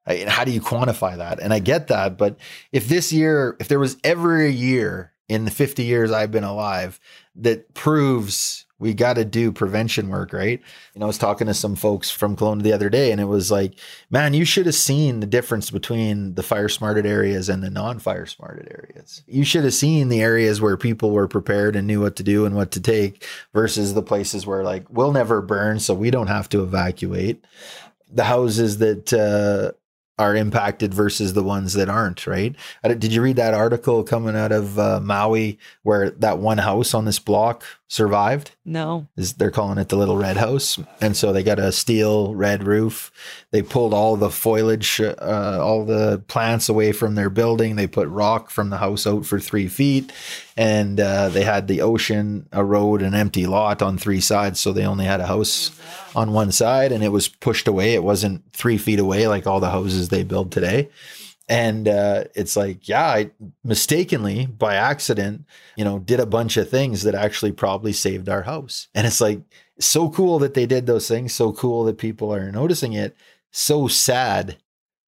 how 0.05 0.43
do 0.43 0.51
you 0.51 0.61
quantify 0.61 1.17
that? 1.17 1.39
And 1.39 1.53
I 1.53 1.59
get 1.59 1.87
that, 1.87 2.17
but 2.17 2.37
if 2.71 2.87
this 2.87 3.11
year, 3.11 3.55
if 3.59 3.67
there 3.67 3.79
was 3.79 3.97
ever 4.03 4.39
a 4.41 4.49
year 4.49 5.13
in 5.27 5.45
the 5.45 5.51
50 5.51 5.83
years 5.83 6.11
I've 6.11 6.31
been 6.31 6.43
alive 6.43 6.99
that 7.35 7.73
proves 7.73 8.65
we 8.77 8.93
got 8.93 9.13
to 9.13 9.23
do 9.23 9.53
prevention 9.53 10.09
work, 10.09 10.33
right? 10.33 10.61
You 10.93 10.99
know, 10.99 11.05
I 11.05 11.07
was 11.07 11.17
talking 11.17 11.47
to 11.47 11.53
some 11.53 11.75
folks 11.75 12.11
from 12.11 12.35
Kelowna 12.35 12.61
the 12.61 12.73
other 12.73 12.89
day, 12.89 13.11
and 13.11 13.21
it 13.21 13.25
was 13.25 13.49
like, 13.49 13.79
man, 14.09 14.33
you 14.33 14.43
should 14.43 14.65
have 14.65 14.75
seen 14.75 15.21
the 15.21 15.25
difference 15.25 15.71
between 15.71 16.35
the 16.35 16.43
fire 16.43 16.67
smarted 16.67 17.05
areas 17.05 17.47
and 17.47 17.63
the 17.63 17.69
non 17.69 17.99
fire 17.99 18.25
smarted 18.25 18.67
areas. 18.69 19.23
You 19.27 19.45
should 19.45 19.63
have 19.63 19.73
seen 19.73 20.09
the 20.09 20.21
areas 20.21 20.59
where 20.59 20.75
people 20.75 21.11
were 21.11 21.27
prepared 21.27 21.77
and 21.77 21.87
knew 21.87 22.01
what 22.01 22.17
to 22.17 22.23
do 22.23 22.45
and 22.45 22.53
what 22.53 22.71
to 22.71 22.81
take 22.81 23.25
versus 23.53 23.93
the 23.93 24.03
places 24.03 24.45
where, 24.45 24.63
like, 24.63 24.85
we'll 24.89 25.13
never 25.13 25.41
burn, 25.41 25.79
so 25.79 25.93
we 25.93 26.11
don't 26.11 26.27
have 26.27 26.49
to 26.49 26.61
evacuate. 26.61 27.45
The 28.11 28.25
houses 28.25 28.79
that, 28.79 29.13
uh, 29.13 29.71
are 30.17 30.35
impacted 30.35 30.93
versus 30.93 31.33
the 31.33 31.43
ones 31.43 31.73
that 31.73 31.89
aren't, 31.89 32.25
right? 32.25 32.55
Did 32.83 33.11
you 33.11 33.21
read 33.21 33.35
that 33.35 33.53
article 33.53 34.03
coming 34.03 34.35
out 34.35 34.51
of 34.51 34.79
uh, 34.79 34.99
Maui 35.01 35.59
where 35.83 36.11
that 36.11 36.39
one 36.39 36.59
house 36.59 36.93
on 36.93 37.05
this 37.05 37.19
block 37.19 37.63
survived? 37.87 38.51
No. 38.65 39.07
Is 39.15 39.33
they're 39.33 39.51
calling 39.51 39.77
it 39.77 39.89
the 39.89 39.95
little 39.95 40.17
red 40.17 40.37
house. 40.37 40.79
And 41.01 41.15
so 41.15 41.31
they 41.31 41.43
got 41.43 41.59
a 41.59 41.71
steel 41.71 42.33
red 42.33 42.63
roof. 42.63 43.11
They 43.51 43.61
pulled 43.61 43.93
all 43.93 44.15
the 44.15 44.29
foliage, 44.29 44.99
uh, 44.99 45.59
all 45.61 45.85
the 45.85 46.23
plants 46.27 46.67
away 46.67 46.91
from 46.91 47.15
their 47.15 47.29
building. 47.29 47.75
They 47.75 47.87
put 47.87 48.07
rock 48.09 48.49
from 48.49 48.69
the 48.69 48.77
house 48.77 49.05
out 49.05 49.25
for 49.25 49.39
three 49.39 49.67
feet. 49.67 50.11
And 50.57 50.99
uh, 50.99 51.29
they 51.29 51.43
had 51.43 51.67
the 51.67 51.81
ocean, 51.81 52.47
a 52.51 52.63
road, 52.63 53.01
an 53.01 53.13
empty 53.13 53.45
lot 53.45 53.81
on 53.81 53.97
three 53.97 54.21
sides. 54.21 54.59
So 54.59 54.73
they 54.73 54.85
only 54.85 55.05
had 55.05 55.19
a 55.19 55.27
house 55.27 55.71
on 56.15 56.33
one 56.33 56.51
side 56.51 56.91
and 56.91 57.03
it 57.03 57.09
was 57.09 57.27
pushed 57.27 57.67
away. 57.67 57.93
It 57.93 58.03
wasn't 58.03 58.41
three 58.53 58.77
feet 58.77 58.99
away 58.99 59.27
like 59.27 59.45
all 59.45 59.59
the 59.59 59.69
houses 59.69 60.09
they 60.09 60.23
build 60.23 60.51
today. 60.51 60.89
And 61.47 61.87
uh, 61.87 62.23
it's 62.33 62.55
like, 62.55 62.87
yeah, 62.87 63.05
I 63.05 63.31
mistakenly 63.63 64.47
by 64.47 64.75
accident, 64.75 65.45
you 65.75 65.85
know, 65.85 65.99
did 65.99 66.19
a 66.19 66.25
bunch 66.25 66.57
of 66.57 66.69
things 66.69 67.03
that 67.03 67.13
actually 67.13 67.51
probably 67.51 67.93
saved 67.93 68.29
our 68.29 68.41
house. 68.41 68.87
And 68.95 69.05
it's 69.05 69.21
like 69.21 69.41
so 69.79 70.09
cool 70.09 70.39
that 70.39 70.55
they 70.55 70.65
did 70.65 70.87
those 70.87 71.07
things, 71.07 71.33
so 71.33 71.53
cool 71.53 71.83
that 71.83 71.99
people 71.99 72.33
are 72.33 72.51
noticing 72.51 72.93
it, 72.93 73.15
so 73.51 73.87
sad 73.87 74.57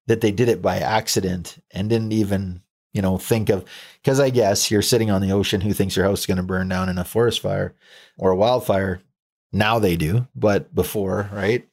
that 0.06 0.20
they 0.20 0.30
did 0.30 0.48
it 0.48 0.62
by 0.62 0.78
accident 0.78 1.62
and 1.72 1.90
didn't 1.90 2.12
even, 2.12 2.62
you 2.92 3.02
know, 3.02 3.18
think 3.18 3.48
of 3.48 3.64
because 4.02 4.20
I 4.20 4.30
guess 4.30 4.70
you're 4.70 4.80
sitting 4.80 5.10
on 5.10 5.20
the 5.20 5.32
ocean 5.32 5.60
who 5.60 5.72
thinks 5.72 5.96
your 5.96 6.06
house 6.06 6.20
is 6.20 6.26
going 6.26 6.36
to 6.36 6.44
burn 6.44 6.68
down 6.68 6.88
in 6.88 6.98
a 6.98 7.04
forest 7.04 7.40
fire 7.40 7.74
or 8.16 8.30
a 8.30 8.36
wildfire 8.36 9.02
now 9.52 9.78
they 9.78 9.96
do, 9.96 10.26
but 10.36 10.74
before, 10.74 11.28
right? 11.32 11.66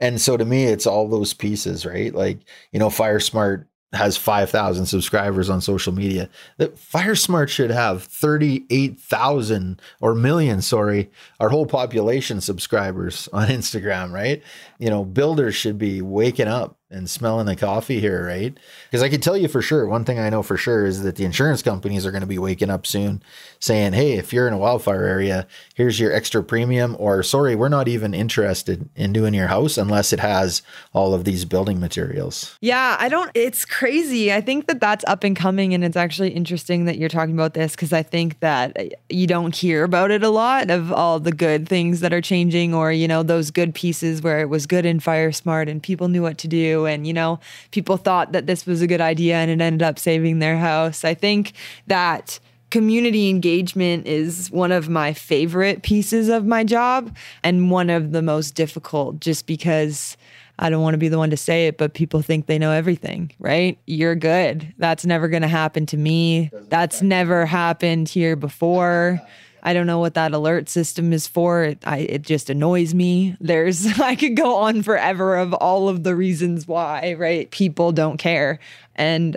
And 0.00 0.20
so 0.20 0.36
to 0.36 0.44
me, 0.44 0.64
it's 0.64 0.86
all 0.86 1.08
those 1.08 1.32
pieces, 1.32 1.86
right? 1.86 2.14
Like, 2.14 2.40
you 2.72 2.78
know, 2.78 2.90
Fire 2.90 3.20
Smart 3.20 3.66
has 3.94 4.16
5,000 4.16 4.86
subscribers 4.86 5.50
on 5.50 5.60
social 5.60 5.92
media. 5.92 6.28
That 6.58 6.78
Fire 6.78 7.14
Smart 7.14 7.50
should 7.50 7.70
have 7.70 8.02
38,000 8.04 9.80
or 10.00 10.14
million, 10.14 10.62
sorry, 10.62 11.10
our 11.40 11.48
whole 11.48 11.66
population 11.66 12.40
subscribers 12.40 13.28
on 13.32 13.48
Instagram, 13.48 14.12
right? 14.12 14.42
You 14.78 14.90
know, 14.90 15.04
builders 15.04 15.54
should 15.54 15.78
be 15.78 16.02
waking 16.02 16.48
up 16.48 16.78
and 16.94 17.10
smelling 17.10 17.46
the 17.46 17.56
coffee 17.56 18.00
here, 18.00 18.26
right? 18.26 18.56
Because 18.86 19.02
I 19.02 19.08
can 19.08 19.20
tell 19.20 19.36
you 19.36 19.48
for 19.48 19.60
sure, 19.60 19.86
one 19.86 20.04
thing 20.04 20.18
I 20.18 20.30
know 20.30 20.42
for 20.42 20.56
sure 20.56 20.86
is 20.86 21.02
that 21.02 21.16
the 21.16 21.24
insurance 21.24 21.62
companies 21.62 22.06
are 22.06 22.10
going 22.10 22.22
to 22.22 22.26
be 22.26 22.38
waking 22.38 22.70
up 22.70 22.86
soon 22.86 23.22
saying, 23.58 23.92
hey, 23.94 24.12
if 24.12 24.32
you're 24.32 24.46
in 24.46 24.52
a 24.52 24.58
wildfire 24.58 25.04
area, 25.04 25.46
here's 25.74 25.98
your 25.98 26.12
extra 26.12 26.42
premium, 26.42 26.96
or 26.98 27.22
sorry, 27.22 27.56
we're 27.56 27.68
not 27.68 27.88
even 27.88 28.14
interested 28.14 28.88
in 28.94 29.12
doing 29.12 29.34
your 29.34 29.48
house 29.48 29.76
unless 29.76 30.12
it 30.12 30.20
has 30.20 30.62
all 30.92 31.14
of 31.14 31.24
these 31.24 31.44
building 31.44 31.80
materials. 31.80 32.56
Yeah, 32.60 32.96
I 32.98 33.08
don't, 33.08 33.30
it's 33.34 33.64
crazy. 33.64 34.32
I 34.32 34.40
think 34.40 34.66
that 34.68 34.80
that's 34.80 35.04
up 35.06 35.24
and 35.24 35.36
coming. 35.36 35.74
And 35.74 35.84
it's 35.84 35.96
actually 35.96 36.30
interesting 36.30 36.84
that 36.84 36.98
you're 36.98 37.08
talking 37.08 37.34
about 37.34 37.54
this 37.54 37.72
because 37.72 37.92
I 37.92 38.02
think 38.02 38.38
that 38.40 38.72
eh, 38.76 38.90
you 39.08 39.26
don't 39.26 39.54
hear 39.54 39.84
about 39.84 40.10
it 40.10 40.22
a 40.22 40.28
lot 40.28 40.70
of 40.70 40.92
all 40.92 41.18
the 41.18 41.32
good 41.32 41.68
things 41.68 42.00
that 42.00 42.12
are 42.12 42.20
changing 42.20 42.74
or, 42.74 42.92
you 42.92 43.08
know, 43.08 43.22
those 43.22 43.50
good 43.50 43.74
pieces 43.74 44.22
where 44.22 44.40
it 44.40 44.48
was 44.48 44.66
good 44.66 44.86
and 44.86 45.02
Fire 45.02 45.32
Smart 45.32 45.68
and 45.68 45.82
people 45.82 46.08
knew 46.08 46.22
what 46.22 46.38
to 46.38 46.48
do 46.48 46.83
and 46.86 47.06
you 47.06 47.12
know 47.12 47.38
people 47.70 47.96
thought 47.96 48.32
that 48.32 48.46
this 48.46 48.66
was 48.66 48.82
a 48.82 48.86
good 48.86 49.00
idea 49.00 49.36
and 49.36 49.50
it 49.50 49.60
ended 49.60 49.82
up 49.82 49.98
saving 49.98 50.38
their 50.38 50.58
house 50.58 51.04
i 51.04 51.14
think 51.14 51.52
that 51.86 52.38
community 52.70 53.28
engagement 53.28 54.04
is 54.06 54.50
one 54.50 54.72
of 54.72 54.88
my 54.88 55.12
favorite 55.12 55.82
pieces 55.82 56.28
of 56.28 56.44
my 56.44 56.64
job 56.64 57.14
and 57.44 57.70
one 57.70 57.88
of 57.88 58.10
the 58.10 58.20
most 58.20 58.56
difficult 58.56 59.20
just 59.20 59.46
because 59.46 60.16
I 60.58 60.70
don't 60.70 60.82
want 60.82 60.94
to 60.94 60.98
be 60.98 61.08
the 61.08 61.18
one 61.18 61.30
to 61.30 61.36
say 61.36 61.66
it, 61.66 61.78
but 61.78 61.94
people 61.94 62.22
think 62.22 62.46
they 62.46 62.58
know 62.58 62.70
everything, 62.70 63.32
right? 63.38 63.78
You're 63.86 64.14
good. 64.14 64.72
That's 64.78 65.04
never 65.04 65.28
going 65.28 65.42
to 65.42 65.48
happen 65.48 65.86
to 65.86 65.96
me. 65.96 66.50
That's 66.68 67.02
never 67.02 67.44
happened 67.46 68.08
here 68.08 68.36
before. 68.36 69.20
I 69.64 69.72
don't 69.72 69.86
know 69.86 69.98
what 69.98 70.14
that 70.14 70.32
alert 70.32 70.68
system 70.68 71.12
is 71.12 71.26
for. 71.26 71.64
It, 71.64 71.78
I, 71.84 71.98
it 71.98 72.22
just 72.22 72.50
annoys 72.50 72.94
me. 72.94 73.36
There's, 73.40 73.86
I 74.00 74.14
could 74.14 74.36
go 74.36 74.56
on 74.56 74.82
forever 74.82 75.36
of 75.36 75.54
all 75.54 75.88
of 75.88 76.02
the 76.02 76.14
reasons 76.14 76.68
why, 76.68 77.14
right? 77.14 77.50
People 77.50 77.92
don't 77.92 78.18
care. 78.18 78.58
And 78.94 79.36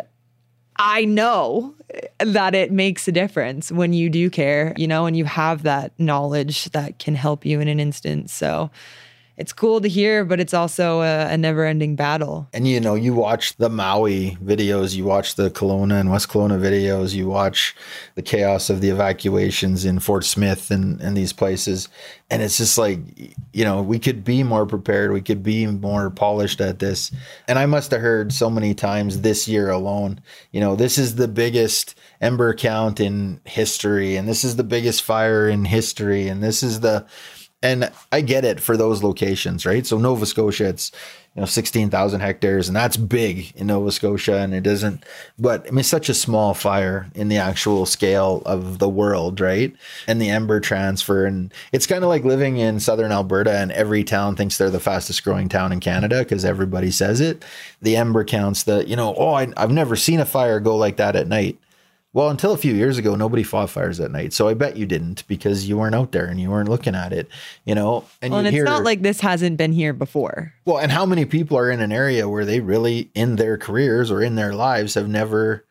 I 0.75 1.05
know 1.05 1.73
that 2.19 2.53
it 2.53 2.71
makes 2.71 3.07
a 3.07 3.11
difference 3.11 3.71
when 3.71 3.93
you 3.93 4.09
do 4.09 4.29
care, 4.29 4.73
you 4.77 4.87
know, 4.87 5.05
and 5.05 5.15
you 5.15 5.25
have 5.25 5.63
that 5.63 5.97
knowledge 5.97 6.65
that 6.65 6.99
can 6.99 7.15
help 7.15 7.45
you 7.45 7.59
in 7.59 7.67
an 7.67 7.79
instant. 7.79 8.29
So 8.29 8.69
it's 9.37 9.53
cool 9.53 9.79
to 9.81 9.87
hear, 9.87 10.25
but 10.25 10.39
it's 10.39 10.53
also 10.53 11.01
a, 11.01 11.27
a 11.27 11.37
never 11.37 11.63
ending 11.63 11.95
battle. 11.95 12.47
And 12.53 12.67
you 12.67 12.79
know, 12.79 12.95
you 12.95 13.13
watch 13.13 13.55
the 13.57 13.69
Maui 13.69 14.35
videos, 14.43 14.95
you 14.95 15.05
watch 15.05 15.35
the 15.35 15.51
Kelowna 15.51 15.99
and 15.99 16.09
West 16.09 16.29
Kelowna 16.29 16.59
videos, 16.59 17.13
you 17.13 17.27
watch 17.27 17.75
the 18.15 18.23
chaos 18.23 18.71
of 18.71 18.81
the 18.81 18.89
evacuations 18.89 19.85
in 19.85 19.99
Fort 19.99 20.25
Smith 20.25 20.71
and, 20.71 20.99
and 21.01 21.15
these 21.15 21.33
places. 21.33 21.87
And 22.31 22.41
it's 22.41 22.57
just 22.57 22.77
like, 22.77 22.99
you 23.53 23.63
know, 23.63 23.81
we 23.81 23.99
could 23.99 24.23
be 24.23 24.43
more 24.43 24.65
prepared. 24.65 25.13
We 25.13 25.21
could 25.21 25.43
be 25.43 25.67
more 25.67 26.09
polished 26.09 26.59
at 26.59 26.79
this. 26.79 27.11
And 27.47 27.59
I 27.59 27.67
must 27.67 27.91
have 27.91 28.01
heard 28.01 28.33
so 28.33 28.49
many 28.49 28.73
times 28.73 29.21
this 29.21 29.47
year 29.47 29.69
alone, 29.69 30.19
you 30.51 30.59
know, 30.59 30.75
this 30.75 30.97
is 30.97 31.15
the 31.15 31.27
biggest 31.27 31.95
ember 32.19 32.53
count 32.53 32.99
in 32.99 33.39
history. 33.45 34.17
And 34.17 34.27
this 34.27 34.43
is 34.43 34.55
the 34.55 34.63
biggest 34.63 35.03
fire 35.03 35.47
in 35.47 35.63
history. 35.63 36.27
And 36.27 36.43
this 36.43 36.63
is 36.63 36.79
the, 36.79 37.05
and 37.63 37.91
I 38.11 38.21
get 38.21 38.45
it 38.45 38.59
for 38.59 38.77
those 38.77 39.01
locations, 39.01 39.65
right? 39.65 39.85
So 39.85 39.97
Nova 39.97 40.27
Scotia, 40.27 40.69
it's 40.69 40.91
you 41.35 41.41
know 41.41 41.47
sixteen 41.47 41.89
thousand 41.89 42.21
hectares, 42.21 42.67
and 42.67 42.75
that's 42.75 42.97
big 42.97 43.51
in 43.55 43.67
Nova 43.67 43.91
Scotia, 43.91 44.37
and 44.37 44.53
it 44.53 44.61
doesn't. 44.61 45.03
But 45.39 45.65
I 45.65 45.71
mean, 45.71 45.79
it's 45.79 45.89
such 45.89 46.07
a 46.07 46.13
small 46.13 46.53
fire 46.53 47.07
in 47.15 47.29
the 47.29 47.37
actual 47.37 47.87
scale 47.87 48.43
of 48.45 48.77
the 48.77 48.87
world, 48.87 49.39
right? 49.39 49.75
And 50.05 50.21
the 50.21 50.29
ember 50.29 50.59
transfer, 50.59 51.25
and 51.25 51.51
it's 51.71 51.87
kind 51.87 52.03
of 52.03 52.09
like 52.09 52.23
living 52.23 52.57
in 52.57 52.79
southern 52.79 53.11
Alberta, 53.11 53.57
and 53.57 53.71
every 53.71 54.03
town 54.03 54.35
thinks 54.35 54.57
they're 54.57 54.69
the 54.69 54.79
fastest 54.79 55.23
growing 55.23 55.49
town 55.49 55.71
in 55.71 55.79
Canada 55.79 56.19
because 56.19 56.45
everybody 56.45 56.91
says 56.91 57.19
it. 57.21 57.43
The 57.81 57.95
ember 57.95 58.23
counts, 58.23 58.63
the 58.63 58.87
you 58.87 58.95
know, 58.95 59.15
oh, 59.17 59.33
I, 59.33 59.47
I've 59.57 59.71
never 59.71 59.95
seen 59.95 60.19
a 60.19 60.25
fire 60.25 60.59
go 60.59 60.75
like 60.75 60.97
that 60.97 61.15
at 61.15 61.27
night. 61.27 61.57
Well, 62.17 62.29
until 62.29 62.51
a 62.51 62.57
few 62.57 62.73
years 62.73 62.97
ago, 62.97 63.13
nobody 63.13 63.43
fought 63.43 63.69
fires 63.69 63.99
at 63.99 64.09
night. 64.09 64.33
So 64.33 64.47
I 64.47 64.55
bet 64.55 64.75
you 64.75 64.87
didn't 64.87 65.23
because 65.27 65.69
you 65.69 65.77
weren't 65.77 65.93
out 65.93 66.13
there 66.13 66.25
and 66.25 66.41
you 66.41 66.49
weren't 66.49 66.67
looking 66.67 66.95
at 66.95 67.13
it, 67.13 67.29
you 67.63 67.75
know. 67.75 68.05
And, 68.23 68.31
well, 68.31 68.39
and 68.39 68.47
it's 68.47 68.55
hear, 68.55 68.63
not 68.63 68.83
like 68.83 69.03
this 69.03 69.19
hasn't 69.19 69.57
been 69.57 69.71
here 69.71 69.93
before. 69.93 70.51
Well, 70.65 70.79
and 70.79 70.91
how 70.91 71.05
many 71.05 71.25
people 71.25 71.59
are 71.59 71.69
in 71.69 71.79
an 71.79 71.91
area 71.91 72.27
where 72.27 72.43
they 72.43 72.59
really, 72.59 73.11
in 73.13 73.35
their 73.35 73.55
careers 73.55 74.09
or 74.09 74.23
in 74.23 74.33
their 74.33 74.55
lives, 74.55 74.95
have 74.95 75.07
never 75.07 75.63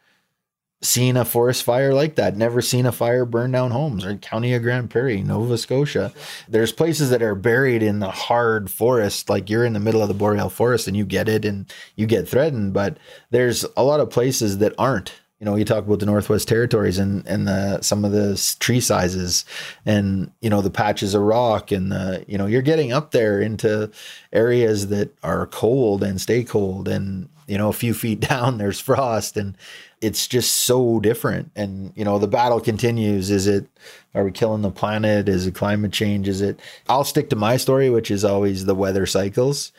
seen 0.83 1.17
a 1.17 1.25
forest 1.25 1.65
fire 1.65 1.93
like 1.93 2.15
that, 2.15 2.37
never 2.37 2.63
seen 2.63 2.87
a 2.87 2.93
fire 2.93 3.25
burn 3.25 3.51
down 3.51 3.73
homes 3.73 4.05
or 4.05 4.15
County 4.15 4.55
of 4.55 4.63
Grande 4.63 4.89
Prairie, 4.89 5.23
Nova 5.23 5.59
Scotia. 5.59 6.13
There's 6.49 6.71
places 6.71 7.11
that 7.11 7.23
are 7.23 7.35
buried 7.35 7.83
in 7.83 7.99
the 7.99 8.13
hard 8.13 8.71
forest, 8.71 9.29
like 9.29 9.51
you're 9.51 9.65
in 9.65 9.73
the 9.73 9.81
middle 9.81 10.01
of 10.01 10.07
the 10.07 10.15
boreal 10.15 10.49
forest 10.49 10.87
and 10.87 10.97
you 10.97 11.07
get 11.07 11.29
it 11.29 11.45
and 11.45 11.67
you 11.97 12.07
get 12.07 12.29
threatened, 12.29 12.73
but 12.73 12.99
there's 13.31 13.67
a 13.77 13.83
lot 13.83 13.99
of 13.99 14.11
places 14.11 14.59
that 14.59 14.75
aren't 14.79 15.13
you 15.41 15.45
know, 15.45 15.55
you 15.55 15.67
talk 15.67 15.85
about 15.85 16.01
the 16.01 16.07
Northwest 16.07 16.49
Territories 16.49 16.99
and 16.99 17.27
and 17.27 17.47
the 17.47 17.83
some 17.83 18.05
of 18.05 18.13
the 18.13 18.57
tree 18.59 18.81
sizes, 18.81 19.45
and 19.85 20.31
you 20.41 20.49
know 20.49 20.63
the 20.63 20.71
patches 20.71 21.15
of 21.15 21.23
rock, 21.23 21.71
and 21.71 21.93
the 21.93 22.25
you 22.27 22.39
know 22.39 22.47
you're 22.47 22.63
getting 22.63 22.93
up 22.93 23.11
there 23.11 23.41
into 23.41 23.91
areas 24.33 24.89
that 24.89 25.15
are 25.23 25.47
cold 25.47 26.03
and 26.03 26.21
stay 26.21 26.43
cold, 26.43 26.89
and 26.89 27.29
you 27.47 27.59
know 27.59 27.69
a 27.69 27.75
few 27.75 27.93
feet 28.03 28.21
down 28.21 28.57
there's 28.57 28.81
frost, 28.81 29.37
and 29.37 29.59
it's 30.01 30.27
just 30.27 30.53
so 30.55 31.01
different. 31.01 31.51
And 31.55 31.93
you 31.95 32.05
know 32.05 32.19
the 32.19 32.29
battle 32.29 32.61
continues. 32.61 33.31
Is 33.31 33.47
it 33.47 33.67
are 34.15 34.25
we 34.25 34.33
killing 34.33 34.63
the 34.63 34.71
planet? 34.71 35.29
Is 35.29 35.47
it 35.47 35.55
climate 35.55 35.93
change? 35.93 36.29
Is 36.29 36.41
it? 36.41 36.59
I'll 36.89 37.05
stick 37.05 37.29
to 37.29 37.37
my 37.37 37.59
story, 37.59 37.91
which 37.91 38.11
is 38.11 38.25
always 38.25 38.65
the 38.65 38.75
weather 38.75 39.05
cycles. 39.05 39.71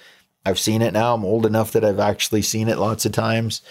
I've 0.46 0.60
seen 0.60 0.82
it 0.82 0.94
now. 0.94 1.16
I'm 1.16 1.26
old 1.26 1.46
enough 1.46 1.74
that 1.74 1.84
I've 1.84 2.00
actually 2.00 2.42
seen 2.42 2.70
it 2.70 2.78
lots 2.78 3.06
of 3.06 3.12
times. 3.12 3.62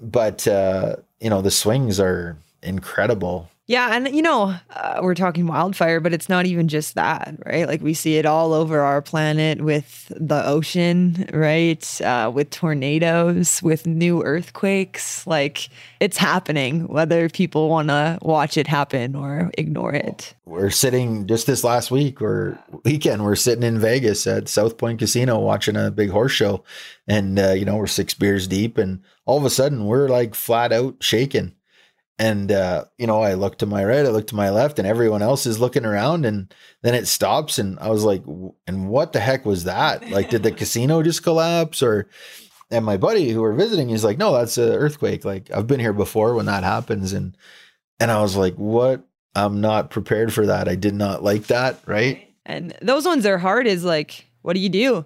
But 0.00 0.48
uh, 0.48 0.96
you 1.24 1.30
know, 1.30 1.40
the 1.40 1.50
swings 1.50 1.98
are 1.98 2.36
incredible. 2.62 3.48
Yeah, 3.66 3.96
and 3.96 4.14
you 4.14 4.20
know, 4.20 4.54
uh, 4.76 5.00
we're 5.02 5.14
talking 5.14 5.46
wildfire, 5.46 5.98
but 5.98 6.12
it's 6.12 6.28
not 6.28 6.44
even 6.44 6.68
just 6.68 6.96
that, 6.96 7.34
right? 7.46 7.66
Like 7.66 7.80
we 7.80 7.94
see 7.94 8.18
it 8.18 8.26
all 8.26 8.52
over 8.52 8.80
our 8.80 9.00
planet 9.00 9.62
with 9.62 10.12
the 10.14 10.46
ocean, 10.46 11.26
right? 11.32 12.00
Uh, 12.02 12.30
with 12.32 12.50
tornadoes, 12.50 13.62
with 13.62 13.86
new 13.86 14.22
earthquakes. 14.22 15.26
Like 15.26 15.70
it's 15.98 16.18
happening, 16.18 16.88
whether 16.88 17.30
people 17.30 17.70
want 17.70 17.88
to 17.88 18.18
watch 18.20 18.58
it 18.58 18.66
happen 18.66 19.16
or 19.16 19.50
ignore 19.56 19.94
it. 19.94 20.34
We're 20.44 20.68
sitting 20.68 21.26
just 21.26 21.46
this 21.46 21.64
last 21.64 21.90
week 21.90 22.20
or 22.20 22.58
weekend. 22.84 23.24
We're 23.24 23.34
sitting 23.34 23.64
in 23.64 23.78
Vegas 23.78 24.26
at 24.26 24.46
South 24.50 24.76
Point 24.76 24.98
Casino 24.98 25.38
watching 25.38 25.76
a 25.76 25.90
big 25.90 26.10
horse 26.10 26.32
show, 26.32 26.62
and 27.08 27.38
uh, 27.38 27.52
you 27.52 27.64
know 27.64 27.76
we're 27.76 27.86
six 27.86 28.12
beers 28.12 28.46
deep, 28.46 28.76
and 28.76 29.00
all 29.26 29.38
of 29.38 29.44
a 29.44 29.50
sudden 29.50 29.86
we're 29.86 30.08
like 30.08 30.34
flat 30.34 30.72
out 30.72 30.96
shaking. 31.00 31.54
And 32.16 32.52
uh, 32.52 32.84
you 32.96 33.08
know 33.08 33.22
i 33.22 33.34
look 33.34 33.58
to 33.58 33.66
my 33.66 33.84
right 33.84 34.06
i 34.06 34.08
look 34.08 34.28
to 34.28 34.36
my 34.36 34.48
left 34.48 34.78
and 34.78 34.86
everyone 34.86 35.20
else 35.20 35.46
is 35.46 35.58
looking 35.58 35.84
around 35.84 36.24
and 36.24 36.54
then 36.82 36.94
it 36.94 37.08
stops 37.08 37.58
and 37.58 37.76
i 37.80 37.88
was 37.88 38.04
like 38.04 38.22
and 38.68 38.88
what 38.88 39.12
the 39.12 39.18
heck 39.18 39.44
was 39.44 39.64
that? 39.64 40.08
Like 40.10 40.30
did 40.30 40.44
the 40.44 40.52
casino 40.60 41.02
just 41.02 41.24
collapse 41.24 41.82
or 41.82 42.08
and 42.70 42.84
my 42.84 42.96
buddy 42.96 43.30
who 43.30 43.40
were 43.42 43.52
visiting 43.52 43.88
he's 43.88 44.04
like 44.04 44.16
no 44.18 44.32
that's 44.32 44.58
an 44.58 44.70
earthquake. 44.70 45.24
Like 45.24 45.50
i've 45.50 45.66
been 45.66 45.80
here 45.80 45.92
before 45.92 46.34
when 46.34 46.46
that 46.46 46.62
happens 46.62 47.12
and 47.12 47.36
and 47.98 48.12
i 48.12 48.22
was 48.22 48.36
like 48.36 48.54
what? 48.54 49.04
I'm 49.34 49.60
not 49.60 49.90
prepared 49.90 50.32
for 50.32 50.46
that. 50.46 50.68
I 50.68 50.76
did 50.76 50.94
not 50.94 51.24
like 51.24 51.48
that 51.48 51.80
right? 51.84 52.32
And 52.46 52.76
those 52.80 53.06
ones 53.06 53.26
are 53.26 53.38
hard 53.38 53.66
is 53.66 53.82
like 53.82 54.26
what 54.42 54.52
do 54.52 54.60
you 54.60 54.68
do 54.68 55.04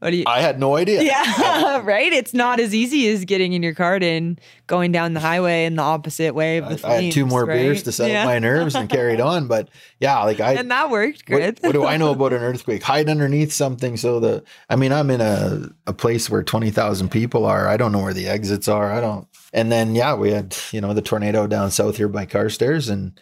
what 0.00 0.10
do 0.10 0.16
you? 0.16 0.24
I 0.26 0.40
had 0.40 0.58
no 0.58 0.76
idea. 0.76 1.02
Yeah, 1.02 1.80
right. 1.84 2.10
It's 2.10 2.32
not 2.32 2.58
as 2.58 2.74
easy 2.74 3.06
as 3.08 3.26
getting 3.26 3.52
in 3.52 3.62
your 3.62 3.74
cart 3.74 4.02
and 4.02 4.40
going 4.66 4.92
down 4.92 5.12
the 5.12 5.20
highway 5.20 5.66
in 5.66 5.76
the 5.76 5.82
opposite 5.82 6.34
way 6.34 6.56
of 6.56 6.64
the 6.64 6.74
I, 6.74 6.76
flames. 6.76 6.84
I 6.84 7.02
had 7.02 7.12
two 7.12 7.26
more 7.26 7.44
right? 7.44 7.56
beers 7.56 7.82
to 7.82 7.92
settle 7.92 8.12
yeah. 8.12 8.24
my 8.24 8.38
nerves 8.38 8.74
and 8.74 8.88
carried 8.88 9.20
on. 9.20 9.46
But 9.46 9.68
yeah, 9.98 10.22
like 10.24 10.40
I 10.40 10.54
and 10.54 10.70
that 10.70 10.88
worked 10.88 11.26
good. 11.26 11.58
What, 11.60 11.62
what, 11.62 11.72
do 11.72 11.84
I 11.84 11.98
know 11.98 12.10
about 12.12 12.32
an 12.32 12.42
earthquake? 12.42 12.82
Hide 12.82 13.10
underneath 13.10 13.52
something 13.52 13.98
so 13.98 14.20
the. 14.20 14.42
I 14.70 14.76
mean, 14.76 14.90
I'm 14.90 15.10
in 15.10 15.20
a 15.20 15.68
a 15.86 15.92
place 15.92 16.30
where 16.30 16.42
twenty 16.42 16.70
thousand 16.70 17.10
people 17.10 17.44
are. 17.44 17.68
I 17.68 17.76
don't 17.76 17.92
know 17.92 18.02
where 18.02 18.14
the 18.14 18.26
exits 18.26 18.68
are. 18.68 18.90
I 18.90 19.02
don't. 19.02 19.28
And 19.52 19.70
then 19.70 19.94
yeah, 19.94 20.14
we 20.14 20.30
had 20.30 20.56
you 20.72 20.80
know 20.80 20.94
the 20.94 21.02
tornado 21.02 21.46
down 21.46 21.70
south 21.70 21.98
here 21.98 22.08
by 22.08 22.26
Carstairs 22.26 22.88
and. 22.88 23.20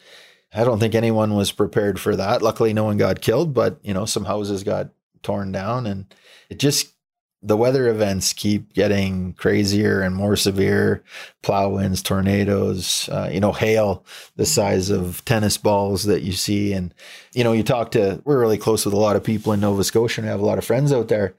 I 0.51 0.65
don't 0.65 0.79
think 0.79 0.95
anyone 0.95 1.35
was 1.35 1.53
prepared 1.53 2.01
for 2.01 2.17
that. 2.17 2.41
Luckily, 2.41 2.73
no 2.73 2.85
one 2.85 2.97
got 2.97 3.21
killed, 3.21 3.53
but 3.53 3.79
you 3.83 3.93
know, 3.93 4.07
some 4.07 4.25
houses 4.25 4.65
got 4.65 4.89
torn 5.23 5.53
down, 5.53 5.87
and 5.87 6.15
it 6.51 6.59
just 6.59 6.93
the 7.41 7.57
weather 7.57 7.89
events 7.89 8.33
keep 8.33 8.73
getting 8.73 9.33
crazier 9.35 10.01
and 10.01 10.15
more 10.17 10.35
severe. 10.35 11.05
Plow 11.43 11.69
winds 11.69 12.03
tornadoes 12.03 13.09
uh, 13.11 13.31
you 13.33 13.41
know 13.41 13.53
hail 13.53 14.05
the 14.37 14.47
size 14.47 14.91
of 14.91 15.25
tennis 15.25 15.57
balls 15.57 16.05
that 16.05 16.23
you 16.23 16.33
see. 16.33 16.73
And 16.73 16.93
you 17.33 17.45
know 17.45 17.53
you 17.53 17.63
talk 17.63 17.93
to 17.93 18.21
we're 18.25 18.41
really 18.41 18.59
close 18.59 18.85
with 18.85 18.95
a 18.95 18.99
lot 18.99 19.17
of 19.17 19.23
people 19.23 19.53
in 19.53 19.61
nova 19.61 19.85
scotia 19.85 20.21
and 20.21 20.27
we 20.27 20.31
have 20.31 20.41
a 20.41 20.47
lot 20.47 20.59
of 20.59 20.65
friends 20.65 20.93
out 20.93 21.09
there 21.09 21.35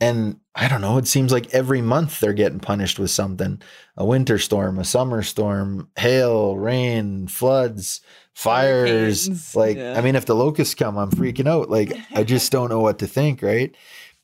and 0.00 0.40
i 0.54 0.66
don't 0.66 0.80
know 0.80 0.98
it 0.98 1.06
seems 1.06 1.30
like 1.32 1.52
every 1.54 1.82
month 1.82 2.20
they're 2.20 2.32
getting 2.32 2.60
punished 2.60 2.98
with 2.98 3.10
something. 3.10 3.60
A 3.96 4.04
winter 4.04 4.38
storm 4.38 4.78
a 4.78 4.84
summer 4.84 5.22
storm 5.22 5.88
hail 5.96 6.56
rain 6.56 7.28
floods 7.28 8.00
fires. 8.34 9.54
Like 9.54 9.76
yeah. 9.76 9.98
i 9.98 10.00
mean 10.00 10.16
if 10.16 10.26
the 10.26 10.34
locusts 10.34 10.74
come 10.74 10.96
i'm 10.96 11.10
freaking 11.10 11.48
out. 11.48 11.70
Like 11.70 11.92
i 12.14 12.24
just 12.24 12.50
don't 12.52 12.70
know 12.70 12.80
what 12.80 12.98
to 13.00 13.06
think 13.06 13.42
right? 13.42 13.74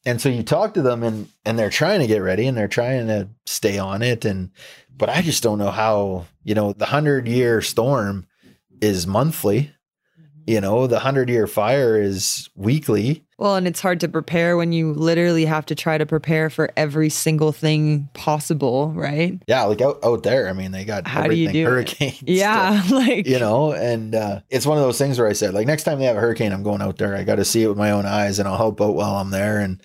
And 0.04 0.20
so 0.20 0.28
you 0.28 0.44
talk 0.44 0.74
to 0.74 0.82
them 0.82 1.02
and 1.02 1.28
and 1.44 1.58
they're 1.58 1.70
trying 1.70 2.00
to 2.00 2.06
get 2.06 2.22
ready 2.22 2.46
and 2.46 2.56
they're 2.56 2.68
trying 2.68 3.08
to 3.08 3.28
stay 3.44 3.78
on 3.78 4.02
it. 4.02 4.24
And 4.24 4.50
but 4.96 5.10
i 5.10 5.20
just 5.20 5.42
don't 5.42 5.58
know 5.58 5.70
how 5.70 6.26
you 6.42 6.54
know 6.54 6.72
the 6.72 6.84
100 6.84 7.28
year 7.28 7.60
storm 7.60 8.26
is 8.80 9.06
monthly. 9.06 9.72
Mm-hmm. 10.18 10.50
you 10.52 10.60
know 10.60 10.86
the 10.86 10.96
100 10.96 11.28
year 11.28 11.46
fire 11.46 12.00
is 12.00 12.48
weekly 12.54 13.25
well 13.39 13.57
and 13.57 13.66
it's 13.66 13.80
hard 13.80 14.01
to 14.01 14.09
prepare 14.09 14.57
when 14.57 14.72
you 14.72 14.93
literally 14.93 15.45
have 15.45 15.66
to 15.66 15.74
try 15.74 15.99
to 15.99 16.07
prepare 16.07 16.51
for 16.51 16.70
every 16.76 17.09
single 17.09 17.53
thing 17.53 18.09
possible 18.14 18.93
right? 18.93 19.43
Yeah 19.47 19.64
like 19.64 19.80
out, 19.80 19.99
out 20.05 20.22
there 20.22 20.49
i 20.49 20.53
mean 20.53 20.72
they 20.72 20.84
got 20.84 21.07
how 21.07 21.26
do 21.26 21.34
you 21.34 21.53
do 21.53 21.64
hurricanes 21.64 22.22
yeah 22.26 22.82
to, 22.89 22.95
like 22.95 23.26
you 23.26 23.39
know 23.39 23.72
and 23.72 24.14
uh, 24.14 24.41
it's 24.51 24.66
one 24.66 24.78
of 24.78 24.84
those 24.84 24.99
things 24.99 25.18
where 25.18 25.28
i 25.28 25.32
said 25.32 25.55
like 25.55 25.66
next 25.66 25.84
time 25.84 25.99
they 25.99 26.05
have 26.05 26.16
a 26.16 26.20
hurricane 26.20 26.53
i'm 26.53 26.62
going 26.62 26.82
out 26.82 26.99
there. 26.99 27.14
I 27.14 27.24
got 27.24 27.37
to 27.37 27.45
see 27.45 27.62
it 27.62 27.68
with 27.68 27.78
my 27.78 27.91
own 27.91 28.07
eyes 28.07 28.39
and 28.39 28.49
i'll 28.49 28.57
help 28.57 28.80
out 28.80 28.95
while 28.95 29.16
i'm 29.16 29.30
there 29.30 29.59
and 29.59 29.80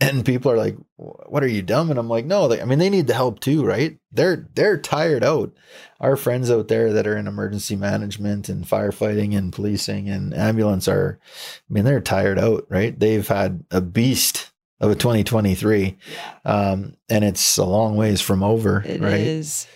and 0.00 0.24
people 0.24 0.50
are 0.50 0.56
like 0.56 0.76
what 0.96 1.42
are 1.42 1.48
you 1.48 1.62
dumb? 1.62 1.90
And 1.90 1.98
i'm 1.98 2.08
like 2.08 2.26
no 2.26 2.48
they, 2.48 2.60
i 2.60 2.64
mean 2.64 2.78
they 2.78 2.90
need 2.90 3.06
the 3.06 3.14
help 3.14 3.40
too 3.40 3.64
right? 3.64 3.98
They're 4.12 4.48
they're 4.54 4.78
tired 4.78 5.24
out. 5.24 5.52
Our 6.00 6.16
friends 6.16 6.50
out 6.50 6.68
there 6.68 6.92
that 6.92 7.06
are 7.06 7.16
in 7.16 7.26
emergency 7.26 7.76
management 7.76 8.48
and 8.48 8.64
firefighting 8.64 9.36
and 9.36 9.52
policing 9.52 10.08
and 10.08 10.34
ambulance 10.34 10.88
are 10.88 11.18
i 11.68 11.72
mean 11.72 11.84
they're 11.84 12.00
tired 12.00 12.38
out 12.38 12.66
right? 12.68 12.98
They've 12.98 13.26
had 13.26 13.64
a 13.70 13.80
beast 13.80 14.52
of 14.80 14.90
a 14.90 14.94
2023 14.94 15.96
um, 16.44 16.96
and 17.08 17.24
it's 17.24 17.56
a 17.56 17.64
long 17.64 17.96
ways 17.96 18.20
from 18.20 18.42
over 18.42 18.82
it 18.84 19.00
right? 19.00 19.14
is. 19.14 19.66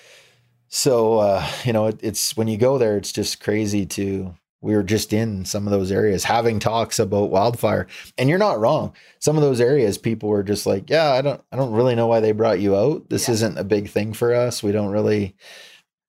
so 0.68 1.18
uh, 1.18 1.46
you 1.64 1.72
know 1.72 1.86
it, 1.86 2.00
it's 2.02 2.36
when 2.36 2.48
you 2.48 2.58
go 2.58 2.76
there 2.76 2.98
it's 2.98 3.12
just 3.12 3.40
crazy 3.40 3.86
to 3.86 4.34
we 4.60 4.74
were 4.74 4.82
just 4.82 5.12
in 5.12 5.44
some 5.44 5.66
of 5.66 5.70
those 5.70 5.90
areas 5.90 6.24
having 6.24 6.58
talks 6.58 6.98
about 6.98 7.30
wildfire 7.30 7.86
and 8.18 8.28
you're 8.28 8.38
not 8.38 8.58
wrong 8.58 8.92
some 9.18 9.36
of 9.36 9.42
those 9.42 9.60
areas 9.60 9.98
people 9.98 10.28
were 10.28 10.42
just 10.42 10.66
like 10.66 10.88
yeah 10.90 11.12
i 11.12 11.22
don't 11.22 11.42
i 11.52 11.56
don't 11.56 11.72
really 11.72 11.94
know 11.94 12.06
why 12.06 12.20
they 12.20 12.32
brought 12.32 12.60
you 12.60 12.76
out 12.76 13.08
this 13.08 13.28
yeah. 13.28 13.34
isn't 13.34 13.58
a 13.58 13.64
big 13.64 13.88
thing 13.88 14.12
for 14.12 14.34
us 14.34 14.62
we 14.62 14.72
don't 14.72 14.90
really 14.90 15.34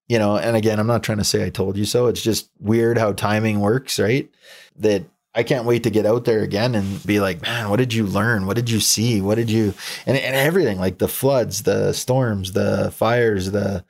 you 0.07 0.19
know 0.19 0.37
and 0.37 0.55
again 0.55 0.79
i'm 0.79 0.87
not 0.87 1.03
trying 1.03 1.17
to 1.17 1.23
say 1.23 1.45
i 1.45 1.49
told 1.49 1.77
you 1.77 1.85
so 1.85 2.07
it's 2.07 2.21
just 2.21 2.49
weird 2.59 2.97
how 2.97 3.11
timing 3.11 3.59
works 3.59 3.99
right 3.99 4.29
that 4.75 5.03
I 5.33 5.43
can't 5.43 5.65
wait 5.65 5.83
to 5.83 5.89
get 5.89 6.05
out 6.05 6.25
there 6.25 6.41
again 6.41 6.75
and 6.75 7.05
be 7.05 7.21
like, 7.21 7.41
man, 7.41 7.69
what 7.69 7.77
did 7.77 7.93
you 7.93 8.05
learn? 8.05 8.47
What 8.47 8.57
did 8.57 8.69
you 8.69 8.81
see? 8.81 9.21
What 9.21 9.35
did 9.35 9.49
you 9.49 9.73
and, 10.05 10.17
and 10.17 10.35
everything 10.35 10.77
like 10.77 10.97
the 10.97 11.07
floods, 11.07 11.63
the 11.63 11.93
storms, 11.93 12.51
the 12.51 12.91
fires, 12.91 13.51
the 13.51 13.85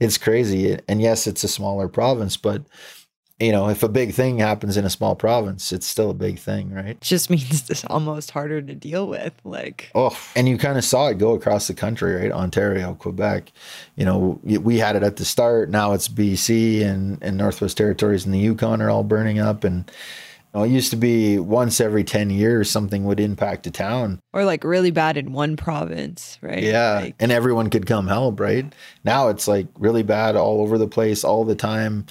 it's 0.00 0.18
crazy. 0.18 0.78
And 0.88 1.00
yes, 1.00 1.26
it's 1.26 1.44
a 1.44 1.48
smaller 1.48 1.88
province, 1.88 2.36
but 2.36 2.64
you 3.40 3.50
know, 3.50 3.68
if 3.68 3.82
a 3.82 3.88
big 3.88 4.14
thing 4.14 4.38
happens 4.38 4.76
in 4.76 4.84
a 4.84 4.90
small 4.90 5.16
province, 5.16 5.72
it's 5.72 5.86
still 5.86 6.10
a 6.10 6.14
big 6.14 6.38
thing, 6.38 6.72
right? 6.72 6.90
It 6.90 7.00
just 7.00 7.30
means 7.30 7.68
it's 7.68 7.84
almost 7.86 8.30
harder 8.30 8.62
to 8.62 8.74
deal 8.74 9.08
with. 9.08 9.32
Like, 9.44 9.90
oh, 9.94 10.16
and 10.36 10.48
you 10.48 10.56
kind 10.56 10.78
of 10.78 10.84
saw 10.84 11.08
it 11.08 11.18
go 11.18 11.34
across 11.34 11.66
the 11.66 11.74
country, 11.74 12.14
right? 12.14 12.32
Ontario, 12.32 12.94
Quebec. 12.94 13.50
You 13.96 14.04
know, 14.04 14.40
we 14.42 14.78
had 14.78 14.94
it 14.96 15.02
at 15.02 15.16
the 15.16 15.24
start. 15.24 15.70
Now 15.70 15.92
it's 15.92 16.08
BC 16.08 16.84
and, 16.84 17.18
and 17.22 17.36
Northwest 17.36 17.76
Territories 17.76 18.24
and 18.24 18.32
the 18.32 18.38
Yukon 18.38 18.80
are 18.80 18.90
all 18.90 19.04
burning 19.04 19.40
up. 19.40 19.64
And 19.64 19.90
you 20.54 20.60
know, 20.60 20.64
it 20.64 20.70
used 20.70 20.90
to 20.90 20.96
be 20.96 21.40
once 21.40 21.80
every 21.80 22.04
10 22.04 22.30
years 22.30 22.70
something 22.70 23.04
would 23.04 23.18
impact 23.18 23.66
a 23.66 23.72
town. 23.72 24.20
Or 24.32 24.44
like 24.44 24.62
really 24.62 24.92
bad 24.92 25.16
in 25.16 25.32
one 25.32 25.56
province, 25.56 26.38
right? 26.40 26.62
Yeah. 26.62 27.00
Like, 27.00 27.16
and 27.18 27.32
everyone 27.32 27.68
could 27.70 27.86
come 27.86 28.06
help, 28.06 28.38
right? 28.38 28.72
Now 29.02 29.28
it's 29.28 29.48
like 29.48 29.66
really 29.76 30.04
bad 30.04 30.36
all 30.36 30.60
over 30.60 30.78
the 30.78 30.86
place 30.86 31.24
all 31.24 31.44
the 31.44 31.56
time 31.56 32.06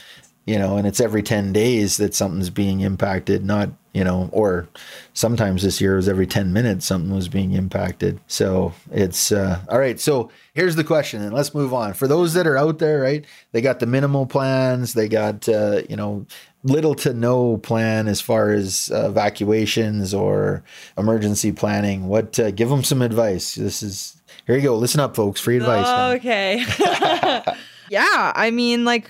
you 0.46 0.60
know, 0.60 0.78
and 0.78 0.86
it's 0.86 1.00
every 1.00 1.24
10 1.24 1.54
days 1.54 1.98
that 1.98 2.14
something's 2.14 2.50
being 2.50 2.82
impacted, 2.82 3.46
not, 3.46 3.70
you 3.94 4.04
know, 4.04 4.30
or 4.34 4.68
sometimes 5.14 5.64
this 5.64 5.80
year 5.80 5.96
was 5.96 6.10
every 6.10 6.28
10 6.28 6.52
minutes 6.52 6.86
something 6.86 7.16
was 7.16 7.30
being 7.30 7.54
impacted. 7.54 8.20
So 8.28 8.74
it's, 8.92 9.32
uh, 9.32 9.62
all 9.70 9.80
right. 9.80 10.00
So 10.00 10.32
here's 10.54 10.76
the 10.76 10.84
question, 10.84 11.22
and 11.22 11.34
let's 11.34 11.54
move 11.54 11.74
on. 11.74 11.94
For 11.94 12.08
those 12.08 12.34
that 12.34 12.46
are 12.46 12.58
out 12.58 12.80
there, 12.80 13.00
right, 13.00 13.26
they 13.54 13.62
got 13.62 13.80
the 13.80 13.86
minimal 13.86 14.26
plans, 14.26 14.94
they 14.94 15.08
got, 15.08 15.48
uh, 15.48 15.84
you 15.90 15.96
know, 15.96 16.26
little 16.64 16.96
to 16.96 17.14
no 17.14 17.58
plan 17.58 18.08
as 18.08 18.20
far 18.20 18.52
as 18.52 18.92
uh, 18.94 19.08
evacuations 19.10 20.14
or 20.14 20.64
emergency 20.98 21.54
planning. 21.54 22.08
What, 22.08 22.38
uh, 22.38 22.52
give 22.52 22.68
them 22.68 22.84
some 22.84 23.02
advice. 23.02 23.56
This 23.56 23.82
is, 23.82 24.22
here 24.46 24.56
you 24.58 24.62
go. 24.62 24.76
Listen 24.76 25.00
up, 25.00 25.16
folks. 25.16 25.40
Free 25.40 25.58
advice. 25.58 26.18
Okay. 26.18 26.66
yeah. 27.90 28.34
I 28.36 28.52
mean, 28.52 28.84
like, 28.84 29.10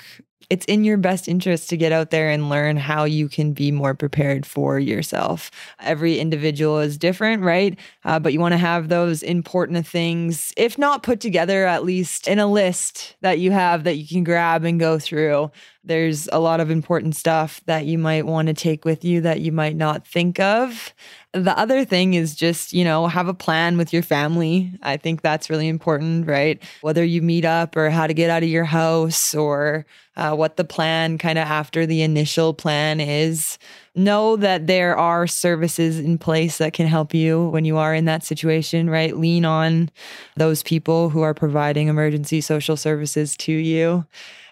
it's 0.54 0.66
in 0.66 0.84
your 0.84 0.98
best 0.98 1.28
interest 1.28 1.68
to 1.68 1.76
get 1.76 1.92
out 1.92 2.12
there 2.12 2.30
and 2.30 2.48
learn 2.48 2.78
how 2.78 3.06
you 3.06 3.28
can 3.28 3.54
be 3.54 3.72
more 3.72 3.96
prepared 3.96 4.46
for 4.46 4.78
yourself. 4.78 5.50
Every 5.80 6.20
individual 6.20 6.78
is 6.78 6.96
different, 6.96 7.42
right? 7.42 7.76
Uh, 8.06 8.20
but 8.20 8.34
you 8.34 8.40
want 8.40 8.52
to 8.52 8.60
have 8.60 8.88
those 8.88 9.24
important 9.24 9.88
things, 9.88 10.54
if 10.56 10.78
not 10.78 11.02
put 11.02 11.20
together, 11.20 11.66
at 11.66 11.84
least 11.84 12.28
in 12.28 12.38
a 12.38 12.46
list 12.46 13.16
that 13.22 13.40
you 13.40 13.50
have 13.50 13.84
that 13.86 13.96
you 13.96 14.08
can 14.08 14.24
grab 14.24 14.64
and 14.64 14.80
go 14.80 15.00
through. 15.00 15.50
There's 15.86 16.30
a 16.32 16.40
lot 16.40 16.62
of 16.62 16.72
important 16.72 17.16
stuff 17.16 17.62
that 17.66 17.86
you 17.86 17.98
might 17.98 18.26
want 18.26 18.48
to 18.48 18.54
take 18.54 18.86
with 18.86 19.04
you 19.04 19.22
that 19.22 19.42
you 19.42 19.52
might 19.52 19.76
not 19.76 20.08
think 20.08 20.40
of. 20.40 20.94
The 21.34 21.58
other 21.58 21.84
thing 21.84 22.14
is 22.14 22.36
just, 22.36 22.74
you 22.74 22.86
know, 22.86 23.08
have 23.08 23.28
a 23.28 23.34
plan 23.34 23.78
with 23.78 23.92
your 23.92 24.04
family. 24.04 24.72
I 24.82 24.98
think 24.98 25.22
that's 25.22 25.50
really 25.50 25.68
important, 25.68 26.28
right? 26.28 26.62
Whether 26.82 27.04
you 27.04 27.22
meet 27.22 27.44
up 27.44 27.76
or 27.76 27.90
how 27.90 28.08
to 28.08 28.14
get 28.14 28.30
out 28.30 28.44
of 28.44 28.50
your 28.50 28.66
house 28.66 29.36
or 29.36 29.86
uh, 30.16 30.36
what 30.36 30.58
the 30.58 30.64
plan 30.64 31.18
kind 31.18 31.40
of 31.40 31.48
after 31.48 31.86
the 31.86 32.02
initial 32.02 32.54
plan 32.54 33.00
is. 33.00 33.58
Know 33.96 34.36
that 34.38 34.68
there 34.68 34.96
are 34.98 35.28
services 35.28 36.00
in 36.00 36.18
place 36.18 36.58
that 36.60 36.74
can 36.74 36.88
help 36.88 37.14
you 37.14 37.50
when 37.50 37.66
you 37.66 37.78
are 37.78 37.94
in 37.94 38.06
that 38.06 38.24
situation, 38.24 38.90
right? 38.90 39.16
Lean 39.18 39.46
on 39.46 39.90
those 40.36 40.64
people 40.64 41.10
who 41.10 41.22
are 41.22 41.34
providing 41.34 41.88
emergency 41.88 42.42
social 42.42 42.78
services 42.78 43.36
to 43.38 43.52
you. 43.52 44.06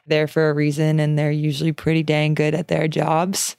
They're 0.07 0.27
for 0.27 0.49
a 0.49 0.53
reason 0.53 0.99
and 0.99 1.17
they're 1.17 1.31
usually 1.31 1.71
pretty 1.71 2.03
dang 2.03 2.33
good 2.33 2.55
at 2.55 2.67
their 2.67 2.87
jobs. 2.87 3.55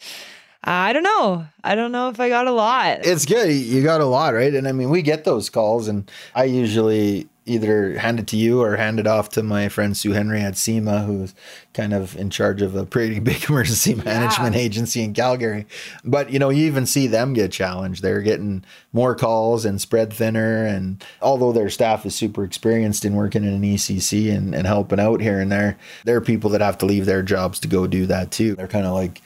I 0.64 0.92
don't 0.92 1.02
know. 1.02 1.44
I 1.64 1.74
don't 1.74 1.90
know 1.90 2.08
if 2.08 2.20
I 2.20 2.28
got 2.28 2.46
a 2.46 2.52
lot. 2.52 3.04
It's 3.04 3.26
good. 3.26 3.50
You 3.52 3.82
got 3.82 4.00
a 4.00 4.04
lot, 4.04 4.34
right? 4.34 4.54
And 4.54 4.68
I 4.68 4.72
mean, 4.72 4.90
we 4.90 5.02
get 5.02 5.24
those 5.24 5.50
calls, 5.50 5.88
and 5.88 6.08
I 6.36 6.44
usually 6.44 7.28
either 7.44 7.98
hand 7.98 8.20
it 8.20 8.26
to 8.28 8.36
you 8.36 8.62
or 8.62 8.76
hand 8.76 9.00
it 9.00 9.06
off 9.06 9.28
to 9.30 9.42
my 9.42 9.68
friend 9.68 9.96
Sue 9.96 10.12
Henry 10.12 10.40
at 10.40 10.54
CEMA, 10.54 11.04
who's 11.06 11.34
kind 11.74 11.92
of 11.92 12.16
in 12.16 12.30
charge 12.30 12.62
of 12.62 12.76
a 12.76 12.86
pretty 12.86 13.18
big 13.20 13.48
emergency 13.48 13.94
management 13.94 14.54
yeah. 14.54 14.60
agency 14.60 15.02
in 15.02 15.12
Calgary. 15.12 15.66
But 16.04 16.30
you 16.30 16.38
know, 16.38 16.50
you 16.50 16.66
even 16.66 16.86
see 16.86 17.06
them 17.06 17.32
get 17.32 17.50
challenged. 17.50 18.02
They're 18.02 18.22
getting 18.22 18.64
more 18.92 19.14
calls 19.14 19.64
and 19.64 19.80
spread 19.80 20.12
thinner. 20.12 20.64
And 20.64 21.04
although 21.20 21.52
their 21.52 21.70
staff 21.70 22.06
is 22.06 22.14
super 22.14 22.44
experienced 22.44 23.04
in 23.04 23.14
working 23.14 23.44
in 23.44 23.54
an 23.54 23.62
ECC 23.62 24.34
and, 24.34 24.54
and 24.54 24.66
helping 24.66 25.00
out 25.00 25.20
here 25.20 25.40
and 25.40 25.50
there, 25.50 25.76
there 26.04 26.16
are 26.16 26.20
people 26.20 26.50
that 26.50 26.60
have 26.60 26.78
to 26.78 26.86
leave 26.86 27.06
their 27.06 27.22
jobs 27.22 27.58
to 27.60 27.68
go 27.68 27.86
do 27.86 28.06
that 28.06 28.30
too. 28.30 28.54
They're 28.54 28.68
kind 28.68 28.86
of 28.86 28.94
like 28.94 29.20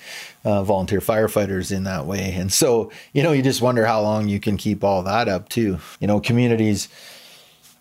uh, 0.44 0.62
volunteer 0.62 1.00
firefighters 1.00 1.74
in 1.74 1.84
that 1.84 2.06
way. 2.06 2.32
And 2.32 2.52
so, 2.52 2.90
you 3.12 3.22
know, 3.22 3.32
you 3.32 3.42
just 3.42 3.60
wonder 3.60 3.84
how 3.84 4.00
long 4.00 4.28
you 4.28 4.38
can 4.38 4.56
keep 4.56 4.84
all 4.84 5.02
that 5.02 5.28
up 5.28 5.48
too. 5.48 5.78
You 6.00 6.06
know, 6.06 6.20
communities 6.20 6.88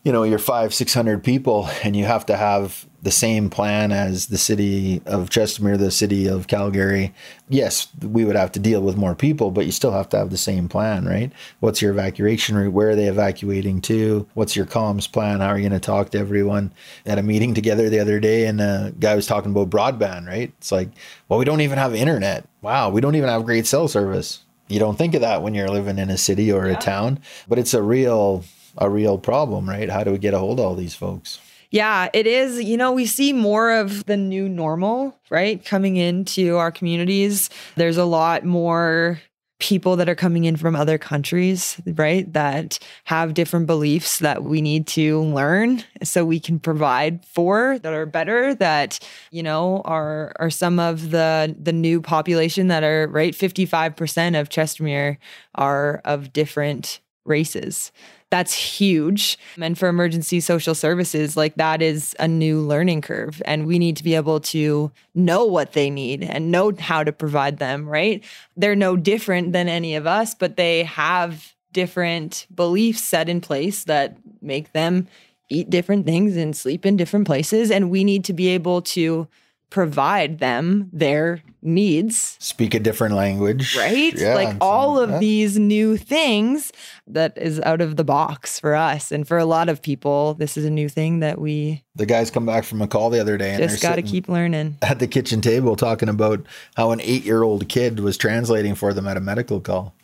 you 0.06 0.12
know 0.12 0.24
you're 0.24 0.39
five 0.39 0.74
six 0.74 0.93
hundred 0.93 1.24
people 1.24 1.68
and 1.84 1.95
you 1.95 2.06
have 2.06 2.26
to 2.28 2.38
have 2.38 2.86
the 3.01 3.12
same 3.12 3.49
plan 3.49 3.91
as 3.91 4.28
the 4.28 4.38
city 4.38 5.01
of 5.06 5.30
chestermere 5.30 5.78
the 5.78 5.91
city 5.91 6.28
of 6.28 6.47
calgary. 6.47 7.14
Yes 7.49 7.88
we 8.01 8.24
would 8.24 8.36
have 8.36 8.51
to 8.53 8.60
deal 8.60 8.82
with 8.82 8.97
more 8.97 9.16
people 9.16 9.49
but 9.51 9.66
you 9.66 9.72
still 9.72 9.91
have 9.91 10.08
to 10.10 10.18
have 10.18 10.30
the 10.30 10.38
same 10.38 10.70
plan 10.70 11.06
right? 11.06 11.34
What's 11.60 11.82
your 11.82 11.91
evacuation 11.91 12.56
route? 12.56 12.72
Where 12.72 12.91
are 12.91 12.95
they 12.95 13.08
evacuating 13.08 13.82
to? 13.82 14.28
What's 14.36 14.56
your 14.56 14.68
comms 14.68 15.12
plan? 15.12 15.39
How 15.39 15.47
are 15.47 15.58
you 15.58 15.68
going 15.68 15.80
to 15.80 15.86
talk 15.86 16.12
to 16.12 16.20
everyone? 16.20 16.72
At 17.06 17.18
a 17.18 17.24
meeting 17.24 17.56
together 17.56 17.89
the 17.89 17.99
other 17.99 18.20
day 18.20 18.45
and 18.45 18.62
a 18.62 18.93
guy 18.99 19.16
was 19.16 19.26
talking 19.26 19.51
about 19.51 19.72
broadband 19.72 20.28
right? 20.28 20.53
It's 20.60 20.72
like 20.72 20.89
well 21.28 21.39
we 21.39 21.45
don't 21.45 21.62
even 21.62 21.80
have 21.80 21.95
internet. 21.95 22.47
Wow 22.62 22.91
we 22.91 23.01
don't 23.01 23.16
even 23.16 23.30
have 23.30 23.43
great 23.43 23.66
cell 23.66 23.88
service. 23.88 24.41
You 24.68 24.80
don't 24.80 24.97
think 24.97 25.16
of 25.16 25.22
that 25.22 25.41
when 25.41 25.56
you're 25.56 25.68
living 25.68 25.99
in 25.99 26.10
a 26.12 26.18
city 26.18 26.51
or 26.51 26.68
yeah. 26.68 26.78
a 26.78 26.80
town 26.80 27.20
but 27.47 27.58
it's 27.58 27.74
a 27.74 27.82
real 27.82 28.43
a 28.78 28.89
real 28.89 29.17
problem, 29.17 29.69
right? 29.69 29.89
How 29.89 30.03
do 30.03 30.11
we 30.11 30.17
get 30.17 30.34
a 30.34 30.39
hold 30.39 30.59
of 30.59 30.65
all 30.65 30.76
these 30.76 30.95
folks? 30.95 31.39
Yeah, 31.71 32.09
it 32.13 32.28
is. 32.28 32.63
You 32.63 32.78
know, 32.78 32.91
we 32.91 33.05
see 33.05 33.34
more 33.34 33.71
of 33.71 34.05
the 34.05 34.17
new 34.17 34.47
normal, 34.47 35.19
right? 35.30 35.63
Coming 35.65 35.97
into 35.97 36.55
our 36.57 36.71
communities. 36.71 37.49
There's 37.76 37.97
a 37.97 38.05
lot 38.05 38.45
more 38.45 39.19
people 39.59 39.95
that 39.95 40.09
are 40.09 40.15
coming 40.15 40.43
in 40.43 40.57
from 40.57 40.76
other 40.76 40.97
countries, 40.97 41.80
right? 41.86 42.32
That 42.34 42.78
have 43.05 43.34
different 43.34 43.67
beliefs 43.67 44.19
that 44.19 44.43
we 44.43 44.61
need 44.61 44.86
to 44.88 45.21
learn 45.23 45.84
so 46.03 46.26
we 46.26 46.39
can 46.39 46.59
provide 46.59 47.26
for 47.26 47.80
that 47.80 47.93
are 47.93 48.05
better 48.05 48.53
that, 48.55 48.99
you 49.32 49.41
know, 49.41 49.82
are 49.86 50.34
are 50.39 50.49
some 50.49 50.80
of 50.80 51.11
the 51.11 51.55
the 51.57 51.73
new 51.73 52.01
population 52.01 52.67
that 52.67 52.84
are 52.84 53.07
right 53.07 53.34
55% 53.34 54.39
of 54.39 54.49
Chestermere 54.49 55.17
are 55.55 56.01
of 56.05 56.34
different 56.34 56.99
races 57.26 57.91
that's 58.36 58.54
huge. 58.54 59.40
And 59.62 59.78
for 59.78 59.88
emergency 59.88 60.42
social 60.42 60.76
services, 60.76 61.38
like 61.38 61.56
that 61.56 61.82
is 61.82 62.14
a 62.20 62.28
new 62.28 62.60
learning 62.60 63.00
curve. 63.00 63.42
And 63.46 63.66
we 63.66 63.80
need 63.80 63.96
to 63.96 64.04
be 64.04 64.14
able 64.14 64.42
to 64.42 64.92
know 65.14 65.46
what 65.46 65.72
they 65.72 65.90
need 65.90 66.22
and 66.22 66.52
know 66.52 66.74
how 66.78 67.06
to 67.06 67.14
provide 67.14 67.60
them, 67.60 67.88
right? 67.88 68.22
They're 68.58 68.76
no 68.76 68.98
different 68.98 69.54
than 69.54 69.70
any 69.70 69.96
of 69.96 70.06
us, 70.06 70.36
but 70.36 70.58
they 70.58 70.84
have 70.84 71.54
different 71.72 72.46
beliefs 72.54 73.04
set 73.04 73.30
in 73.30 73.40
place 73.40 73.86
that 73.86 74.18
make 74.42 74.74
them 74.74 75.08
eat 75.50 75.70
different 75.70 76.06
things 76.06 76.36
and 76.36 76.58
sleep 76.58 76.86
in 76.86 76.98
different 76.98 77.28
places. 77.28 77.72
And 77.72 77.90
we 77.90 78.04
need 78.04 78.26
to 78.26 78.34
be 78.34 78.50
able 78.50 78.82
to 78.82 79.30
provide 79.70 80.39
them 80.39 80.89
their 80.93 81.41
needs. 81.61 82.38
Speak 82.39 82.74
a 82.74 82.80
different 82.80 83.16
language. 83.16 83.76
Right? 83.76 84.13
Yeah, 84.13 84.36
like 84.36 84.55
all 84.61 84.99
of 84.99 85.20
these 85.20 85.57
new 85.59 85.97
things 85.97 86.72
that 87.07 87.38
is 87.38 87.59
out 87.61 87.82
of 87.82 87.95
the 87.95 88.03
box 88.03 88.59
for 88.59 88.76
us. 88.76 89.11
And 89.11 89.28
for 89.28 89.38
a 89.38 89.45
lot 89.45 89.68
of 89.68 89.82
people, 89.82 90.36
this 90.36 90.57
is 90.57 90.66
a 90.66 90.70
new 90.70 90.88
thing 90.88 91.20
that 91.20 91.39
we. 91.39 91.84
The 91.95 92.05
guys 92.05 92.32
come 92.32 92.45
back 92.45 92.63
from 92.63 92.82
a 92.82 92.88
call 92.88 93.09
the 93.09 93.20
other 93.20 93.38
day 93.38 93.51
and 93.51 93.61
just 93.61 93.82
got 93.82 93.95
to 93.95 94.01
keep 94.01 94.30
learning. 94.30 94.78
At 94.82 94.99
the 94.99 95.07
kitchen 95.07 95.41
table 95.41 95.76
talking 95.76 96.09
about 96.09 96.45
how 96.76 96.91
an 96.91 97.01
eight 97.01 97.24
year 97.24 97.43
old 97.43 97.68
kid 97.68 97.99
was 97.99 98.18
translating 98.18 98.76
for 98.76 98.93
them 98.93 99.07
at 99.07 99.18
a 99.18 99.22
medical 99.22 99.59
call. 99.59 99.95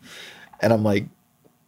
And 0.59 0.74
I'm 0.74 0.84
like, 0.84 1.05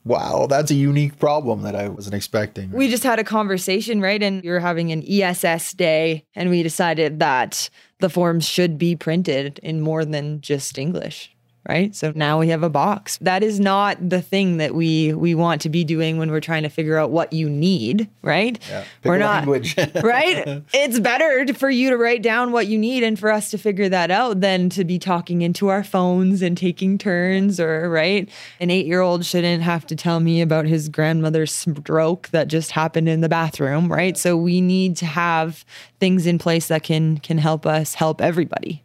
Wow, 0.05 0.47
that's 0.49 0.69
a 0.69 0.75
unique 0.75 1.17
problem 1.17 1.61
that 1.61 1.75
I 1.75 1.87
wasn't 1.87 2.15
expecting. 2.15 2.71
We 2.71 2.89
just 2.89 3.03
had 3.03 3.19
a 3.19 3.23
conversation, 3.23 4.01
right? 4.01 4.21
And 4.21 4.43
we 4.43 4.49
were 4.49 4.59
having 4.59 4.91
an 4.91 5.03
ESS 5.07 5.73
day, 5.73 6.25
and 6.35 6.49
we 6.49 6.61
decided 6.61 7.19
that 7.19 7.69
the 7.99 8.09
forms 8.09 8.45
should 8.45 8.77
be 8.77 8.95
printed 8.97 9.59
in 9.63 9.79
more 9.79 10.03
than 10.03 10.41
just 10.41 10.77
English 10.77 11.32
right? 11.67 11.95
So 11.95 12.11
now 12.15 12.39
we 12.39 12.49
have 12.49 12.63
a 12.63 12.69
box. 12.69 13.17
That 13.21 13.43
is 13.43 13.59
not 13.59 14.09
the 14.09 14.21
thing 14.21 14.57
that 14.57 14.75
we 14.75 15.13
we 15.13 15.35
want 15.35 15.61
to 15.61 15.69
be 15.69 15.83
doing 15.83 16.17
when 16.17 16.31
we're 16.31 16.39
trying 16.39 16.63
to 16.63 16.69
figure 16.69 16.97
out 16.97 17.11
what 17.11 17.33
you 17.33 17.49
need 17.49 18.09
right? 18.21 18.57
Yeah, 18.69 18.83
we're 19.03 19.17
not 19.17 19.45
right? 20.03 20.63
It's 20.73 20.99
better 20.99 21.53
for 21.53 21.69
you 21.69 21.89
to 21.89 21.97
write 21.97 22.21
down 22.21 22.51
what 22.51 22.67
you 22.67 22.77
need 22.77 23.03
and 23.03 23.19
for 23.19 23.31
us 23.31 23.51
to 23.51 23.57
figure 23.57 23.89
that 23.89 24.11
out 24.11 24.41
than 24.41 24.69
to 24.69 24.83
be 24.83 24.97
talking 24.97 25.41
into 25.41 25.67
our 25.67 25.83
phones 25.83 26.41
and 26.41 26.57
taking 26.57 26.97
turns 26.97 27.59
or 27.59 27.89
right? 27.89 28.29
An 28.59 28.71
8 28.71 28.85
year 28.85 29.01
old 29.01 29.25
shouldn't 29.25 29.63
have 29.63 29.85
to 29.87 29.95
tell 29.95 30.19
me 30.19 30.41
about 30.41 30.65
his 30.65 30.89
grandmother's 30.89 31.53
stroke 31.53 32.29
that 32.29 32.47
just 32.47 32.71
happened 32.71 33.09
in 33.09 33.21
the 33.21 33.29
bathroom 33.29 33.91
right? 33.91 34.17
So 34.17 34.35
we 34.37 34.61
need 34.61 34.97
to 34.97 35.05
have 35.05 35.65
things 35.99 36.25
in 36.25 36.39
place 36.39 36.67
that 36.67 36.83
can 36.83 37.17
can 37.17 37.37
help 37.37 37.65
us 37.65 37.93
help 37.93 38.21
everybody 38.21 38.83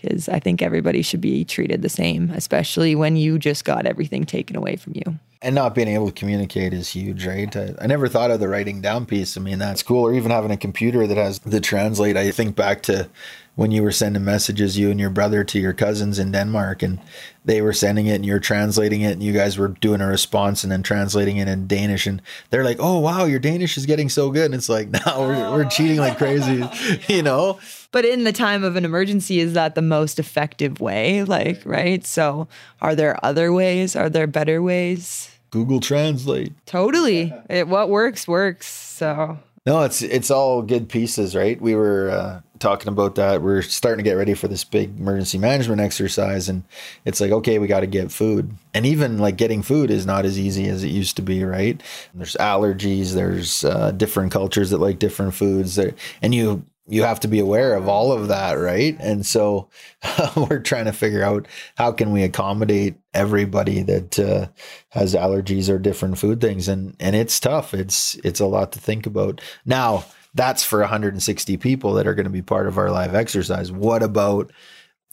because 0.00 0.28
I 0.28 0.38
think 0.38 0.62
everybody 0.62 1.02
should 1.02 1.20
be 1.20 1.44
treated 1.44 1.82
the 1.82 1.88
same, 1.88 2.30
especially 2.30 2.94
when 2.94 3.16
you 3.16 3.38
just 3.38 3.64
got 3.64 3.86
everything 3.86 4.24
taken 4.24 4.56
away 4.56 4.76
from 4.76 4.94
you. 4.94 5.18
And 5.40 5.54
not 5.54 5.74
being 5.74 5.88
able 5.88 6.06
to 6.06 6.12
communicate 6.12 6.72
is 6.72 6.88
huge, 6.88 7.24
right? 7.24 7.54
I, 7.54 7.74
I, 7.80 7.86
never 7.86 8.08
thought 8.08 8.32
of 8.32 8.40
the 8.40 8.48
writing 8.48 8.80
down 8.80 9.06
piece. 9.06 9.36
I 9.36 9.40
mean, 9.40 9.60
that's 9.60 9.84
cool. 9.84 10.02
Or 10.02 10.12
even 10.12 10.32
having 10.32 10.50
a 10.50 10.56
computer 10.56 11.06
that 11.06 11.16
has 11.16 11.38
the 11.40 11.60
translate. 11.60 12.16
I 12.16 12.32
think 12.32 12.56
back 12.56 12.82
to 12.84 13.08
when 13.54 13.70
you 13.70 13.84
were 13.84 13.92
sending 13.92 14.24
messages, 14.24 14.76
you 14.76 14.90
and 14.90 14.98
your 14.98 15.10
brother 15.10 15.44
to 15.44 15.60
your 15.60 15.72
cousins 15.72 16.18
in 16.18 16.32
Denmark, 16.32 16.82
and 16.82 16.98
they 17.44 17.62
were 17.62 17.72
sending 17.72 18.06
it 18.06 18.16
and 18.16 18.26
you're 18.26 18.40
translating 18.40 19.02
it, 19.02 19.12
and 19.12 19.22
you 19.22 19.32
guys 19.32 19.56
were 19.58 19.68
doing 19.68 20.00
a 20.00 20.06
response 20.08 20.64
and 20.64 20.72
then 20.72 20.82
translating 20.82 21.36
it 21.36 21.46
in 21.46 21.68
Danish. 21.68 22.06
And 22.06 22.20
they're 22.50 22.64
like, 22.64 22.78
oh, 22.80 22.98
wow, 22.98 23.24
your 23.24 23.38
Danish 23.38 23.76
is 23.76 23.86
getting 23.86 24.08
so 24.08 24.30
good. 24.30 24.46
And 24.46 24.54
it's 24.54 24.68
like, 24.68 24.90
now 25.06 25.20
we're, 25.20 25.50
we're 25.52 25.68
cheating 25.68 25.98
like 25.98 26.18
crazy, 26.18 26.68
you 27.08 27.22
know? 27.22 27.60
But 27.90 28.04
in 28.04 28.24
the 28.24 28.32
time 28.32 28.64
of 28.64 28.76
an 28.76 28.84
emergency, 28.84 29.40
is 29.40 29.54
that 29.54 29.74
the 29.74 29.82
most 29.82 30.18
effective 30.18 30.80
way? 30.80 31.24
Like, 31.24 31.62
right? 31.64 32.04
So 32.06 32.48
are 32.80 32.94
there 32.94 33.22
other 33.24 33.52
ways? 33.52 33.96
Are 33.96 34.10
there 34.10 34.26
better 34.26 34.62
ways? 34.62 35.30
Google 35.50 35.80
Translate. 35.80 36.52
Totally. 36.66 37.32
It, 37.48 37.68
what 37.68 37.88
works, 37.88 38.28
works. 38.28 38.66
So 38.66 39.38
no, 39.68 39.82
it's 39.82 40.00
it's 40.00 40.30
all 40.30 40.62
good 40.62 40.88
pieces, 40.88 41.36
right? 41.36 41.60
We 41.60 41.74
were 41.74 42.08
uh, 42.08 42.40
talking 42.58 42.88
about 42.88 43.16
that. 43.16 43.42
We're 43.42 43.60
starting 43.60 44.02
to 44.02 44.10
get 44.10 44.16
ready 44.16 44.32
for 44.32 44.48
this 44.48 44.64
big 44.64 44.98
emergency 44.98 45.36
management 45.36 45.82
exercise, 45.82 46.48
and 46.48 46.64
it's 47.04 47.20
like, 47.20 47.32
okay, 47.32 47.58
we 47.58 47.66
got 47.66 47.80
to 47.80 47.86
get 47.86 48.10
food, 48.10 48.54
and 48.72 48.86
even 48.86 49.18
like 49.18 49.36
getting 49.36 49.62
food 49.62 49.90
is 49.90 50.06
not 50.06 50.24
as 50.24 50.38
easy 50.38 50.68
as 50.68 50.84
it 50.84 50.88
used 50.88 51.16
to 51.16 51.22
be, 51.22 51.44
right? 51.44 51.82
There's 52.14 52.34
allergies, 52.36 53.12
there's 53.12 53.62
uh, 53.62 53.90
different 53.90 54.32
cultures 54.32 54.70
that 54.70 54.78
like 54.78 54.98
different 54.98 55.34
foods, 55.34 55.74
there, 55.74 55.94
and 56.22 56.34
you 56.34 56.64
you 56.88 57.02
have 57.02 57.20
to 57.20 57.28
be 57.28 57.38
aware 57.38 57.74
of 57.74 57.88
all 57.88 58.12
of 58.12 58.28
that 58.28 58.54
right? 58.54 58.96
And 58.98 59.24
so 59.24 59.68
we're 60.36 60.60
trying 60.60 60.86
to 60.86 60.92
figure 60.92 61.22
out 61.22 61.46
how 61.76 61.92
can 61.92 62.12
we 62.12 62.22
accommodate 62.22 62.96
everybody 63.14 63.82
that 63.82 64.18
uh, 64.18 64.48
has 64.90 65.14
allergies 65.14 65.68
or 65.68 65.78
different 65.78 66.18
food 66.18 66.40
things. 66.40 66.68
And 66.68 66.96
and 66.98 67.14
it's 67.14 67.38
tough. 67.38 67.74
It's 67.74 68.14
it's 68.24 68.40
a 68.40 68.46
lot 68.46 68.72
to 68.72 68.80
think 68.80 69.06
about. 69.06 69.40
Now 69.64 70.04
that's 70.34 70.64
for 70.64 70.80
160 70.80 71.56
people 71.56 71.94
that 71.94 72.06
are 72.06 72.14
going 72.14 72.24
to 72.24 72.30
be 72.30 72.42
part 72.42 72.66
of 72.66 72.78
our 72.78 72.90
live 72.90 73.14
exercise. 73.14 73.72
What 73.72 74.02
about 74.02 74.52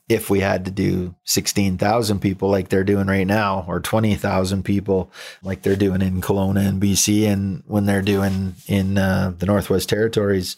if 0.07 0.29
we 0.29 0.39
had 0.39 0.65
to 0.65 0.71
do 0.71 1.15
16,000 1.23 2.19
people 2.19 2.49
like 2.49 2.69
they're 2.69 2.83
doing 2.83 3.07
right 3.07 3.25
now, 3.25 3.65
or 3.67 3.79
20,000 3.79 4.63
people 4.63 5.11
like 5.41 5.63
they're 5.63 5.75
doing 5.75 6.01
in 6.01 6.21
Kelowna 6.21 6.67
and 6.67 6.81
BC, 6.81 7.27
and 7.27 7.63
when 7.65 7.85
they're 7.85 8.03
doing 8.03 8.55
in 8.67 8.97
uh, 8.97 9.33
the 9.37 9.47
Northwest 9.47 9.89
Territories 9.89 10.57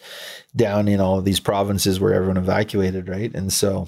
down 0.56 0.88
in 0.88 1.00
all 1.00 1.18
of 1.18 1.26
these 1.26 1.40
provinces 1.40 2.00
where 2.00 2.14
everyone 2.14 2.38
evacuated, 2.38 3.08
right? 3.08 3.34
And 3.34 3.54
so 3.54 3.88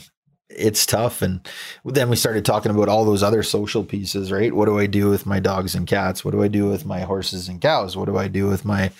it's 0.49 0.85
tough. 0.85 1.21
And 1.21 1.47
then 1.85 2.09
we 2.09 2.15
started 2.15 2.43
talking 2.43 2.71
about 2.71 2.89
all 2.89 3.05
those 3.05 3.21
other 3.21 3.43
social 3.43 3.83
pieces, 3.83 4.31
right? 4.31 4.53
What 4.53 4.65
do 4.65 4.79
I 4.79 4.87
do 4.87 5.09
with 5.09 5.25
my 5.25 5.39
dogs 5.39 5.75
and 5.75 5.87
cats? 5.87 6.25
What 6.25 6.31
do 6.31 6.41
I 6.41 6.47
do 6.47 6.67
with 6.67 6.85
my 6.85 7.01
horses 7.01 7.47
and 7.47 7.61
cows? 7.61 7.95
What 7.95 8.05
do 8.05 8.17
I 8.17 8.27
do 8.27 8.47
with 8.47 8.65
my, 8.65 8.91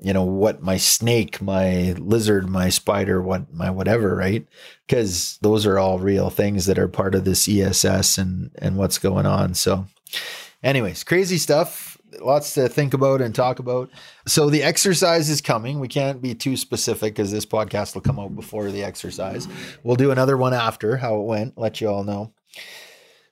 you 0.00 0.12
know, 0.12 0.24
what 0.24 0.62
my 0.62 0.76
snake, 0.76 1.40
my 1.40 1.92
lizard, 1.98 2.48
my 2.48 2.68
spider, 2.68 3.22
what 3.22 3.52
my 3.52 3.70
whatever, 3.70 4.14
right? 4.14 4.46
Because 4.86 5.38
those 5.40 5.64
are 5.66 5.78
all 5.78 5.98
real 5.98 6.28
things 6.28 6.66
that 6.66 6.78
are 6.78 6.88
part 6.88 7.14
of 7.14 7.24
this 7.24 7.48
ESS 7.48 8.18
and 8.18 8.50
and 8.58 8.76
what's 8.76 8.98
going 8.98 9.26
on. 9.26 9.54
So, 9.54 9.86
anyways, 10.62 11.02
crazy 11.04 11.38
stuff 11.38 11.89
lots 12.20 12.54
to 12.54 12.68
think 12.68 12.94
about 12.94 13.20
and 13.20 13.34
talk 13.34 13.58
about. 13.58 13.90
So 14.26 14.50
the 14.50 14.62
exercise 14.62 15.28
is 15.30 15.40
coming. 15.40 15.80
We 15.80 15.88
can't 15.88 16.20
be 16.20 16.34
too 16.34 16.56
specific 16.56 17.14
because 17.14 17.30
this 17.30 17.46
podcast 17.46 17.94
will 17.94 18.02
come 18.02 18.18
out 18.18 18.34
before 18.34 18.70
the 18.70 18.82
exercise. 18.82 19.48
We'll 19.82 19.96
do 19.96 20.10
another 20.10 20.36
one 20.36 20.54
after 20.54 20.96
how 20.96 21.20
it 21.20 21.24
went. 21.24 21.58
Let 21.58 21.80
you 21.80 21.88
all 21.88 22.04
know. 22.04 22.32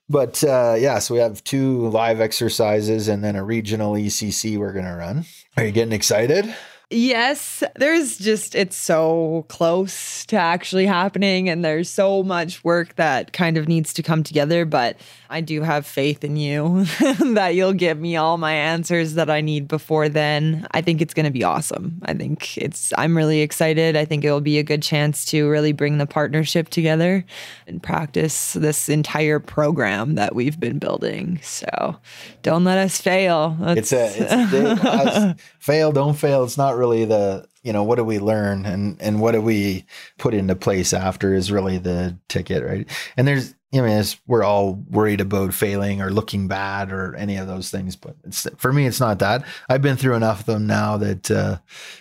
But 0.09 0.43
uh, 0.43 0.77
yeah, 0.79 1.01
so 1.01 1.15
we 1.15 1.21
have 1.21 1.45
two 1.45 1.89
live 1.89 2.21
exercises 2.21 3.09
and 3.09 3.23
then 3.23 3.37
a 3.37 3.45
regional 3.45 3.93
ECC 3.93 4.59
we're 4.59 4.73
going 4.73 4.87
to 4.87 4.95
run. 4.95 5.27
Are 5.57 5.65
you 5.65 5.73
getting 5.73 5.93
excited? 5.93 6.55
Yes, 6.91 7.63
there's 7.77 8.17
just, 8.17 8.55
it's 8.55 8.75
so 8.77 9.45
close 9.49 10.25
to 10.27 10.37
actually 10.37 10.87
happening, 10.87 11.51
and 11.51 11.63
there's 11.63 11.91
so 11.91 12.23
much 12.23 12.65
work 12.65 12.97
that 12.97 13.35
kind 13.35 13.59
of 13.59 13.69
needs 13.69 13.93
to 13.93 14.03
come 14.03 14.23
together. 14.23 14.65
But 14.65 14.97
I 15.29 15.43
do 15.43 15.61
have 15.61 15.85
faith 15.85 16.25
in 16.25 16.37
you 16.37 16.85
that 17.35 17.55
you'll 17.55 17.75
give 17.75 18.01
me 18.01 18.17
all 18.17 18.39
my 18.39 18.55
answers 18.55 19.15
that 19.15 19.29
I 19.29 19.43
need 19.43 19.69
before 19.69 20.09
then. 20.09 20.67
I 20.71 20.81
think 20.81 21.03
it's 21.03 21.13
going 21.13 21.27
to 21.27 21.31
be 21.31 21.45
awesome. 21.45 22.01
I 22.07 22.15
think 22.15 22.57
it's, 22.57 22.95
I'm 22.97 23.15
really 23.15 23.41
excited. 23.41 23.95
I 23.95 24.07
think 24.07 24.25
it 24.25 24.33
will 24.33 24.41
be 24.41 24.59
a 24.59 24.63
good 24.63 24.83
chance 24.83 25.27
to 25.27 25.47
really 25.51 25.73
bring 25.73 25.99
the 25.99 26.07
partnership 26.07 26.71
together 26.71 27.23
and 27.67 27.83
practice 27.83 28.55
this 28.55 28.89
entire 28.89 29.41
program 29.41 30.15
that 30.15 30.35
we've 30.35 30.59
been 30.59 30.79
building. 30.79 31.39
So 31.43 31.99
don't 32.43 32.65
let 32.65 32.79
us 32.79 32.99
fail. 32.99 33.59
That's, 33.61 33.93
it's 33.93 33.93
a, 33.93 34.23
it's 34.23 34.33
a 34.33 35.37
fail, 35.69 35.93
don't 35.93 36.15
fail. 36.15 36.45
It's 36.45 36.59
not 36.59 36.77
really 36.77 37.05
the 37.05 37.47
you 37.63 37.73
know 37.75 37.83
what 37.83 37.97
do 37.97 38.05
we 38.05 38.19
learn 38.19 38.65
and 38.65 38.97
and 39.01 39.21
what 39.21 39.33
do 39.33 39.43
we 39.43 39.85
put 40.17 40.33
into 40.33 40.57
place 40.57 40.95
after 40.95 41.35
is 41.35 41.53
really 41.53 41.77
the 41.77 42.17
ticket 42.29 42.65
right 42.65 42.89
and 43.17 43.29
there's 43.29 43.55
I 43.75 43.83
mean, 43.83 44.03
we're 44.27 44.45
all 44.45 44.83
worried 44.89 45.21
about 45.21 45.53
failing 45.53 46.01
or 46.01 46.11
looking 46.11 46.49
bad 46.49 46.91
or 46.91 47.15
any 47.17 47.37
of 47.37 47.47
those 47.47 47.71
things, 47.71 47.97
but 47.97 48.17
for 48.57 48.73
me, 48.73 48.87
it's 48.87 48.99
not 48.99 49.19
that. 49.19 49.45
I've 49.69 49.83
been 49.83 49.99
through 49.99 50.15
enough 50.15 50.41
of 50.41 50.47
them 50.47 50.67
now 50.67 50.97
that 50.97 51.31
uh, 51.31 51.59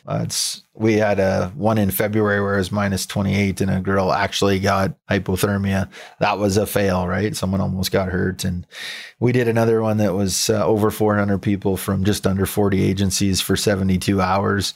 uh, 0.08 0.20
it's. 0.24 0.64
We 0.74 0.94
had 0.94 1.20
a 1.20 1.52
one 1.56 1.78
in 1.78 1.92
February 1.92 2.40
where 2.42 2.56
it 2.56 2.60
was 2.60 2.72
minus 2.72 3.06
twenty 3.06 3.36
eight, 3.36 3.60
and 3.60 3.70
a 3.70 3.82
girl 3.82 4.14
actually 4.14 4.60
got 4.60 4.96
hypothermia. 5.10 5.90
That 6.20 6.38
was 6.38 6.56
a 6.56 6.66
fail, 6.66 7.06
right? 7.06 7.36
Someone 7.36 7.60
almost 7.60 7.92
got 7.92 8.10
hurt, 8.10 8.46
and 8.46 8.66
we 9.20 9.34
did 9.34 9.50
another 9.50 9.82
one 9.82 9.98
that 9.98 10.14
was 10.14 10.50
uh, 10.50 10.66
over 10.66 10.90
four 10.90 11.18
hundred 11.18 11.42
people 11.42 11.76
from 11.76 12.06
just 12.06 12.26
under 12.26 12.46
forty 12.46 12.82
agencies 12.84 13.42
for 13.42 13.58
seventy 13.58 13.98
two 13.98 14.22
hours. 14.22 14.74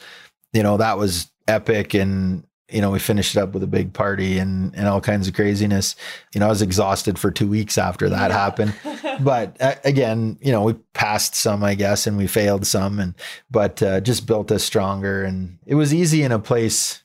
You 0.51 0.63
know, 0.63 0.75
that 0.75 0.97
was 0.97 1.31
epic 1.47 1.93
and 1.93 2.43
you 2.71 2.81
know, 2.81 2.91
we 2.91 2.99
finished 2.99 3.35
it 3.35 3.39
up 3.39 3.53
with 3.53 3.63
a 3.63 3.67
big 3.67 3.93
party 3.93 4.37
and, 4.37 4.75
and 4.75 4.87
all 4.87 5.01
kinds 5.01 5.27
of 5.27 5.33
craziness. 5.33 5.95
You 6.33 6.39
know, 6.39 6.47
I 6.47 6.49
was 6.49 6.61
exhausted 6.61 7.19
for 7.19 7.31
two 7.31 7.47
weeks 7.47 7.77
after 7.77 8.09
that 8.09 8.31
yeah. 8.31 8.37
happened. 8.37 8.75
but 9.23 9.57
uh, 9.61 9.75
again, 9.83 10.37
you 10.41 10.51
know, 10.51 10.63
we 10.63 10.73
passed 10.93 11.35
some, 11.35 11.63
I 11.63 11.75
guess, 11.75 12.07
and 12.07 12.17
we 12.17 12.27
failed 12.27 12.65
some, 12.65 12.99
and 12.99 13.15
but 13.49 13.81
uh, 13.83 14.01
just 14.01 14.25
built 14.25 14.51
us 14.51 14.63
stronger. 14.63 15.23
And 15.23 15.59
it 15.65 15.75
was 15.75 15.93
easy 15.93 16.23
in 16.23 16.31
a 16.31 16.39
place 16.39 17.03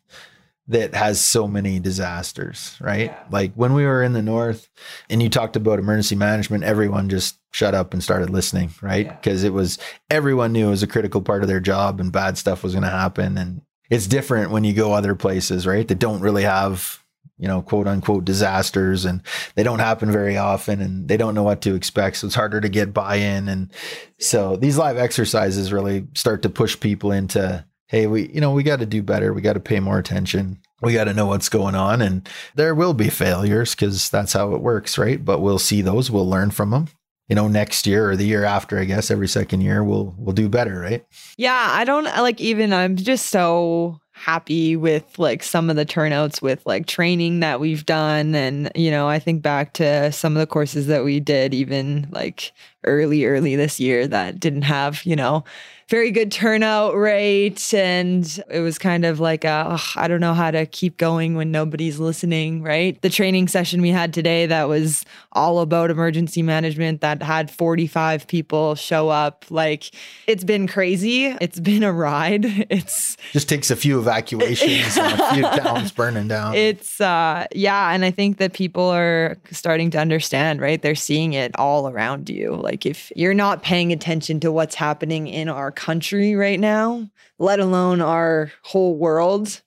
that 0.69 0.95
has 0.95 1.21
so 1.21 1.47
many 1.47 1.79
disasters, 1.79 2.77
right? 2.81 3.11
Yeah. 3.11 3.25
Like 3.31 3.53
when 3.55 3.73
we 3.73 3.85
were 3.85 4.03
in 4.03 4.15
the 4.15 4.23
north, 4.23 4.69
and 5.09 5.23
you 5.23 5.29
talked 5.29 5.55
about 5.55 5.79
emergency 5.79 6.17
management, 6.17 6.65
everyone 6.65 7.09
just 7.09 7.39
shut 7.53 7.75
up 7.75 7.93
and 7.93 8.03
started 8.03 8.31
listening, 8.31 8.71
right? 8.83 9.09
Because 9.09 9.43
yeah. 9.43 9.49
it 9.49 9.53
was 9.53 9.79
everyone 10.11 10.53
knew 10.53 10.67
it 10.67 10.71
was 10.71 10.83
a 10.83 10.89
critical 10.89 11.23
part 11.23 11.43
of 11.43 11.49
their 11.49 11.61
job, 11.61 12.01
and 12.01 12.11
bad 12.11 12.37
stuff 12.37 12.63
was 12.63 12.73
going 12.73 12.83
to 12.83 12.91
happen, 12.91 13.39
and 13.39 13.63
it's 13.91 14.07
different 14.07 14.51
when 14.51 14.65
you 14.65 14.73
go 14.73 14.93
other 14.93 15.15
places, 15.15 15.67
right? 15.67 15.87
That 15.87 15.99
don't 15.99 16.21
really 16.21 16.43
have, 16.43 17.03
you 17.39 17.49
know, 17.49 17.63
quote 17.63 17.87
unquote 17.87 18.25
disasters 18.25 19.05
and 19.05 19.23
they 19.55 19.63
don't 19.63 19.79
happen 19.79 20.11
very 20.11 20.37
often 20.37 20.81
and 20.81 21.09
they 21.09 21.17
don't 21.17 21.35
know 21.35 21.43
what 21.43 21.63
to 21.63 21.75
expect. 21.75 22.17
So 22.17 22.27
it's 22.27 22.37
harder 22.37 22.61
to 22.61 22.69
get 22.69 22.95
buy 22.95 23.17
in. 23.17 23.49
And 23.49 23.73
so 24.19 24.57
these 24.57 24.79
live 24.79 24.97
exercises 24.97 25.73
really 25.73 26.07
start 26.15 26.43
to 26.43 26.51
push 26.51 26.79
people 26.79 27.13
into, 27.13 27.65
hey, 27.89 28.07
we, 28.07 28.29
you 28.33 28.41
know, 28.41 28.53
we 28.53 28.63
got 28.63 28.81
to 28.81 28.87
do 28.87 29.03
better. 29.03 29.33
We 29.33 29.43
got 29.43 29.55
to 29.55 29.61
pay 29.61 29.81
more 29.81 29.99
attention. 29.99 30.61
We 30.83 30.93
got 30.93 31.05
to 31.05 31.15
know 31.15 31.27
what's 31.27 31.49
going 31.49 31.75
on. 31.75 32.03
And 32.03 32.29
there 32.55 32.75
will 32.75 32.95
be 32.95 33.09
failures 33.09 33.75
because 33.75 34.11
that's 34.11 34.33
how 34.33 34.55
it 34.55 34.61
works, 34.61 34.99
right? 34.99 35.25
But 35.25 35.41
we'll 35.41 35.59
see 35.59 35.83
those, 35.83 36.11
we'll 36.11 36.29
learn 36.29 36.51
from 36.51 36.71
them 36.71 36.89
you 37.29 37.35
know 37.35 37.49
next 37.49 37.87
year 37.87 38.11
or 38.11 38.17
the 38.17 38.27
year 38.27 38.45
after 38.45 38.79
i 38.79 38.85
guess 38.85 39.11
every 39.11 39.29
second 39.29 39.61
year 39.61 39.83
we'll 39.83 40.15
we'll 40.19 40.35
do 40.35 40.49
better 40.49 40.81
right? 40.81 41.05
Yeah 41.37 41.69
i 41.73 41.85
don't 41.85 42.05
like 42.05 42.41
even 42.41 42.73
i'm 42.73 42.97
just 42.97 43.27
so 43.27 44.01
happy 44.13 44.77
with 44.77 45.19
like 45.19 45.43
some 45.43 45.69
of 45.69 45.77
the 45.77 45.85
turnouts 45.85 46.41
with 46.41 46.65
like 46.65 46.87
training 46.87 47.41
that 47.41 47.61
we've 47.61 47.85
done 47.85 48.35
and 48.35 48.71
you 48.75 48.91
know 48.91 49.07
i 49.09 49.19
think 49.19 49.43
back 49.43 49.75
to 49.75 50.11
some 50.11 50.35
of 50.35 50.41
the 50.41 50.47
courses 50.47 50.87
that 50.87 51.05
we 51.05 51.21
did 51.21 51.53
even 51.53 52.09
like 52.11 52.53
early 52.85 53.27
early 53.27 53.57
this 53.57 53.79
year 53.79 54.07
that 54.07 54.41
didn't 54.41 54.63
have 54.63 55.05
you 55.05 55.15
know 55.15 55.45
very 55.89 56.11
good 56.11 56.33
turnout 56.33 56.97
rate. 56.97 57.73
And 57.73 58.45
it 58.51 58.59
was 58.59 58.77
kind 58.77 59.05
of 59.05 59.21
like, 59.21 59.45
I 59.45 60.07
don't 60.09 60.21
know 60.21 60.35
how 60.35 60.51
to 60.51 60.67
keep 60.67 60.97
going 60.97 61.37
when 61.37 61.53
nobody's 61.53 62.01
listening, 62.01 62.63
right? 62.63 63.01
The 63.03 63.09
training 63.09 63.47
session 63.47 63.81
we 63.81 63.91
had 63.91 64.13
today 64.13 64.47
that 64.47 64.69
was 64.69 65.05
all 65.33 65.61
about 65.61 65.91
emergency 65.91 66.43
management 66.43 67.03
that 67.03 67.23
had 67.23 67.53
45 67.53 68.27
people 68.27 68.75
show 68.75 69.11
up. 69.11 69.45
Like, 69.49 69.95
it's 70.27 70.43
been 70.43 70.67
crazy. 70.67 71.27
It's 71.27 71.61
been 71.61 71.83
a 71.83 71.93
ride. 71.93 72.47
It's 72.77 73.17
just 73.33 73.49
takes 73.49 73.71
a 73.71 73.77
few 73.77 73.99
evacuations 74.01 74.99
and 74.99 75.21
a 75.21 75.35
few 75.35 75.43
towns 75.63 75.93
burning 75.93 76.29
down. 76.29 76.55
It's, 76.55 77.01
uh, 77.01 77.47
yeah. 77.55 77.93
And 77.93 78.05
I 78.05 78.11
think 78.11 78.39
that 78.39 78.53
people 78.53 78.85
are 78.85 79.39
starting 79.53 79.91
to 79.93 79.99
understand, 79.99 80.61
right? 80.61 80.83
They're 80.83 80.95
seeing 80.95 81.33
it 81.33 81.57
all 81.59 81.89
around 81.89 82.29
you. 82.29 82.55
Like, 82.57 82.85
if 82.85 83.13
you're 83.15 83.35
not 83.35 83.63
paying 83.63 83.93
attention 83.93 84.41
to 84.41 84.51
what's 84.51 84.75
happening 84.75 85.29
in 85.29 85.49
our 85.49 85.71
country 85.77 86.35
right 86.35 86.59
now, 86.59 87.09
let 87.39 87.61
alone 87.61 88.01
our 88.01 88.51
whole 88.63 88.97
world, 88.97 89.61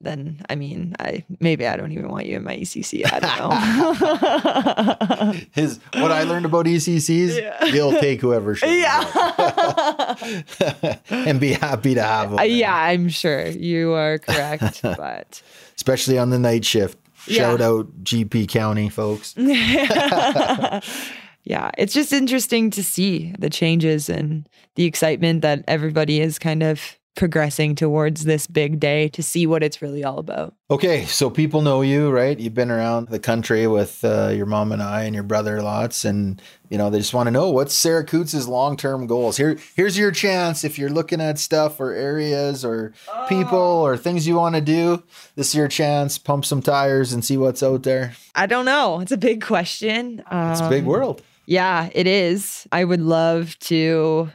then 0.00 0.44
I 0.50 0.54
mean, 0.54 0.94
I 0.98 1.24
maybe 1.40 1.66
I 1.66 1.76
don't 1.76 1.92
even 1.92 2.08
want 2.10 2.26
you 2.26 2.36
in 2.36 2.44
my 2.44 2.56
ECC. 2.56 3.04
I 3.10 3.20
don't 3.20 3.38
know. 5.32 5.32
His 5.52 5.80
what 5.94 6.12
I 6.12 6.24
learned 6.24 6.44
about 6.44 6.66
ECCs, 6.66 7.40
Yeah. 7.40 7.70
they'll 7.70 7.98
take 7.98 8.20
whoever 8.20 8.54
shows 8.60 8.70
yeah. 8.70 10.14
and 11.10 11.40
be 11.40 11.52
happy 11.54 11.94
to 11.94 12.02
have 12.02 12.30
them. 12.30 12.38
Uh, 12.40 12.42
yeah, 12.42 12.74
I'm 12.74 13.08
sure 13.08 13.46
you 13.46 13.92
are 13.92 14.18
correct, 14.18 14.82
but 14.82 15.42
especially 15.76 16.18
on 16.18 16.28
the 16.30 16.38
night 16.38 16.66
shift. 16.66 16.98
Yeah. 17.26 17.36
Shout 17.38 17.60
out 17.62 18.04
GP 18.04 18.48
County 18.50 18.90
folks. 18.90 19.34
Yeah, 21.44 21.70
it's 21.76 21.92
just 21.94 22.12
interesting 22.12 22.70
to 22.70 22.82
see 22.82 23.34
the 23.38 23.50
changes 23.50 24.08
and 24.08 24.48
the 24.76 24.84
excitement 24.84 25.42
that 25.42 25.62
everybody 25.68 26.20
is 26.20 26.38
kind 26.38 26.62
of 26.62 26.80
progressing 27.16 27.76
towards 27.76 28.24
this 28.24 28.48
big 28.48 28.80
day 28.80 29.06
to 29.08 29.22
see 29.22 29.46
what 29.46 29.62
it's 29.62 29.80
really 29.80 30.02
all 30.02 30.18
about. 30.18 30.52
Okay, 30.68 31.04
so 31.04 31.30
people 31.30 31.62
know 31.62 31.80
you, 31.80 32.10
right? 32.10 32.36
You've 32.40 32.54
been 32.54 32.72
around 32.72 33.06
the 33.08 33.20
country 33.20 33.68
with 33.68 34.04
uh, 34.04 34.32
your 34.34 34.46
mom 34.46 34.72
and 34.72 34.82
I 34.82 35.04
and 35.04 35.14
your 35.14 35.22
brother 35.22 35.62
lots, 35.62 36.04
and 36.04 36.42
you 36.70 36.76
know 36.78 36.90
they 36.90 36.98
just 36.98 37.14
want 37.14 37.28
to 37.28 37.30
know 37.30 37.50
what's 37.50 37.72
Sara 37.72 38.04
Coutts' 38.04 38.48
long-term 38.48 39.06
goals. 39.06 39.36
Here, 39.36 39.58
here's 39.76 39.96
your 39.96 40.10
chance 40.10 40.64
if 40.64 40.76
you're 40.76 40.90
looking 40.90 41.20
at 41.20 41.38
stuff 41.38 41.78
or 41.78 41.92
areas 41.92 42.64
or 42.64 42.92
people 43.28 43.58
or 43.58 43.96
things 43.96 44.26
you 44.26 44.34
want 44.34 44.56
to 44.56 44.60
do. 44.60 45.02
This 45.36 45.50
is 45.50 45.54
your 45.54 45.68
chance. 45.68 46.18
Pump 46.18 46.44
some 46.44 46.62
tires 46.62 47.12
and 47.12 47.24
see 47.24 47.36
what's 47.36 47.62
out 47.62 47.84
there. 47.84 48.14
I 48.34 48.46
don't 48.46 48.64
know. 48.64 48.98
It's 48.98 49.12
a 49.12 49.16
big 49.16 49.40
question. 49.40 50.20
It's 50.32 50.60
a 50.60 50.68
big 50.68 50.82
Um, 50.82 50.88
world. 50.88 51.22
Yeah, 51.46 51.90
it 51.92 52.06
is. 52.06 52.66
I 52.72 52.84
would 52.84 53.00
love 53.00 53.58
to 53.60 54.30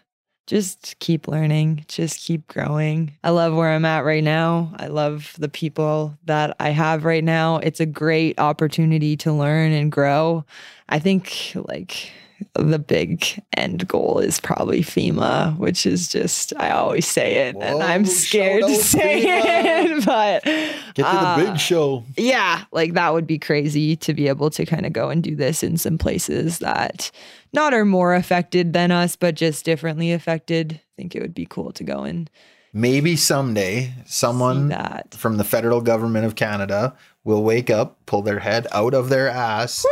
just 0.47 0.97
keep 0.99 1.28
learning, 1.28 1.86
just 1.88 2.22
keep 2.26 2.47
growing. 2.47 3.12
I 3.24 3.30
love 3.30 3.53
where 3.53 3.72
I'm 3.72 3.86
at 3.86 4.03
right 4.03 4.24
now. 4.24 4.74
I 4.78 4.88
love 4.88 5.36
the 5.38 5.49
people 5.49 6.18
that 6.26 6.55
I 6.60 6.70
have 6.70 7.05
right 7.05 7.24
now. 7.24 7.57
It's 7.57 7.80
a 7.80 7.86
great 7.86 8.39
opportunity 8.39 9.16
to 9.18 9.32
learn 9.32 9.72
and 9.72 9.91
grow. 9.91 10.45
I 10.88 10.99
think 10.99 11.53
like 11.55 12.12
the 12.56 12.80
big 12.80 13.26
end 13.56 13.88
goal 13.88 14.20
is 14.20 14.40
probably 14.40 14.82
FEMA, 14.82 15.58
which 15.58 15.86
is 15.86 16.08
just 16.08 16.54
I 16.58 16.72
always 16.72 17.08
say 17.08 17.48
it 17.50 17.56
and 17.60 17.84
I'm 17.84 18.06
scared 18.06 18.64
to 18.64 18.76
say 18.76 19.26
FEMA. 19.26 20.00
it, 20.00 20.06
but 20.06 20.44
Get 20.44 20.96
to 20.96 21.02
the 21.02 21.08
uh, 21.08 21.36
big 21.52 21.60
show. 21.60 22.04
yeah, 22.18 22.64
like 22.72 22.94
that 22.94 23.14
would 23.14 23.28
be 23.28 23.40
crazy 23.40 23.96
to 23.98 24.14
be 24.14 24.28
able 24.28 24.50
to 24.52 24.66
kind 24.66 24.86
of 24.86 24.94
go 24.94 25.10
and 25.10 25.24
do 25.24 25.36
this 25.36 25.64
in 25.64 25.78
some 25.78 25.98
places 25.98 26.60
that 26.60 27.12
not 27.54 27.74
are 27.74 27.86
more 27.86 28.14
affected 28.16 28.74
than 28.74 28.92
us, 28.92 29.16
but 29.16 29.36
just 29.36 29.66
differently 29.66 30.12
affected. 30.12 30.74
I 30.74 31.02
think 31.02 31.16
it 31.16 31.22
would 31.22 31.34
be 31.34 31.46
cool 31.50 31.72
to 31.74 31.84
go 31.84 32.04
and 32.04 32.30
Maybe 32.72 33.16
someday 33.16 33.94
someone 34.06 34.68
that. 34.70 35.16
from 35.16 35.38
the 35.38 35.44
federal 35.44 35.82
government 35.82 36.28
of 36.28 36.36
Canada 36.36 36.96
will 37.24 37.44
wake 37.44 37.72
up, 37.72 37.98
pull 38.06 38.22
their 38.22 38.38
head 38.38 38.68
out 38.72 38.94
of 38.94 39.10
their 39.10 39.28
ass, 39.28 39.84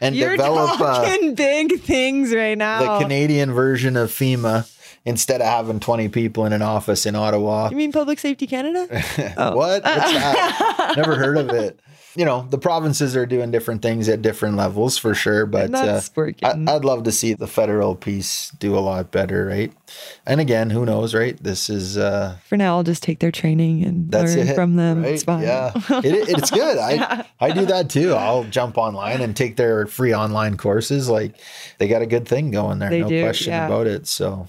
and 0.00 0.14
You're 0.16 0.36
develop 0.36 0.80
uh, 0.80 1.16
big 1.34 1.80
things 1.80 2.34
right 2.34 2.56
now. 2.58 2.98
the 2.98 3.02
Canadian 3.04 3.52
version 3.52 3.96
of 3.96 4.10
FEMA 4.10 4.70
instead 5.04 5.40
of 5.40 5.46
having 5.46 5.80
20 5.80 6.08
people 6.08 6.44
in 6.46 6.52
an 6.52 6.62
office 6.62 7.06
in 7.06 7.14
Ottawa. 7.14 7.68
you 7.70 7.76
mean 7.76 7.92
Public 7.92 8.18
Safety 8.18 8.46
Canada? 8.46 8.86
Oh. 9.36 9.56
What? 9.56 9.82
What's 9.84 9.84
that? 9.84 10.94
Never 10.96 11.14
heard 11.16 11.38
of 11.38 11.50
it. 11.50 11.78
You 12.16 12.24
know, 12.24 12.46
the 12.48 12.58
provinces 12.58 13.14
are 13.14 13.26
doing 13.26 13.50
different 13.50 13.82
things 13.82 14.08
at 14.08 14.22
different 14.22 14.56
levels 14.56 14.96
for 14.96 15.14
sure, 15.14 15.44
but 15.46 15.74
uh. 15.74 16.00
I, 16.42 16.50
I'd 16.66 16.84
love 16.84 17.02
to 17.04 17.12
see 17.12 17.34
the 17.34 17.46
federal 17.46 17.94
piece 17.94 18.50
do 18.58 18.76
a 18.76 18.80
lot 18.80 19.10
better, 19.10 19.44
right? 19.46 19.72
And 20.26 20.40
again, 20.40 20.70
who 20.70 20.86
knows, 20.86 21.14
right? 21.14 21.36
This 21.42 21.68
is 21.68 21.98
uh, 21.98 22.38
For 22.48 22.56
now, 22.56 22.76
I'll 22.76 22.82
just 22.82 23.02
take 23.02 23.18
their 23.20 23.30
training 23.30 23.84
and 23.84 24.10
that's 24.10 24.34
learn 24.34 24.48
it 24.48 24.54
from 24.54 24.76
them. 24.76 25.02
right? 25.02 25.12
It's 25.12 25.24
fine. 25.24 25.42
Yeah, 25.42 25.72
it, 25.90 26.28
it's 26.30 26.50
good. 26.50 26.78
I 26.78 27.26
I 27.38 27.50
do 27.52 27.66
that 27.66 27.90
too. 27.90 28.14
I'll 28.14 28.44
jump 28.44 28.78
online 28.78 29.20
and 29.20 29.36
take 29.36 29.56
their 29.56 29.86
free 29.86 30.14
online 30.14 30.56
courses. 30.56 31.08
Like 31.08 31.34
they 31.78 31.86
got 31.86 32.02
a 32.02 32.06
good 32.06 32.26
thing 32.26 32.50
going 32.50 32.78
there, 32.78 32.90
They 32.90 33.00
no 33.02 33.08
do, 33.08 33.22
question 33.22 33.52
yeah. 33.52 33.66
about 33.66 33.86
it. 33.86 34.06
So 34.06 34.48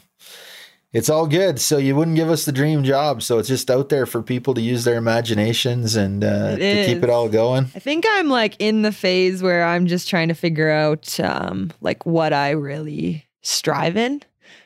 it's 0.93 1.09
all 1.09 1.27
good. 1.27 1.59
So 1.59 1.77
you 1.77 1.95
wouldn't 1.95 2.15
give 2.15 2.29
us 2.29 2.45
the 2.45 2.51
dream 2.51 2.83
job. 2.83 3.21
So 3.21 3.39
it's 3.39 3.47
just 3.47 3.69
out 3.69 3.89
there 3.89 4.05
for 4.05 4.21
people 4.21 4.53
to 4.53 4.61
use 4.61 4.83
their 4.83 4.95
imaginations 4.95 5.95
and 5.95 6.23
uh, 6.23 6.55
to 6.55 6.85
keep 6.85 7.03
it 7.03 7.09
all 7.09 7.29
going. 7.29 7.65
I 7.75 7.79
think 7.79 8.05
I'm 8.09 8.29
like 8.29 8.55
in 8.59 8.83
the 8.83 8.91
phase 8.91 9.43
where 9.43 9.63
I'm 9.65 9.87
just 9.87 10.09
trying 10.09 10.29
to 10.29 10.33
figure 10.33 10.69
out 10.69 11.19
um, 11.19 11.71
like 11.81 12.05
what 12.05 12.33
I 12.33 12.51
really 12.51 13.25
strive 13.41 13.97
in. 13.97 14.21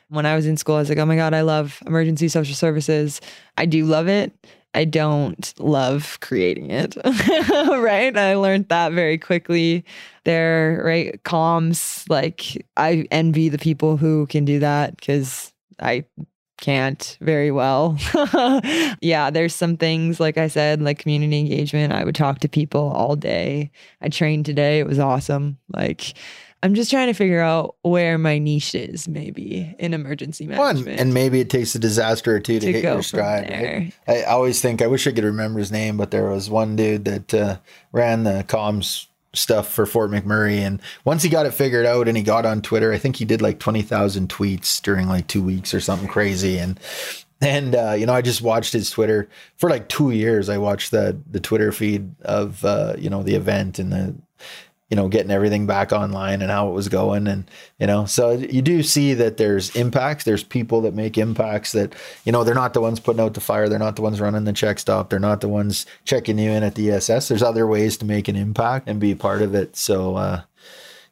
When 0.08 0.26
I 0.26 0.36
was 0.36 0.46
in 0.46 0.58
school, 0.58 0.76
I 0.76 0.80
was 0.80 0.90
like, 0.90 0.98
oh 0.98 1.06
my 1.06 1.16
God, 1.16 1.32
I 1.32 1.40
love 1.40 1.82
emergency 1.86 2.28
social 2.28 2.54
services. 2.54 3.20
I 3.56 3.64
do 3.64 3.86
love 3.86 4.08
it. 4.08 4.32
I 4.74 4.84
don't 4.84 5.52
love 5.58 6.18
creating 6.20 6.70
it. 6.70 6.96
right. 7.04 8.16
I 8.16 8.34
learned 8.36 8.68
that 8.68 8.92
very 8.92 9.18
quickly 9.18 9.84
there, 10.24 10.82
right? 10.84 11.22
Comms, 11.24 12.08
like 12.08 12.64
I 12.76 13.06
envy 13.10 13.48
the 13.48 13.58
people 13.58 13.96
who 13.96 14.26
can 14.26 14.44
do 14.44 14.58
that 14.60 14.96
because 14.96 15.51
I 15.82 16.04
can't 16.58 17.18
very 17.20 17.50
well. 17.50 17.98
yeah, 19.02 19.30
there's 19.30 19.54
some 19.54 19.76
things, 19.76 20.20
like 20.20 20.38
I 20.38 20.46
said, 20.48 20.80
like 20.80 20.98
community 21.00 21.40
engagement. 21.40 21.92
I 21.92 22.04
would 22.04 22.14
talk 22.14 22.38
to 22.40 22.48
people 22.48 22.90
all 22.90 23.16
day. 23.16 23.70
I 24.00 24.08
trained 24.08 24.46
today. 24.46 24.78
It 24.78 24.86
was 24.86 25.00
awesome. 25.00 25.58
Like, 25.74 26.14
I'm 26.62 26.74
just 26.74 26.90
trying 26.92 27.08
to 27.08 27.14
figure 27.14 27.40
out 27.40 27.74
where 27.82 28.16
my 28.18 28.38
niche 28.38 28.76
is, 28.76 29.08
maybe 29.08 29.74
in 29.80 29.92
emergency 29.92 30.46
One, 30.46 30.56
management. 30.58 31.00
and 31.00 31.12
maybe 31.12 31.40
it 31.40 31.50
takes 31.50 31.74
a 31.74 31.80
disaster 31.80 32.36
or 32.36 32.38
two 32.38 32.60
to, 32.60 32.66
to 32.66 32.72
hit 32.72 32.84
your 32.84 33.02
stride. 33.02 33.48
there. 33.48 33.78
Right? 33.80 33.94
I 34.06 34.22
always 34.30 34.60
think 34.60 34.80
I 34.80 34.86
wish 34.86 35.04
I 35.08 35.12
could 35.12 35.24
remember 35.24 35.58
his 35.58 35.72
name, 35.72 35.96
but 35.96 36.12
there 36.12 36.30
was 36.30 36.48
one 36.48 36.76
dude 36.76 37.04
that 37.06 37.34
uh, 37.34 37.56
ran 37.90 38.22
the 38.22 38.44
comms 38.46 39.08
stuff 39.34 39.68
for 39.72 39.86
Fort 39.86 40.10
McMurray, 40.10 40.58
and 40.58 40.80
once 41.04 41.22
he 41.22 41.28
got 41.28 41.46
it 41.46 41.54
figured 41.54 41.86
out 41.86 42.08
and 42.08 42.16
he 42.16 42.22
got 42.22 42.46
on 42.46 42.62
Twitter, 42.62 42.92
I 42.92 42.98
think 42.98 43.16
he 43.16 43.24
did 43.24 43.42
like 43.42 43.58
twenty 43.58 43.82
thousand 43.82 44.28
tweets 44.28 44.80
during 44.82 45.08
like 45.08 45.26
two 45.26 45.42
weeks 45.42 45.74
or 45.74 45.80
something 45.80 46.08
crazy, 46.08 46.58
and. 46.58 46.78
And 47.44 47.74
uh, 47.74 47.94
you 47.98 48.06
know, 48.06 48.12
I 48.12 48.22
just 48.22 48.40
watched 48.40 48.72
his 48.72 48.88
Twitter 48.88 49.28
for 49.56 49.68
like 49.68 49.88
two 49.88 50.12
years. 50.12 50.48
I 50.48 50.58
watched 50.58 50.92
the 50.92 51.18
the 51.28 51.40
Twitter 51.40 51.72
feed 51.72 52.14
of 52.22 52.64
uh, 52.64 52.94
you 52.96 53.10
know 53.10 53.24
the 53.24 53.34
event 53.34 53.80
and 53.80 53.92
the 53.92 54.14
you 54.92 54.96
know 54.96 55.08
getting 55.08 55.30
everything 55.30 55.64
back 55.66 55.90
online 55.90 56.42
and 56.42 56.50
how 56.50 56.68
it 56.68 56.72
was 56.72 56.90
going 56.90 57.26
and 57.26 57.50
you 57.80 57.86
know 57.86 58.04
so 58.04 58.32
you 58.32 58.60
do 58.60 58.82
see 58.82 59.14
that 59.14 59.38
there's 59.38 59.74
impacts. 59.74 60.24
There's 60.24 60.44
people 60.44 60.82
that 60.82 60.92
make 60.92 61.16
impacts 61.16 61.72
that 61.72 61.94
you 62.26 62.32
know 62.32 62.44
they're 62.44 62.54
not 62.54 62.74
the 62.74 62.82
ones 62.82 63.00
putting 63.00 63.22
out 63.22 63.32
the 63.32 63.40
fire. 63.40 63.70
They're 63.70 63.78
not 63.78 63.96
the 63.96 64.02
ones 64.02 64.20
running 64.20 64.44
the 64.44 64.52
check 64.52 64.78
stop. 64.78 65.08
They're 65.08 65.18
not 65.18 65.40
the 65.40 65.48
ones 65.48 65.86
checking 66.04 66.38
you 66.38 66.50
in 66.50 66.62
at 66.62 66.74
the 66.74 66.90
ess 66.90 67.06
there's 67.06 67.42
other 67.42 67.66
ways 67.66 67.96
to 67.96 68.04
make 68.04 68.28
an 68.28 68.36
impact 68.36 68.86
and 68.86 69.00
be 69.00 69.14
part 69.14 69.40
of 69.40 69.54
it. 69.54 69.76
So 69.76 70.16
uh 70.16 70.42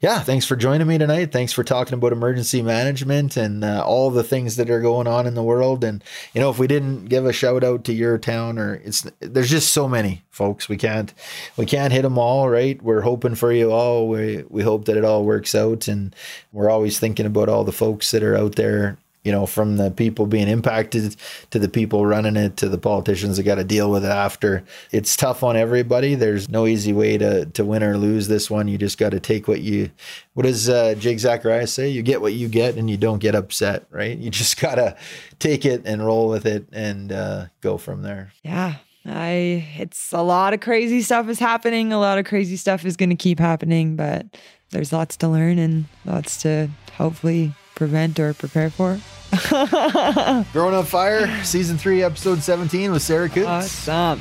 yeah, 0.01 0.21
thanks 0.21 0.47
for 0.47 0.57
joining 0.57 0.87
me 0.87 0.97
tonight. 0.97 1.31
Thanks 1.31 1.53
for 1.53 1.63
talking 1.63 1.93
about 1.93 2.13
emergency 2.13 2.63
management 2.63 3.37
and 3.37 3.63
uh, 3.63 3.85
all 3.85 4.11
the 4.11 4.25
things 4.25 4.57
that 4.57 4.71
are 4.71 4.81
going 4.81 5.07
on 5.07 5.27
in 5.27 5.35
the 5.35 5.43
world. 5.43 5.85
And 5.85 6.03
you 6.33 6.41
know, 6.41 6.49
if 6.49 6.59
we 6.59 6.67
didn't 6.67 7.07
give 7.07 7.27
a 7.27 7.35
shout 7.35 7.63
out 7.63 7.85
to 7.85 7.93
your 7.93 8.17
town, 8.17 8.59
or 8.59 8.77
it's 8.77 9.03
there's 9.21 9.51
just 9.51 9.73
so 9.73 9.87
many 9.87 10.23
folks. 10.31 10.71
We 10.71 10.79
can't 10.79 11.13
we 11.59 11.67
can't 11.67 11.93
hit 11.93 12.01
them 12.03 12.17
all. 12.17 12.49
Right? 12.49 12.81
We're 12.83 13.03
hoping 13.03 13.35
for 13.35 13.53
you 13.53 13.73
all. 13.73 14.09
We 14.09 14.43
we 14.49 14.63
hope 14.63 14.87
that 14.87 14.97
it 14.97 15.05
all 15.05 15.25
works 15.25 15.55
out, 15.55 15.87
and 15.87 16.17
we're 16.51 16.71
always 16.71 16.99
thinking 16.99 17.27
about 17.27 17.51
all 17.51 17.65
the 17.65 17.71
folks 17.71 18.11
that 18.13 18.23
are 18.23 18.37
out 18.37 18.57
there. 18.57 18.97
You 19.25 19.33
know, 19.33 19.47
from 19.47 19.77
the 19.77 19.91
people 19.91 20.27
being 20.27 20.49
impacted 20.49 21.17
to 21.51 21.59
the 21.59 21.69
people 21.69 22.07
running 22.07 22.37
it 22.37 22.57
to 22.59 22.69
the 22.69 22.79
politicians 22.79 23.37
that 23.37 23.43
got 23.43 23.57
to 23.57 23.65
deal 23.65 23.91
with 23.91 24.05
it 24.05 24.11
after. 24.11 24.65
It's 24.93 25.17
tough 25.17 25.43
on 25.43 25.57
everybody. 25.57 26.15
There's 26.15 26.49
no 26.49 26.67
easy 26.67 26.93
way 26.93 27.19
to 27.19 27.47
to 27.47 27.65
win 27.65 27.83
or 27.83 27.99
lose 27.99 28.29
this 28.29 28.51
one. 28.51 28.69
You 28.69 28.79
just 28.79 28.99
got 28.99 29.11
to 29.11 29.21
take 29.21 29.49
what 29.49 29.61
you. 29.61 29.91
What 30.35 30.45
does 30.45 30.69
uh, 30.69 30.95
Jake 30.95 31.19
Zacharias 31.19 31.73
say? 31.73 31.89
You 31.89 32.03
get 32.03 32.21
what 32.21 32.33
you 32.33 32.49
get, 32.49 32.77
and 32.77 32.89
you 32.89 32.97
don't 32.97 33.19
get 33.19 33.35
upset. 33.35 33.85
Right? 33.91 34.17
You 34.17 34.31
just 34.41 34.61
gotta 34.61 34.97
take 35.39 35.65
it 35.65 35.83
and 35.85 36.05
roll 36.05 36.29
with 36.29 36.47
it 36.47 36.67
and 36.73 37.13
uh, 37.13 37.47
go 37.61 37.79
from 37.79 38.03
there. 38.03 38.33
Yeah. 38.43 38.77
I 39.07 39.67
it's 39.79 40.13
a 40.13 40.23
lot 40.23 40.53
of 40.53 40.61
crazy 40.61 41.01
stuff 41.03 41.29
is 41.29 41.39
happening. 41.39 41.93
A 41.93 41.99
lot 41.99 42.19
of 42.19 42.27
crazy 42.27 42.57
stuff 42.57 42.85
is 42.85 42.97
going 42.97 43.11
to 43.11 43.17
keep 43.17 43.39
happening, 43.39 43.97
but 43.97 44.27
there's 44.71 44.93
lots 44.93 45.17
to 45.19 45.29
learn 45.29 45.59
and 45.59 45.87
lots 46.05 46.43
to 46.43 46.69
hopefully 46.97 47.53
prevent 47.81 48.21
or 48.21 48.35
prepare 48.35 48.69
for. 48.69 49.01
Growing 50.53 50.75
Up 50.75 50.85
Fire, 50.87 51.43
season 51.45 51.79
three, 51.79 52.03
episode 52.03 52.43
seventeen 52.43 52.93
with 52.93 53.01
Sara 53.01 53.27
Coutts. 53.27 53.89
Awesome. 53.89 54.21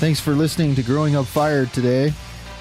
Thanks 0.00 0.18
for 0.18 0.32
listening 0.32 0.74
to 0.74 0.82
Growing 0.82 1.14
Up 1.14 1.26
Fire 1.26 1.66
today. 1.66 2.10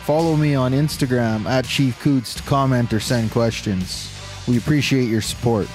Follow 0.04 0.36
me 0.36 0.54
on 0.54 0.72
Instagram 0.72 1.48
at 1.48 1.66
Chief 1.66 2.00
Coutts 2.00 2.36
to 2.36 2.44
comment 2.44 2.94
or 2.94 3.00
send 3.00 3.32
questions. 3.32 4.12
We 4.48 4.60
appreciate 4.60 5.10
your 5.10 5.22
support. 5.22 5.68